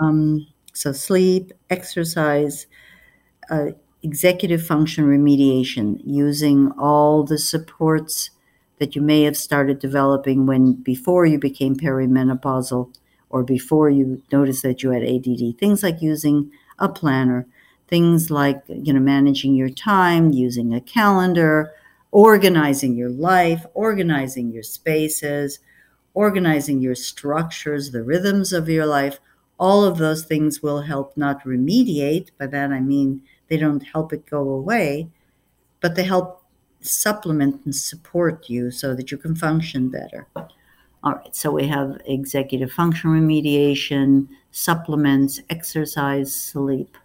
Um, 0.00 0.46
so 0.72 0.92
sleep, 0.92 1.52
exercise. 1.70 2.66
Uh, 3.50 3.70
executive 4.08 4.64
function 4.72 5.04
remediation 5.04 6.00
using 6.04 6.72
all 6.78 7.24
the 7.24 7.38
supports 7.38 8.30
that 8.78 8.94
you 8.96 9.02
may 9.02 9.22
have 9.22 9.36
started 9.36 9.78
developing 9.78 10.46
when 10.46 10.72
before 10.72 11.26
you 11.26 11.38
became 11.38 11.76
perimenopausal 11.76 12.82
or 13.30 13.42
before 13.42 13.90
you 13.90 14.22
noticed 14.32 14.62
that 14.62 14.82
you 14.82 14.90
had 14.90 15.02
ADD. 15.02 15.52
Things 15.52 15.82
like 15.82 16.00
using 16.00 16.50
a 16.78 16.88
planner, 16.88 17.46
things 17.88 18.30
like 18.30 18.62
you 18.68 18.92
know 18.92 19.00
managing 19.00 19.54
your 19.54 19.68
time, 19.68 20.32
using 20.32 20.72
a 20.72 20.80
calendar, 20.80 21.72
organizing 22.10 22.96
your 22.96 23.10
life, 23.10 23.66
organizing 23.74 24.52
your 24.52 24.62
spaces, 24.62 25.58
organizing 26.14 26.80
your 26.80 26.94
structures, 26.94 27.90
the 27.90 28.02
rhythms 28.02 28.52
of 28.52 28.68
your 28.68 28.86
life. 28.86 29.18
All 29.58 29.84
of 29.84 29.98
those 29.98 30.24
things 30.24 30.62
will 30.62 30.82
help 30.82 31.16
not 31.16 31.44
remediate, 31.44 32.28
by 32.38 32.46
that 32.46 32.70
I 32.70 32.80
mean 32.80 33.22
they 33.48 33.56
don't 33.56 33.82
help 33.82 34.12
it 34.12 34.26
go 34.26 34.48
away, 34.50 35.08
but 35.80 35.94
they 35.94 36.04
help 36.04 36.44
supplement 36.80 37.60
and 37.64 37.74
support 37.74 38.48
you 38.48 38.70
so 38.70 38.94
that 38.94 39.10
you 39.10 39.18
can 39.18 39.34
function 39.34 39.88
better. 39.88 40.26
All 41.04 41.12
right, 41.12 41.34
so 41.34 41.50
we 41.50 41.66
have 41.68 42.00
executive 42.06 42.72
function 42.72 43.10
remediation, 43.10 44.28
supplements, 44.50 45.40
exercise, 45.48 46.34
sleep. 46.34 46.96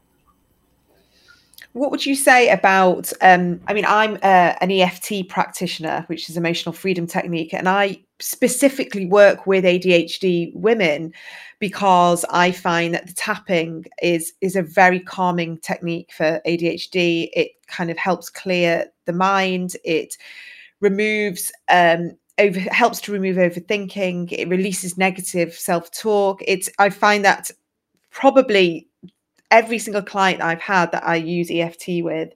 What 1.73 1.89
would 1.91 2.05
you 2.05 2.15
say 2.15 2.49
about? 2.49 3.11
Um, 3.21 3.61
I 3.67 3.73
mean, 3.73 3.85
I'm 3.85 4.15
uh, 4.15 4.55
an 4.61 4.71
EFT 4.71 5.27
practitioner, 5.27 6.03
which 6.07 6.29
is 6.29 6.37
emotional 6.37 6.73
freedom 6.73 7.07
technique, 7.07 7.53
and 7.53 7.67
I 7.67 7.99
specifically 8.23 9.05
work 9.05 9.45
with 9.45 9.63
ADHD 9.65 10.55
women 10.55 11.13
because 11.59 12.25
I 12.29 12.51
find 12.51 12.93
that 12.93 13.07
the 13.07 13.13
tapping 13.13 13.85
is 14.01 14.33
is 14.41 14.55
a 14.55 14.61
very 14.61 14.99
calming 14.99 15.57
technique 15.59 16.11
for 16.15 16.41
ADHD. 16.45 17.29
It 17.33 17.51
kind 17.67 17.89
of 17.89 17.97
helps 17.97 18.29
clear 18.29 18.85
the 19.05 19.13
mind. 19.13 19.75
It 19.83 20.17
removes 20.79 21.51
um, 21.69 22.11
over 22.39 22.59
helps 22.59 23.01
to 23.01 23.11
remove 23.11 23.37
overthinking. 23.37 24.31
It 24.31 24.47
releases 24.47 24.97
negative 24.97 25.53
self 25.53 25.91
talk. 25.91 26.41
It's 26.47 26.69
I 26.79 26.89
find 26.89 27.25
that 27.25 27.51
probably 28.09 28.87
every 29.51 29.79
single 29.79 30.01
client 30.01 30.41
I've 30.41 30.61
had 30.61 30.91
that 30.91 31.05
I 31.05 31.15
use 31.15 31.51
EFT 31.51 32.03
with 32.03 32.29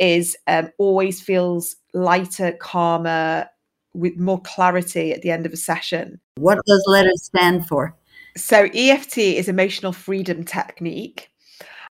is 0.00 0.36
um, 0.46 0.70
always 0.78 1.20
feels 1.20 1.76
lighter, 1.92 2.52
calmer, 2.52 3.48
with 3.94 4.18
more 4.18 4.40
clarity 4.42 5.12
at 5.12 5.22
the 5.22 5.30
end 5.30 5.46
of 5.46 5.52
a 5.52 5.56
session. 5.56 6.20
What 6.36 6.58
does 6.66 6.84
letters 6.86 7.24
stand 7.24 7.66
for? 7.66 7.96
So 8.36 8.68
EFT 8.74 9.18
is 9.18 9.48
emotional 9.48 9.92
freedom 9.92 10.44
technique. 10.44 11.30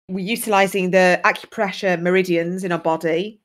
We're 0.08 0.26
utilizing 0.26 0.92
the 0.92 1.20
acupressure 1.26 2.00
meridians 2.02 2.64
in 2.64 2.72
our 2.72 2.80
body 2.80 3.42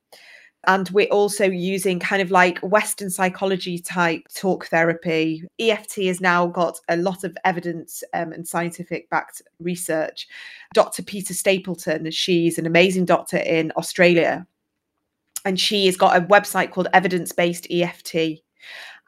and 0.66 0.88
we're 0.90 1.08
also 1.08 1.44
using 1.44 1.98
kind 1.98 2.22
of 2.22 2.30
like 2.30 2.58
Western 2.60 3.10
psychology 3.10 3.78
type 3.78 4.22
talk 4.34 4.66
therapy. 4.66 5.44
EFT 5.58 6.02
has 6.04 6.20
now 6.20 6.46
got 6.46 6.78
a 6.88 6.96
lot 6.96 7.24
of 7.24 7.36
evidence 7.44 8.04
um, 8.14 8.32
and 8.32 8.46
scientific 8.46 9.10
backed 9.10 9.42
research. 9.58 10.28
Dr. 10.72 11.02
Peta 11.02 11.34
Stapleton, 11.34 12.10
she's 12.12 12.58
an 12.58 12.66
amazing 12.66 13.06
doctor 13.06 13.38
in 13.38 13.72
Australia, 13.76 14.46
and 15.44 15.58
she 15.58 15.86
has 15.86 15.96
got 15.96 16.16
a 16.16 16.26
website 16.26 16.70
called 16.70 16.88
Evidence 16.92 17.32
Based 17.32 17.66
EFT. 17.70 18.40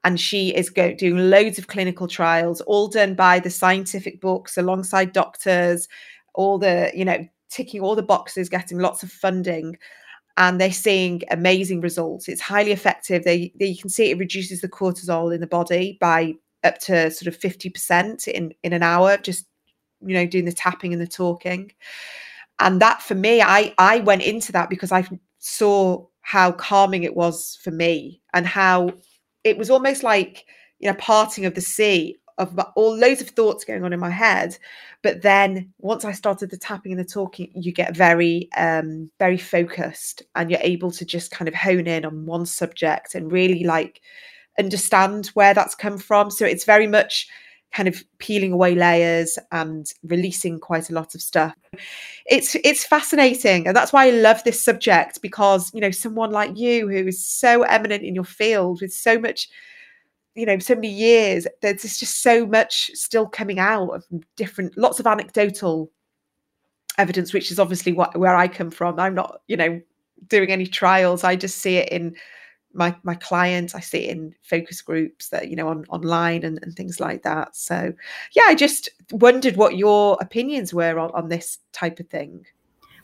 And 0.02 0.20
she 0.20 0.54
is 0.54 0.68
go- 0.68 0.94
doing 0.94 1.30
loads 1.30 1.58
of 1.58 1.66
clinical 1.66 2.06
trials, 2.06 2.60
all 2.62 2.88
done 2.88 3.14
by 3.14 3.40
the 3.40 3.48
scientific 3.48 4.20
books 4.20 4.58
alongside 4.58 5.12
doctors, 5.12 5.88
all 6.34 6.58
the, 6.58 6.90
you 6.94 7.06
know, 7.06 7.26
ticking 7.48 7.80
all 7.80 7.94
the 7.94 8.02
boxes, 8.02 8.50
getting 8.50 8.78
lots 8.78 9.02
of 9.02 9.10
funding 9.10 9.78
and 10.36 10.60
they're 10.60 10.72
seeing 10.72 11.22
amazing 11.30 11.80
results. 11.80 12.28
It's 12.28 12.40
highly 12.40 12.72
effective. 12.72 13.24
They, 13.24 13.52
they 13.58 13.66
you 13.66 13.78
can 13.78 13.90
see 13.90 14.10
it 14.10 14.18
reduces 14.18 14.60
the 14.60 14.68
cortisol 14.68 15.34
in 15.34 15.40
the 15.40 15.46
body 15.46 15.96
by 16.00 16.34
up 16.64 16.78
to 16.80 17.10
sort 17.10 17.32
of 17.32 17.38
50% 17.38 18.28
in 18.28 18.54
in 18.62 18.72
an 18.72 18.82
hour 18.82 19.16
just 19.18 19.46
you 20.04 20.14
know 20.14 20.26
doing 20.26 20.44
the 20.44 20.52
tapping 20.52 20.92
and 20.92 21.00
the 21.00 21.06
talking. 21.06 21.70
And 22.58 22.80
that 22.80 23.02
for 23.02 23.14
me 23.14 23.42
I 23.42 23.74
I 23.78 24.00
went 24.00 24.22
into 24.22 24.52
that 24.52 24.70
because 24.70 24.90
I 24.90 25.06
saw 25.38 26.06
how 26.24 26.50
calming 26.50 27.02
it 27.04 27.14
was 27.14 27.58
for 27.62 27.70
me 27.70 28.20
and 28.32 28.46
how 28.46 28.90
it 29.44 29.56
was 29.58 29.70
almost 29.70 30.02
like 30.02 30.46
you 30.80 30.90
know 30.90 30.96
parting 30.98 31.44
of 31.44 31.54
the 31.54 31.60
sea 31.60 32.16
of 32.38 32.58
all 32.74 32.96
loads 32.96 33.20
of 33.20 33.28
thoughts 33.28 33.64
going 33.64 33.84
on 33.84 33.92
in 33.92 34.00
my 34.00 34.10
head. 34.10 34.58
But 35.02 35.22
then 35.22 35.72
once 35.78 36.04
i 36.04 36.12
started 36.12 36.50
the 36.50 36.56
tapping 36.56 36.92
and 36.92 37.00
the 37.00 37.04
talking 37.04 37.52
you 37.54 37.72
get 37.72 37.96
very 37.96 38.48
um 38.56 39.10
very 39.18 39.38
focused 39.38 40.22
and 40.34 40.50
you're 40.50 40.60
able 40.62 40.90
to 40.92 41.04
just 41.04 41.30
kind 41.30 41.46
of 41.46 41.54
hone 41.54 41.86
in 41.86 42.04
on 42.04 42.26
one 42.26 42.46
subject 42.46 43.14
and 43.14 43.30
really 43.30 43.62
like 43.64 44.00
understand 44.58 45.26
where 45.34 45.52
that's 45.54 45.74
come 45.74 45.98
from. 45.98 46.30
So 46.30 46.46
it's 46.46 46.64
very 46.64 46.86
much 46.86 47.28
kind 47.74 47.88
of 47.88 48.02
peeling 48.18 48.52
away 48.52 48.74
layers 48.74 49.38
and 49.50 49.92
releasing 50.04 50.60
quite 50.60 50.88
a 50.90 50.94
lot 50.94 51.14
of 51.14 51.20
stuff. 51.20 51.54
It's 52.26 52.54
it's 52.64 52.84
fascinating, 52.84 53.66
and 53.66 53.76
that's 53.76 53.92
why 53.92 54.06
I 54.06 54.10
love 54.10 54.42
this 54.44 54.64
subject 54.64 55.20
because 55.20 55.72
you 55.74 55.80
know 55.80 55.90
someone 55.90 56.30
like 56.30 56.56
you 56.56 56.88
who 56.88 57.06
is 57.08 57.26
so 57.26 57.62
eminent 57.64 58.04
in 58.04 58.14
your 58.14 58.24
field 58.24 58.80
with 58.80 58.92
so 58.92 59.18
much 59.18 59.48
you 60.34 60.46
know 60.46 60.58
so 60.58 60.74
many 60.74 60.88
years 60.88 61.46
there's 61.62 61.82
just 61.82 62.22
so 62.22 62.46
much 62.46 62.90
still 62.94 63.26
coming 63.26 63.58
out 63.58 63.90
of 63.90 64.04
different 64.36 64.76
lots 64.76 64.98
of 64.98 65.06
anecdotal 65.06 65.90
evidence 66.98 67.32
which 67.32 67.50
is 67.50 67.60
obviously 67.60 67.92
what 67.92 68.16
where 68.18 68.34
i 68.34 68.48
come 68.48 68.70
from 68.70 68.98
i'm 68.98 69.14
not 69.14 69.42
you 69.46 69.56
know 69.56 69.80
doing 70.26 70.50
any 70.50 70.66
trials 70.66 71.22
i 71.22 71.36
just 71.36 71.58
see 71.58 71.76
it 71.76 71.88
in 71.90 72.14
my 72.74 72.94
my 73.02 73.14
clients 73.14 73.74
i 73.74 73.80
see 73.80 74.08
in 74.08 74.34
focus 74.42 74.82
groups 74.82 75.28
that 75.28 75.48
you 75.48 75.56
know 75.56 75.68
on 75.68 75.84
online 75.88 76.44
and, 76.44 76.58
and 76.62 76.74
things 76.74 77.00
like 77.00 77.22
that 77.22 77.54
so 77.54 77.92
yeah 78.32 78.44
i 78.46 78.54
just 78.54 78.90
wondered 79.10 79.56
what 79.56 79.76
your 79.76 80.18
opinions 80.20 80.74
were 80.74 80.98
on, 80.98 81.10
on 81.12 81.28
this 81.28 81.58
type 81.72 82.00
of 82.00 82.08
thing 82.08 82.44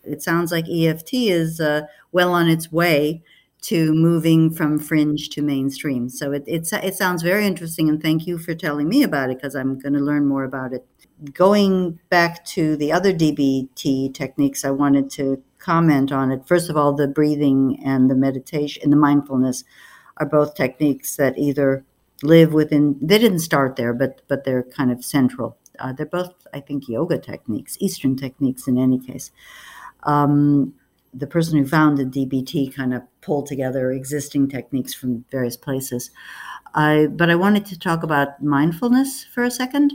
it 0.04 0.22
sounds 0.22 0.52
like 0.52 0.66
eft 0.68 1.10
is 1.12 1.60
uh, 1.60 1.82
well 2.12 2.32
on 2.32 2.48
its 2.48 2.72
way 2.72 3.22
to 3.62 3.92
moving 3.92 4.50
from 4.50 4.78
fringe 4.78 5.28
to 5.30 5.42
mainstream. 5.42 6.08
So 6.08 6.32
it, 6.32 6.44
it, 6.46 6.72
it 6.72 6.94
sounds 6.94 7.22
very 7.22 7.46
interesting, 7.46 7.88
and 7.88 8.00
thank 8.00 8.26
you 8.26 8.38
for 8.38 8.54
telling 8.54 8.88
me 8.88 9.02
about 9.02 9.30
it 9.30 9.36
because 9.38 9.54
I'm 9.54 9.78
going 9.78 9.92
to 9.92 10.00
learn 10.00 10.26
more 10.26 10.44
about 10.44 10.72
it. 10.72 10.86
Going 11.34 11.98
back 12.08 12.44
to 12.46 12.76
the 12.76 12.92
other 12.92 13.12
DBT 13.12 14.14
techniques, 14.14 14.64
I 14.64 14.70
wanted 14.70 15.10
to 15.12 15.42
comment 15.60 16.10
on 16.10 16.32
it. 16.32 16.46
First 16.46 16.68
of 16.68 16.76
all, 16.76 16.92
the 16.92 17.06
breathing 17.06 17.80
and 17.84 18.10
the 18.10 18.14
meditation 18.14 18.82
and 18.82 18.92
the 18.92 18.96
mindfulness 18.96 19.64
are 20.16 20.26
both 20.26 20.54
techniques 20.54 21.16
that 21.16 21.38
either 21.38 21.84
live 22.22 22.52
within. 22.52 22.98
They 23.00 23.18
didn't 23.18 23.38
start 23.40 23.76
there, 23.76 23.94
but 23.94 24.22
but 24.28 24.44
they're 24.44 24.64
kind 24.64 24.90
of 24.90 25.04
central. 25.04 25.56
Uh, 25.78 25.92
they're 25.92 26.06
both, 26.06 26.46
I 26.52 26.60
think, 26.60 26.88
yoga 26.88 27.18
techniques, 27.18 27.76
Eastern 27.80 28.16
techniques 28.16 28.66
in 28.66 28.76
any 28.76 28.98
case. 28.98 29.30
Um, 30.02 30.74
the 31.12 31.26
person 31.26 31.58
who 31.58 31.66
founded 31.66 32.12
DBT 32.12 32.74
kind 32.74 32.94
of 32.94 33.02
pulled 33.20 33.46
together 33.46 33.90
existing 33.90 34.48
techniques 34.48 34.94
from 34.94 35.24
various 35.30 35.56
places. 35.56 36.10
I, 36.74 37.06
but 37.06 37.30
I 37.30 37.34
wanted 37.34 37.66
to 37.66 37.78
talk 37.78 38.02
about 38.02 38.42
mindfulness 38.42 39.24
for 39.24 39.42
a 39.42 39.50
second. 39.50 39.92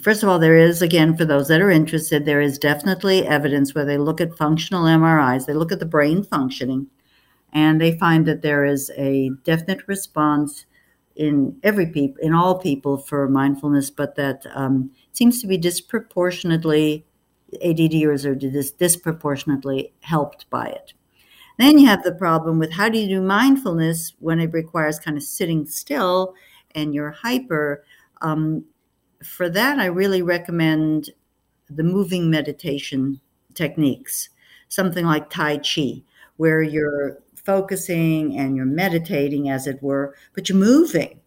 First 0.00 0.22
of 0.22 0.28
all, 0.28 0.38
there 0.38 0.56
is, 0.56 0.80
again, 0.80 1.16
for 1.16 1.24
those 1.24 1.48
that 1.48 1.60
are 1.60 1.70
interested, 1.70 2.24
there 2.24 2.40
is 2.40 2.58
definitely 2.58 3.26
evidence 3.26 3.74
where 3.74 3.84
they 3.84 3.98
look 3.98 4.20
at 4.20 4.36
functional 4.36 4.84
MRIs, 4.84 5.46
they 5.46 5.52
look 5.52 5.70
at 5.70 5.80
the 5.80 5.86
brain 5.86 6.22
functioning, 6.24 6.86
and 7.52 7.80
they 7.80 7.98
find 7.98 8.24
that 8.26 8.40
there 8.40 8.64
is 8.64 8.90
a 8.96 9.30
definite 9.44 9.86
response 9.86 10.64
in 11.14 11.58
every 11.62 11.86
people, 11.86 12.22
in 12.22 12.32
all 12.32 12.58
people 12.58 12.96
for 12.96 13.28
mindfulness, 13.28 13.90
but 13.90 14.14
that 14.14 14.46
um, 14.54 14.90
seems 15.12 15.42
to 15.42 15.46
be 15.46 15.58
disproportionately 15.58 17.04
ADDers 17.60 18.24
are 18.24 18.34
dis- 18.34 18.70
disproportionately 18.70 19.92
helped 20.00 20.48
by 20.50 20.66
it. 20.66 20.94
Then 21.58 21.78
you 21.78 21.86
have 21.86 22.02
the 22.02 22.14
problem 22.14 22.58
with 22.58 22.72
how 22.72 22.88
do 22.88 22.98
you 22.98 23.08
do 23.08 23.20
mindfulness 23.20 24.14
when 24.20 24.40
it 24.40 24.52
requires 24.52 24.98
kind 24.98 25.16
of 25.16 25.22
sitting 25.22 25.66
still 25.66 26.34
and 26.74 26.94
you're 26.94 27.10
hyper. 27.10 27.84
Um, 28.22 28.64
for 29.24 29.48
that, 29.50 29.78
I 29.78 29.86
really 29.86 30.22
recommend 30.22 31.10
the 31.68 31.82
moving 31.82 32.30
meditation 32.30 33.20
techniques, 33.54 34.28
something 34.68 35.06
like 35.06 35.30
Tai 35.30 35.58
Chi, 35.58 36.02
where 36.36 36.62
you're 36.62 37.18
focusing 37.34 38.38
and 38.38 38.56
you're 38.56 38.66
meditating, 38.66 39.48
as 39.48 39.66
it 39.66 39.82
were, 39.82 40.14
but 40.34 40.48
you're 40.48 40.58
moving. 40.58 41.20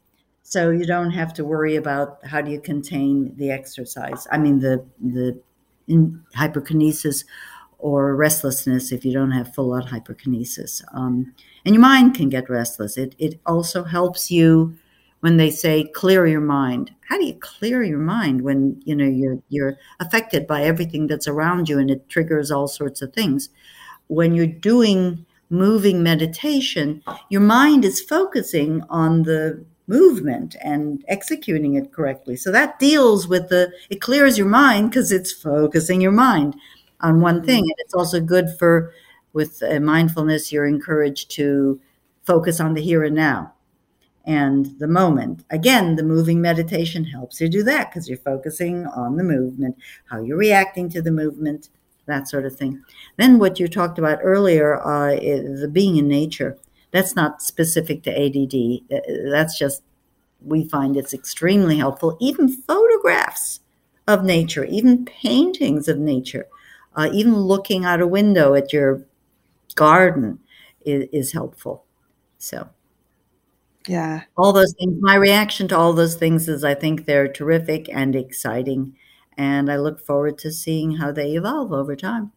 So 0.44 0.70
you 0.70 0.86
don't 0.86 1.12
have 1.12 1.34
to 1.36 1.46
worry 1.46 1.76
about 1.76 2.20
how 2.26 2.42
do 2.42 2.52
you 2.52 2.62
contain 2.62 3.36
the 3.36 3.52
exercise. 3.52 4.28
I 4.32 4.38
mean, 4.38 4.60
the 4.60 4.86
the 5.02 5.40
in 5.88 6.24
hyperkinesis 6.36 7.26
or 7.78 8.16
restlessness 8.16 8.92
if 8.92 9.06
you 9.06 9.14
don't 9.14 9.32
have 9.32 9.54
full 9.54 9.74
on 9.74 9.84
hyperkinesis. 9.84 10.84
Um, 10.94 11.34
and 11.66 11.76
your 11.76 11.82
mind 11.82 12.16
can 12.16 12.30
get 12.30 12.50
restless. 12.50 12.98
It, 12.98 13.16
it 13.20 13.40
also 13.46 13.84
helps 13.84 14.32
you 14.32 14.78
when 15.22 15.38
they 15.38 15.50
say 15.50 15.86
clear 15.86 16.28
your 16.28 16.42
mind. 16.42 16.92
How 17.08 17.18
do 17.18 17.26
you 17.26 17.36
clear 17.36 17.84
your 17.84 18.00
mind 18.00 18.42
when 18.42 18.82
you 18.86 18.96
know 18.96 19.06
you're 19.06 19.40
you're 19.50 19.78
affected 20.00 20.48
by 20.48 20.64
everything 20.64 21.08
that's 21.08 21.28
around 21.28 21.70
you 21.70 21.80
and 21.80 21.90
it 21.90 22.10
triggers 22.10 22.52
all 22.52 22.68
sorts 22.68 23.02
of 23.02 23.14
things? 23.14 23.50
When 24.08 24.36
you're 24.36 24.48
doing 24.48 25.26
moving 25.50 26.04
meditation, 26.04 27.04
your 27.30 27.42
mind 27.42 27.86
is 27.86 28.02
focusing 28.02 28.84
on 28.90 29.24
the 29.24 29.64
movement 29.88 30.56
and 30.62 31.04
executing 31.08 31.76
it 31.76 31.92
correctly. 31.92 32.36
So 32.36 32.52
that 32.52 32.80
deals 32.80 33.28
with 33.28 33.50
the, 33.50 33.72
it 33.90 34.02
clears 34.02 34.38
your 34.38 34.48
mind 34.48 34.90
because 34.90 35.12
it's 35.12 35.32
focusing 35.32 36.02
your 36.02 36.12
mind 36.12 36.56
on 37.02 37.22
one 37.22 37.44
thing. 37.44 37.64
Mm-hmm. 37.64 37.70
And 37.70 37.80
it's 37.80 37.94
also 37.94 38.20
good 38.20 38.50
for, 38.58 38.92
with 39.34 39.62
uh, 39.62 39.80
mindfulness, 39.80 40.52
you're 40.52 40.66
encouraged 40.66 41.30
to 41.32 41.80
focus 42.24 42.60
on 42.60 42.74
the 42.74 42.82
here 42.82 43.04
and 43.04 43.16
now 43.16 43.54
and 44.26 44.78
the 44.80 44.88
moment. 44.88 45.44
Again, 45.50 45.96
the 45.96 46.04
moving 46.04 46.42
meditation 46.42 47.04
helps 47.04 47.40
you 47.40 47.48
do 47.48 47.64
that 47.64 47.90
because 47.90 48.10
you're 48.10 48.18
focusing 48.18 48.86
on 48.88 49.16
the 49.16 49.24
movement, 49.24 49.78
how 50.10 50.22
you're 50.22 50.38
reacting 50.38 50.90
to 50.90 51.02
the 51.02 51.12
movement, 51.12 51.70
that 52.06 52.28
sort 52.28 52.46
of 52.46 52.56
thing. 52.56 52.84
Then, 53.18 53.40
what 53.40 53.60
you 53.60 53.68
talked 53.68 54.00
about 54.00 54.20
earlier, 54.22 54.82
uh, 54.82 55.16
the 55.16 55.70
being 55.72 55.98
in 55.98 56.08
nature. 56.08 56.58
That's 56.92 57.16
not 57.16 57.42
specific 57.42 58.04
to 58.04 58.12
ADD. 58.12 58.84
Uh, 58.90 59.30
that's 59.30 59.60
just, 59.60 59.84
we 60.42 60.68
find 60.70 60.96
it's 60.96 61.14
extremely 61.14 61.78
helpful. 61.78 62.18
Even 62.22 62.48
photographs 62.48 63.60
of 64.08 64.24
nature, 64.24 64.64
even 64.66 65.06
paintings 65.06 65.88
of 65.88 65.98
nature, 65.98 66.48
uh, 66.96 67.10
even 67.12 67.36
looking 67.36 67.84
out 67.84 68.02
a 68.02 68.08
window 68.08 68.54
at 68.54 68.72
your 68.72 69.06
garden 69.76 70.40
is, 70.86 71.08
is 71.12 71.32
helpful. 71.34 71.84
So, 72.38 72.70
yeah. 73.88 74.22
All 74.38 74.54
those 74.54 74.74
things. 74.80 74.98
My 75.00 75.16
reaction 75.16 75.68
to 75.70 75.78
all 75.78 75.94
those 75.94 76.16
things 76.16 76.48
is 76.48 76.64
I 76.64 76.74
think 76.74 77.06
they're 77.06 77.32
terrific 77.32 77.88
and 77.92 78.16
exciting. 78.16 78.96
And 79.38 79.72
I 79.72 79.78
look 79.78 80.00
forward 80.00 80.38
to 80.40 80.52
seeing 80.52 80.96
how 80.96 81.12
they 81.12 81.32
evolve 81.34 81.72
over 81.72 81.96
time. 81.96 82.32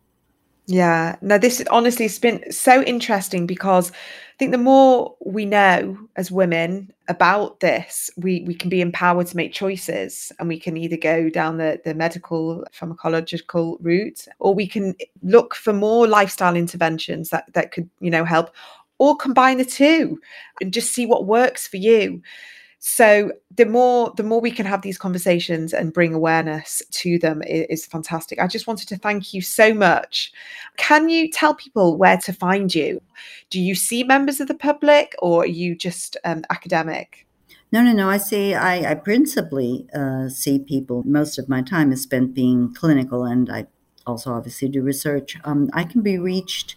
Yeah, 0.71 1.17
no, 1.23 1.39
this 1.39 1.65
honestly 1.71 2.05
has 2.05 2.19
been 2.19 2.53
so 2.53 2.83
interesting 2.83 3.47
because 3.47 3.91
I 3.91 4.37
think 4.39 4.53
the 4.53 4.59
more 4.59 5.17
we 5.25 5.47
know 5.47 5.97
as 6.17 6.31
women 6.31 6.93
about 7.09 7.61
this, 7.61 8.11
we 8.19 8.45
we 8.47 8.55
can 8.55 8.69
be 8.69 8.83
empowered 8.83 9.29
to 9.29 9.37
make 9.37 9.55
choices, 9.55 10.31
and 10.39 10.47
we 10.47 10.61
can 10.61 10.77
either 10.77 10.99
go 10.99 11.31
down 11.31 11.57
the 11.57 11.81
the 11.87 11.95
medical 11.95 12.67
pharmacological 12.79 13.79
route, 13.81 14.29
or 14.41 14.55
we 14.55 14.67
can 14.67 14.95
look 15.23 15.55
for 15.55 15.73
more 15.73 16.07
lifestyle 16.07 16.55
interventions 16.55 17.31
that 17.31 17.51
that 17.55 17.73
could 17.73 17.89
you 18.01 18.11
know 18.11 18.27
help, 18.27 18.51
or 18.99 19.17
combine 19.17 19.59
the 19.59 19.65
two, 19.65 20.21
and 20.61 20.73
just 20.73 20.93
see 20.93 21.07
what 21.07 21.27
works 21.27 21.67
for 21.67 21.77
you 21.77 22.23
so 22.81 23.33
the 23.57 23.67
more 23.67 24.13
the 24.17 24.23
more 24.23 24.41
we 24.41 24.53
can 24.53 24.65
have 24.65 24.83
these 24.83 24.99
conversations 24.99 25.73
and 25.73 25.93
bring 25.93 26.15
awareness 26.15 26.81
to 26.91 27.19
them 27.19 27.43
is, 27.43 27.67
is, 27.71 27.87
fantastic 27.87 28.41
i 28.41 28.47
just 28.47 28.69
wanted 28.69 28.87
to 28.87 28.97
thank 28.97 29.35
you 29.35 29.43
so 29.43 29.75
much 29.75 30.33
can 30.77 31.09
you 31.09 31.29
tell 31.29 31.55
people 31.55 31.97
where 31.97 32.17
to 32.17 32.33
find 32.33 32.75
you 32.75 33.01
do 33.51 33.61
you 33.61 33.75
see 33.75 34.05
members 34.05 34.41
of 34.41 34.47
the 34.47 34.55
public 34.55 35.15
or 35.19 35.43
are 35.43 35.47
you 35.47 35.75
just 35.75 36.17
um, 36.25 36.45
academic 36.51 37.25
no, 37.71 37.83
no, 37.83 37.93
no. 37.93 38.09
I 38.09 38.17
see. 38.17 38.55
I, 38.55 38.93
I 38.93 38.95
principally 38.95 39.87
uh, 39.95 40.31
see 40.31 40.59
people. 40.59 41.03
Most 41.05 41.39
of 41.39 41.51
my 41.51 41.61
time 41.61 41.93
is 41.93 42.01
spent 42.01 42.33
being 42.33 42.73
clinical, 42.73 43.25
and 43.25 43.51
I 43.53 43.67
also 44.07 44.33
obviously 44.33 44.71
do 44.71 44.81
research. 44.81 45.37
Um, 45.45 45.69
I 45.75 45.85
can 45.85 46.01
be 46.01 46.17
reached 46.17 46.77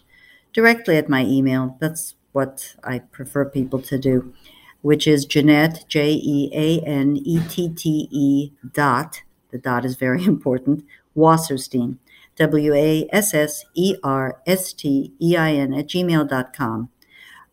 directly 0.54 0.98
at 0.98 1.10
my 1.10 1.24
email. 1.26 1.78
That's 1.80 2.16
what 2.32 2.76
I 2.84 3.00
prefer 3.00 3.46
people 3.46 3.82
to 3.82 3.98
do 3.98 4.34
which 4.82 5.08
is 5.08 5.26
Jeanette, 5.26 5.86
J 5.88 6.14
E 6.14 6.50
A 6.54 6.80
N 6.86 7.18
E 7.18 7.40
T 7.48 7.70
T 7.70 8.08
E 8.12 8.52
dot, 8.74 9.22
the 9.52 9.58
dot 9.58 9.86
is 9.86 9.96
very 9.96 10.24
important, 10.26 10.84
Wasserstein, 11.16 11.98
W 12.36 12.74
A 12.74 13.08
S 13.12 13.34
S 13.34 13.66
E 13.74 13.96
R 14.04 14.42
S 14.46 14.74
T 14.74 15.14
E 15.22 15.38
I 15.38 15.54
N 15.54 15.74
at 15.74 15.88
gmail.com. 15.88 16.90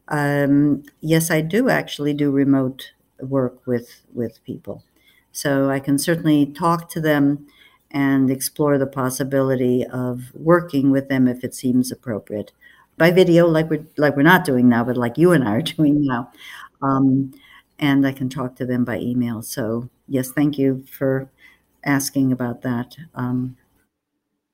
Um, 0.09 0.82
yes, 1.01 1.30
I 1.30 1.42
do 1.42 1.68
actually 1.68 2.14
do 2.14 2.30
remote 2.30 2.92
work 3.20 3.66
with, 3.66 4.01
with 4.14 4.42
people. 4.44 4.82
So 5.32 5.68
I 5.68 5.80
can 5.80 5.99
certainly 5.99 6.46
talk 6.46 6.88
to 6.90 7.01
them 7.01 7.46
and 7.90 8.30
explore 8.30 8.78
the 8.78 8.86
possibility 8.86 9.84
of 9.84 10.32
working 10.34 10.90
with 10.90 11.09
them 11.09 11.28
if 11.28 11.44
it 11.44 11.55
seems 11.55 11.92
appropriate 11.92 12.53
by 12.99 13.11
video 13.11 13.46
like 13.46 13.70
we're 13.70 13.86
like 13.96 14.16
we're 14.16 14.22
not 14.22 14.44
doing 14.44 14.68
now 14.68 14.84
but 14.84 14.96
like 14.96 15.16
you 15.16 15.32
and 15.32 15.44
I 15.44 15.53
are 15.53 15.62
doing 15.76 16.05
now 16.05 16.30
um, 16.82 17.32
and 17.78 18.07
I 18.07 18.12
can 18.12 18.28
talk 18.28 18.57
to 18.57 18.66
them 18.66 18.84
by 18.84 18.99
email. 18.99 19.42
So, 19.42 19.88
yes, 20.09 20.30
thank 20.30 20.59
you 20.59 20.84
for 20.90 21.30
asking 21.84 22.32
about 22.32 22.62
that. 22.62 22.96
Um, 23.14 23.57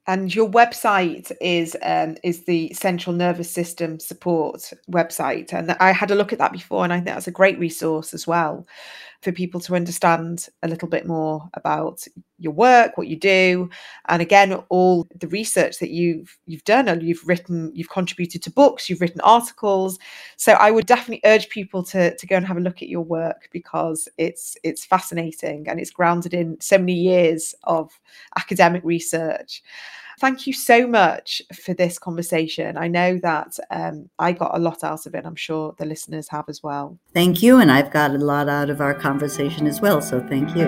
and 0.07 0.34
your 0.34 0.51
website 0.51 1.32
is 1.40 1.74
um, 1.82 2.18
is 2.22 2.45
the 2.45 2.74
Central 2.74 3.16
Nervous 3.16 3.51
System 3.51 3.99
Support 3.99 4.70
website, 4.90 5.55
and 5.55 5.74
I 5.80 5.92
had 5.92 6.11
a 6.11 6.14
look 6.14 6.30
at 6.30 6.38
that 6.40 6.53
before, 6.53 6.84
and 6.84 6.92
I 6.92 6.97
think 6.97 7.07
that's 7.07 7.26
a 7.26 7.30
great 7.30 7.59
resource 7.59 8.12
as 8.12 8.26
well 8.26 8.66
for 9.24 9.32
people 9.32 9.58
to 9.60 9.74
understand 9.74 10.48
a 10.62 10.68
little 10.68 10.86
bit 10.86 11.06
more 11.06 11.48
about 11.54 12.06
your 12.38 12.52
work, 12.52 12.98
what 12.98 13.08
you 13.08 13.16
do, 13.16 13.70
and 14.08 14.20
again, 14.20 14.52
all 14.68 15.06
the 15.18 15.28
research 15.28 15.78
that 15.78 15.90
you've 15.90 16.36
you've 16.46 16.64
done 16.64 16.88
and 16.88 17.02
you've 17.02 17.26
written, 17.26 17.72
you've 17.74 17.88
contributed 17.88 18.42
to 18.42 18.50
books, 18.50 18.90
you've 18.90 19.00
written 19.00 19.22
articles. 19.22 19.98
So 20.36 20.52
I 20.52 20.70
would 20.70 20.86
definitely 20.86 21.22
urge 21.24 21.48
people 21.48 21.82
to 21.84 22.14
to 22.14 22.26
go 22.26 22.36
and 22.36 22.46
have 22.46 22.58
a 22.58 22.60
look 22.60 22.82
at 22.82 22.88
your 22.88 23.02
work 23.02 23.48
because 23.50 24.08
it's 24.18 24.56
it's 24.62 24.84
fascinating 24.84 25.66
and 25.68 25.80
it's 25.80 25.90
grounded 25.90 26.34
in 26.34 26.60
so 26.60 26.76
many 26.76 26.94
years 26.94 27.54
of 27.64 27.90
academic 28.36 28.84
research. 28.84 29.62
Thank 30.20 30.46
you 30.46 30.52
so 30.52 30.86
much 30.86 31.42
for 31.52 31.74
this 31.74 31.98
conversation. 31.98 32.76
I 32.76 32.88
know 32.88 33.18
that 33.18 33.58
um, 33.70 34.08
I 34.18 34.32
got 34.32 34.56
a 34.56 34.60
lot 34.60 34.84
out 34.84 35.06
of 35.06 35.14
it. 35.14 35.26
I'm 35.26 35.34
sure 35.34 35.74
the 35.78 35.86
listeners 35.86 36.28
have 36.28 36.48
as 36.48 36.62
well. 36.62 36.98
Thank 37.12 37.42
you. 37.42 37.58
And 37.58 37.70
I've 37.70 37.90
got 37.90 38.12
a 38.12 38.18
lot 38.18 38.48
out 38.48 38.70
of 38.70 38.80
our 38.80 38.94
conversation 38.94 39.66
as 39.66 39.80
well. 39.80 40.00
So 40.00 40.20
thank 40.20 40.54
you. 40.56 40.64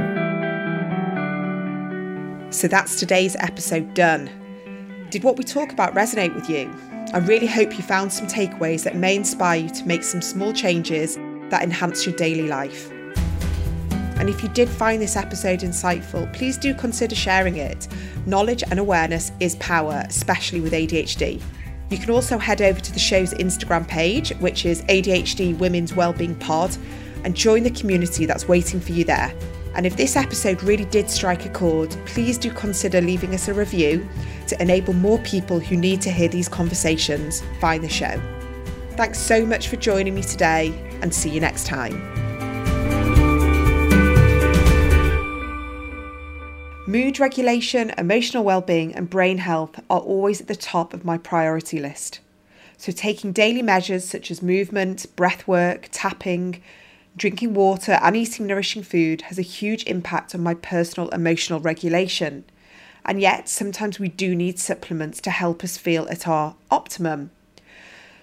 So 2.51 2.69
that's 2.69 2.99
today's 2.99 3.37
episode 3.37 3.95
done. 3.95 4.31
Did 5.11 5.23
what 5.25 5.37
we 5.37 5.45
talk 5.45 5.73
about 5.73 5.95
resonate 5.95 6.35
with 6.35 6.51
you? 6.51 6.73
I 7.13 7.19
really 7.19 7.47
hope 7.47 7.77
you 7.77 7.85
found 7.85 8.13
some 8.13 8.27
takeaways 8.27 8.83
that 8.83 8.97
may 8.97 9.15
inspire 9.15 9.61
you 9.61 9.71
to 9.71 9.87
make 9.87 10.03
some 10.03 10.21
small 10.21 10.53
changes 10.53 11.17
that 11.51 11.63
enhance 11.63 12.05
your 12.05 12.17
daily 12.17 12.49
life. 12.49 12.91
And 14.19 14.29
if 14.29 14.43
you 14.43 14.49
did 14.51 14.69
find 14.69 15.01
this 15.01 15.17
episode 15.17 15.61
insightful, 15.61 16.33
please 16.33 16.57
do 16.57 16.75
consider 16.75 17.15
sharing 17.15 17.57
it. 17.57 17.89
Knowledge 18.27 18.63
and 18.71 18.79
awareness 18.79 19.33
is 19.41 19.57
power, 19.57 20.03
especially 20.07 20.61
with 20.61 20.73
ADHD. 20.73 21.43
You 21.91 21.99
can 21.99 22.11
also 22.11 22.39
head 22.39 22.63
over 22.63 22.81
to 22.81 22.93
the 22.93 22.99
show's 22.99 23.33
Instagram 23.35 23.87
page, 23.87 24.31
which 24.41 24.67
is 24.67 24.83
ADHD 24.83 25.57
Women's 25.59 25.95
Wellbeing 25.95 26.35
Pod, 26.37 26.77
and 27.25 27.37
join 27.37 27.63
the 27.63 27.71
community 27.71 28.27
that's 28.27 28.49
waiting 28.49 28.81
for 28.81 28.93
you 28.93 29.05
there. 29.05 29.33
And 29.75 29.85
if 29.85 29.97
this 29.97 30.17
episode 30.17 30.63
really 30.63 30.87
did 30.87 31.11
strike 31.11 31.45
a 31.45 31.51
chord, 31.51 31.91
please 32.07 32.39
do 32.39 32.51
consider 32.51 33.01
leaving 33.01 33.35
us 33.35 33.49
a 33.49 33.55
review 33.55 34.09
to 34.49 34.61
enable 34.61 34.95
more 34.95 35.19
people 35.19 35.61
who 35.61 35.77
need 35.77 36.01
to 36.03 36.11
hear 36.11 36.29
these 36.29 36.49
conversations 36.49 37.43
find 37.61 37.85
the 37.85 37.89
show. 37.89 38.21
Thanks 38.93 39.19
so 39.19 39.45
much 39.45 39.69
for 39.69 39.77
joining 39.77 40.15
me 40.15 40.23
today, 40.23 40.73
and 41.03 41.15
see 41.15 41.29
you 41.29 41.41
next 41.41 41.67
time. 41.67 42.26
Mood 46.89 47.19
regulation, 47.19 47.93
emotional 47.99 48.45
well-being 48.45 48.95
and 48.95 49.11
brain 49.11 49.39
health 49.39 49.81
are 49.91 49.99
always 49.99 50.41
at 50.41 50.47
the 50.47 50.55
top 50.55 50.95
of 50.95 51.05
my 51.05 51.19
priority 51.19 51.81
list. 51.81 52.21
So 52.79 52.93
taking 52.93 53.33
daily 53.33 53.61
measures 53.61 54.05
such 54.05 54.31
as 54.31 54.41
movement, 54.41 55.05
breath 55.17 55.49
work, 55.49 55.89
tapping, 55.91 56.63
drinking 57.17 57.55
water 57.55 57.99
and 58.01 58.15
eating 58.15 58.47
nourishing 58.47 58.85
food 58.85 59.23
has 59.23 59.37
a 59.37 59.43
huge 59.43 59.83
impact 59.89 60.33
on 60.33 60.45
my 60.45 60.55
personal 60.55 61.09
emotional 61.09 61.59
regulation. 61.59 62.45
And 63.05 63.21
yet 63.21 63.49
sometimes 63.49 63.99
we 63.99 64.09
do 64.09 64.37
need 64.37 64.61
supplements 64.61 65.21
to 65.23 65.31
help 65.31 65.65
us 65.65 65.77
feel 65.77 66.07
at 66.09 66.29
our 66.29 66.55
optimum. 66.71 67.33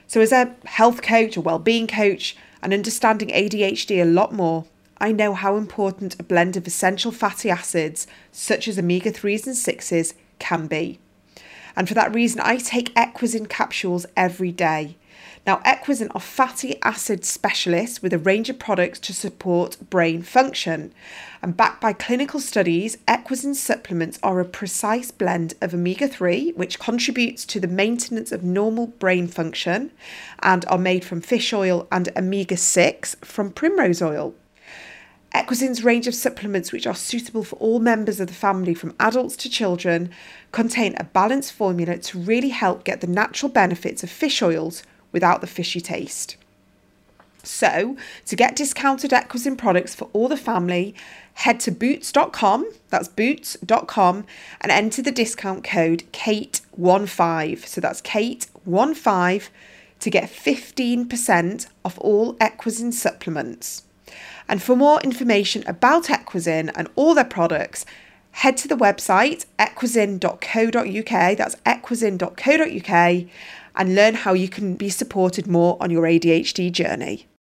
So 0.07 0.21
as 0.21 0.31
a 0.31 0.55
health 0.63 1.01
coach, 1.01 1.35
a 1.35 1.41
well-being 1.41 1.87
coach, 1.87 2.37
and 2.61 2.73
understanding 2.73 3.27
ADHD 3.27 4.01
a 4.01 4.05
lot 4.05 4.31
more, 4.31 4.63
I 5.03 5.11
know 5.11 5.33
how 5.33 5.57
important 5.57 6.17
a 6.17 6.23
blend 6.23 6.55
of 6.55 6.65
essential 6.65 7.11
fatty 7.11 7.49
acids, 7.49 8.07
such 8.31 8.69
as 8.69 8.79
omega 8.79 9.11
3s 9.11 9.45
and 9.45 9.53
6s, 9.53 10.13
can 10.39 10.67
be. 10.67 10.97
And 11.75 11.89
for 11.89 11.93
that 11.95 12.15
reason, 12.15 12.39
I 12.39 12.55
take 12.55 12.95
Equazen 12.95 13.49
capsules 13.49 14.05
every 14.15 14.53
day. 14.53 14.95
Now, 15.45 15.57
Equazen 15.65 16.07
are 16.15 16.21
fatty 16.21 16.81
acid 16.83 17.25
specialists 17.25 18.01
with 18.01 18.13
a 18.13 18.17
range 18.17 18.49
of 18.49 18.59
products 18.59 18.97
to 18.99 19.13
support 19.13 19.75
brain 19.89 20.21
function. 20.21 20.93
And 21.41 21.57
backed 21.57 21.81
by 21.81 21.91
clinical 21.91 22.39
studies, 22.39 22.95
Equazen 23.05 23.55
supplements 23.55 24.19
are 24.23 24.39
a 24.39 24.45
precise 24.45 25.11
blend 25.11 25.55
of 25.59 25.73
omega 25.73 26.07
3, 26.07 26.53
which 26.53 26.79
contributes 26.79 27.43
to 27.47 27.59
the 27.59 27.67
maintenance 27.67 28.31
of 28.31 28.41
normal 28.41 28.87
brain 28.87 29.27
function, 29.27 29.91
and 30.41 30.63
are 30.69 30.77
made 30.77 31.03
from 31.03 31.19
fish 31.19 31.51
oil 31.51 31.89
and 31.91 32.07
omega 32.15 32.55
6 32.55 33.17
from 33.21 33.51
primrose 33.51 34.01
oil. 34.01 34.33
Equazen's 35.33 35.83
range 35.83 36.07
of 36.07 36.13
supplements, 36.13 36.71
which 36.71 36.85
are 36.85 36.93
suitable 36.93 37.43
for 37.43 37.55
all 37.55 37.79
members 37.79 38.19
of 38.19 38.27
the 38.27 38.33
family 38.33 38.73
from 38.73 38.93
adults 38.99 39.35
to 39.37 39.49
children, 39.49 40.11
contain 40.51 40.95
a 40.97 41.05
balanced 41.05 41.53
formula 41.53 41.97
to 41.97 42.19
really 42.19 42.49
help 42.49 42.83
get 42.83 43.01
the 43.01 43.07
natural 43.07 43.51
benefits 43.51 44.03
of 44.03 44.11
fish 44.11 44.41
oils 44.43 44.83
without 45.11 45.41
the 45.41 45.47
fishy 45.47 45.81
taste. 45.81 46.37
So, 47.41 47.97
to 48.25 48.35
get 48.37 48.55
discounted 48.55 49.11
Equazen 49.11 49.57
products 49.57 49.93
for 49.93 50.09
all 50.13 50.29
the 50.29 50.37
family, 50.37 50.95
head 51.33 51.59
to 51.61 51.71
boots.com, 51.71 52.71
that's 52.89 53.09
boots.com, 53.09 54.25
and 54.61 54.71
enter 54.71 55.01
the 55.01 55.11
discount 55.11 55.63
code 55.63 56.03
KATE15. 56.13 57.65
So 57.67 57.81
that's 57.81 58.01
KATE15 58.01 59.49
to 59.99 60.09
get 60.09 60.29
15% 60.29 61.67
off 61.83 61.97
all 61.99 62.35
Equazen 62.35 62.93
supplements. 62.93 63.83
And 64.53 64.61
for 64.61 64.75
more 64.75 65.01
information 65.01 65.63
about 65.65 66.03
Equazen 66.03 66.71
and 66.75 66.87
all 66.95 67.15
their 67.15 67.25
products, 67.25 67.87
head 68.33 68.55
to 68.57 68.67
the 68.67 68.77
website 68.77 69.47
equazen.co.uk, 69.57 71.37
that's 71.37 71.55
equazen.co.uk, 71.55 73.29
and 73.75 73.95
learn 73.95 74.13
how 74.13 74.33
you 74.33 74.47
can 74.47 74.75
be 74.75 74.89
supported 74.89 75.47
more 75.47 75.75
on 75.81 75.89
your 75.89 76.03
ADHD 76.03 76.71
journey. 76.71 77.25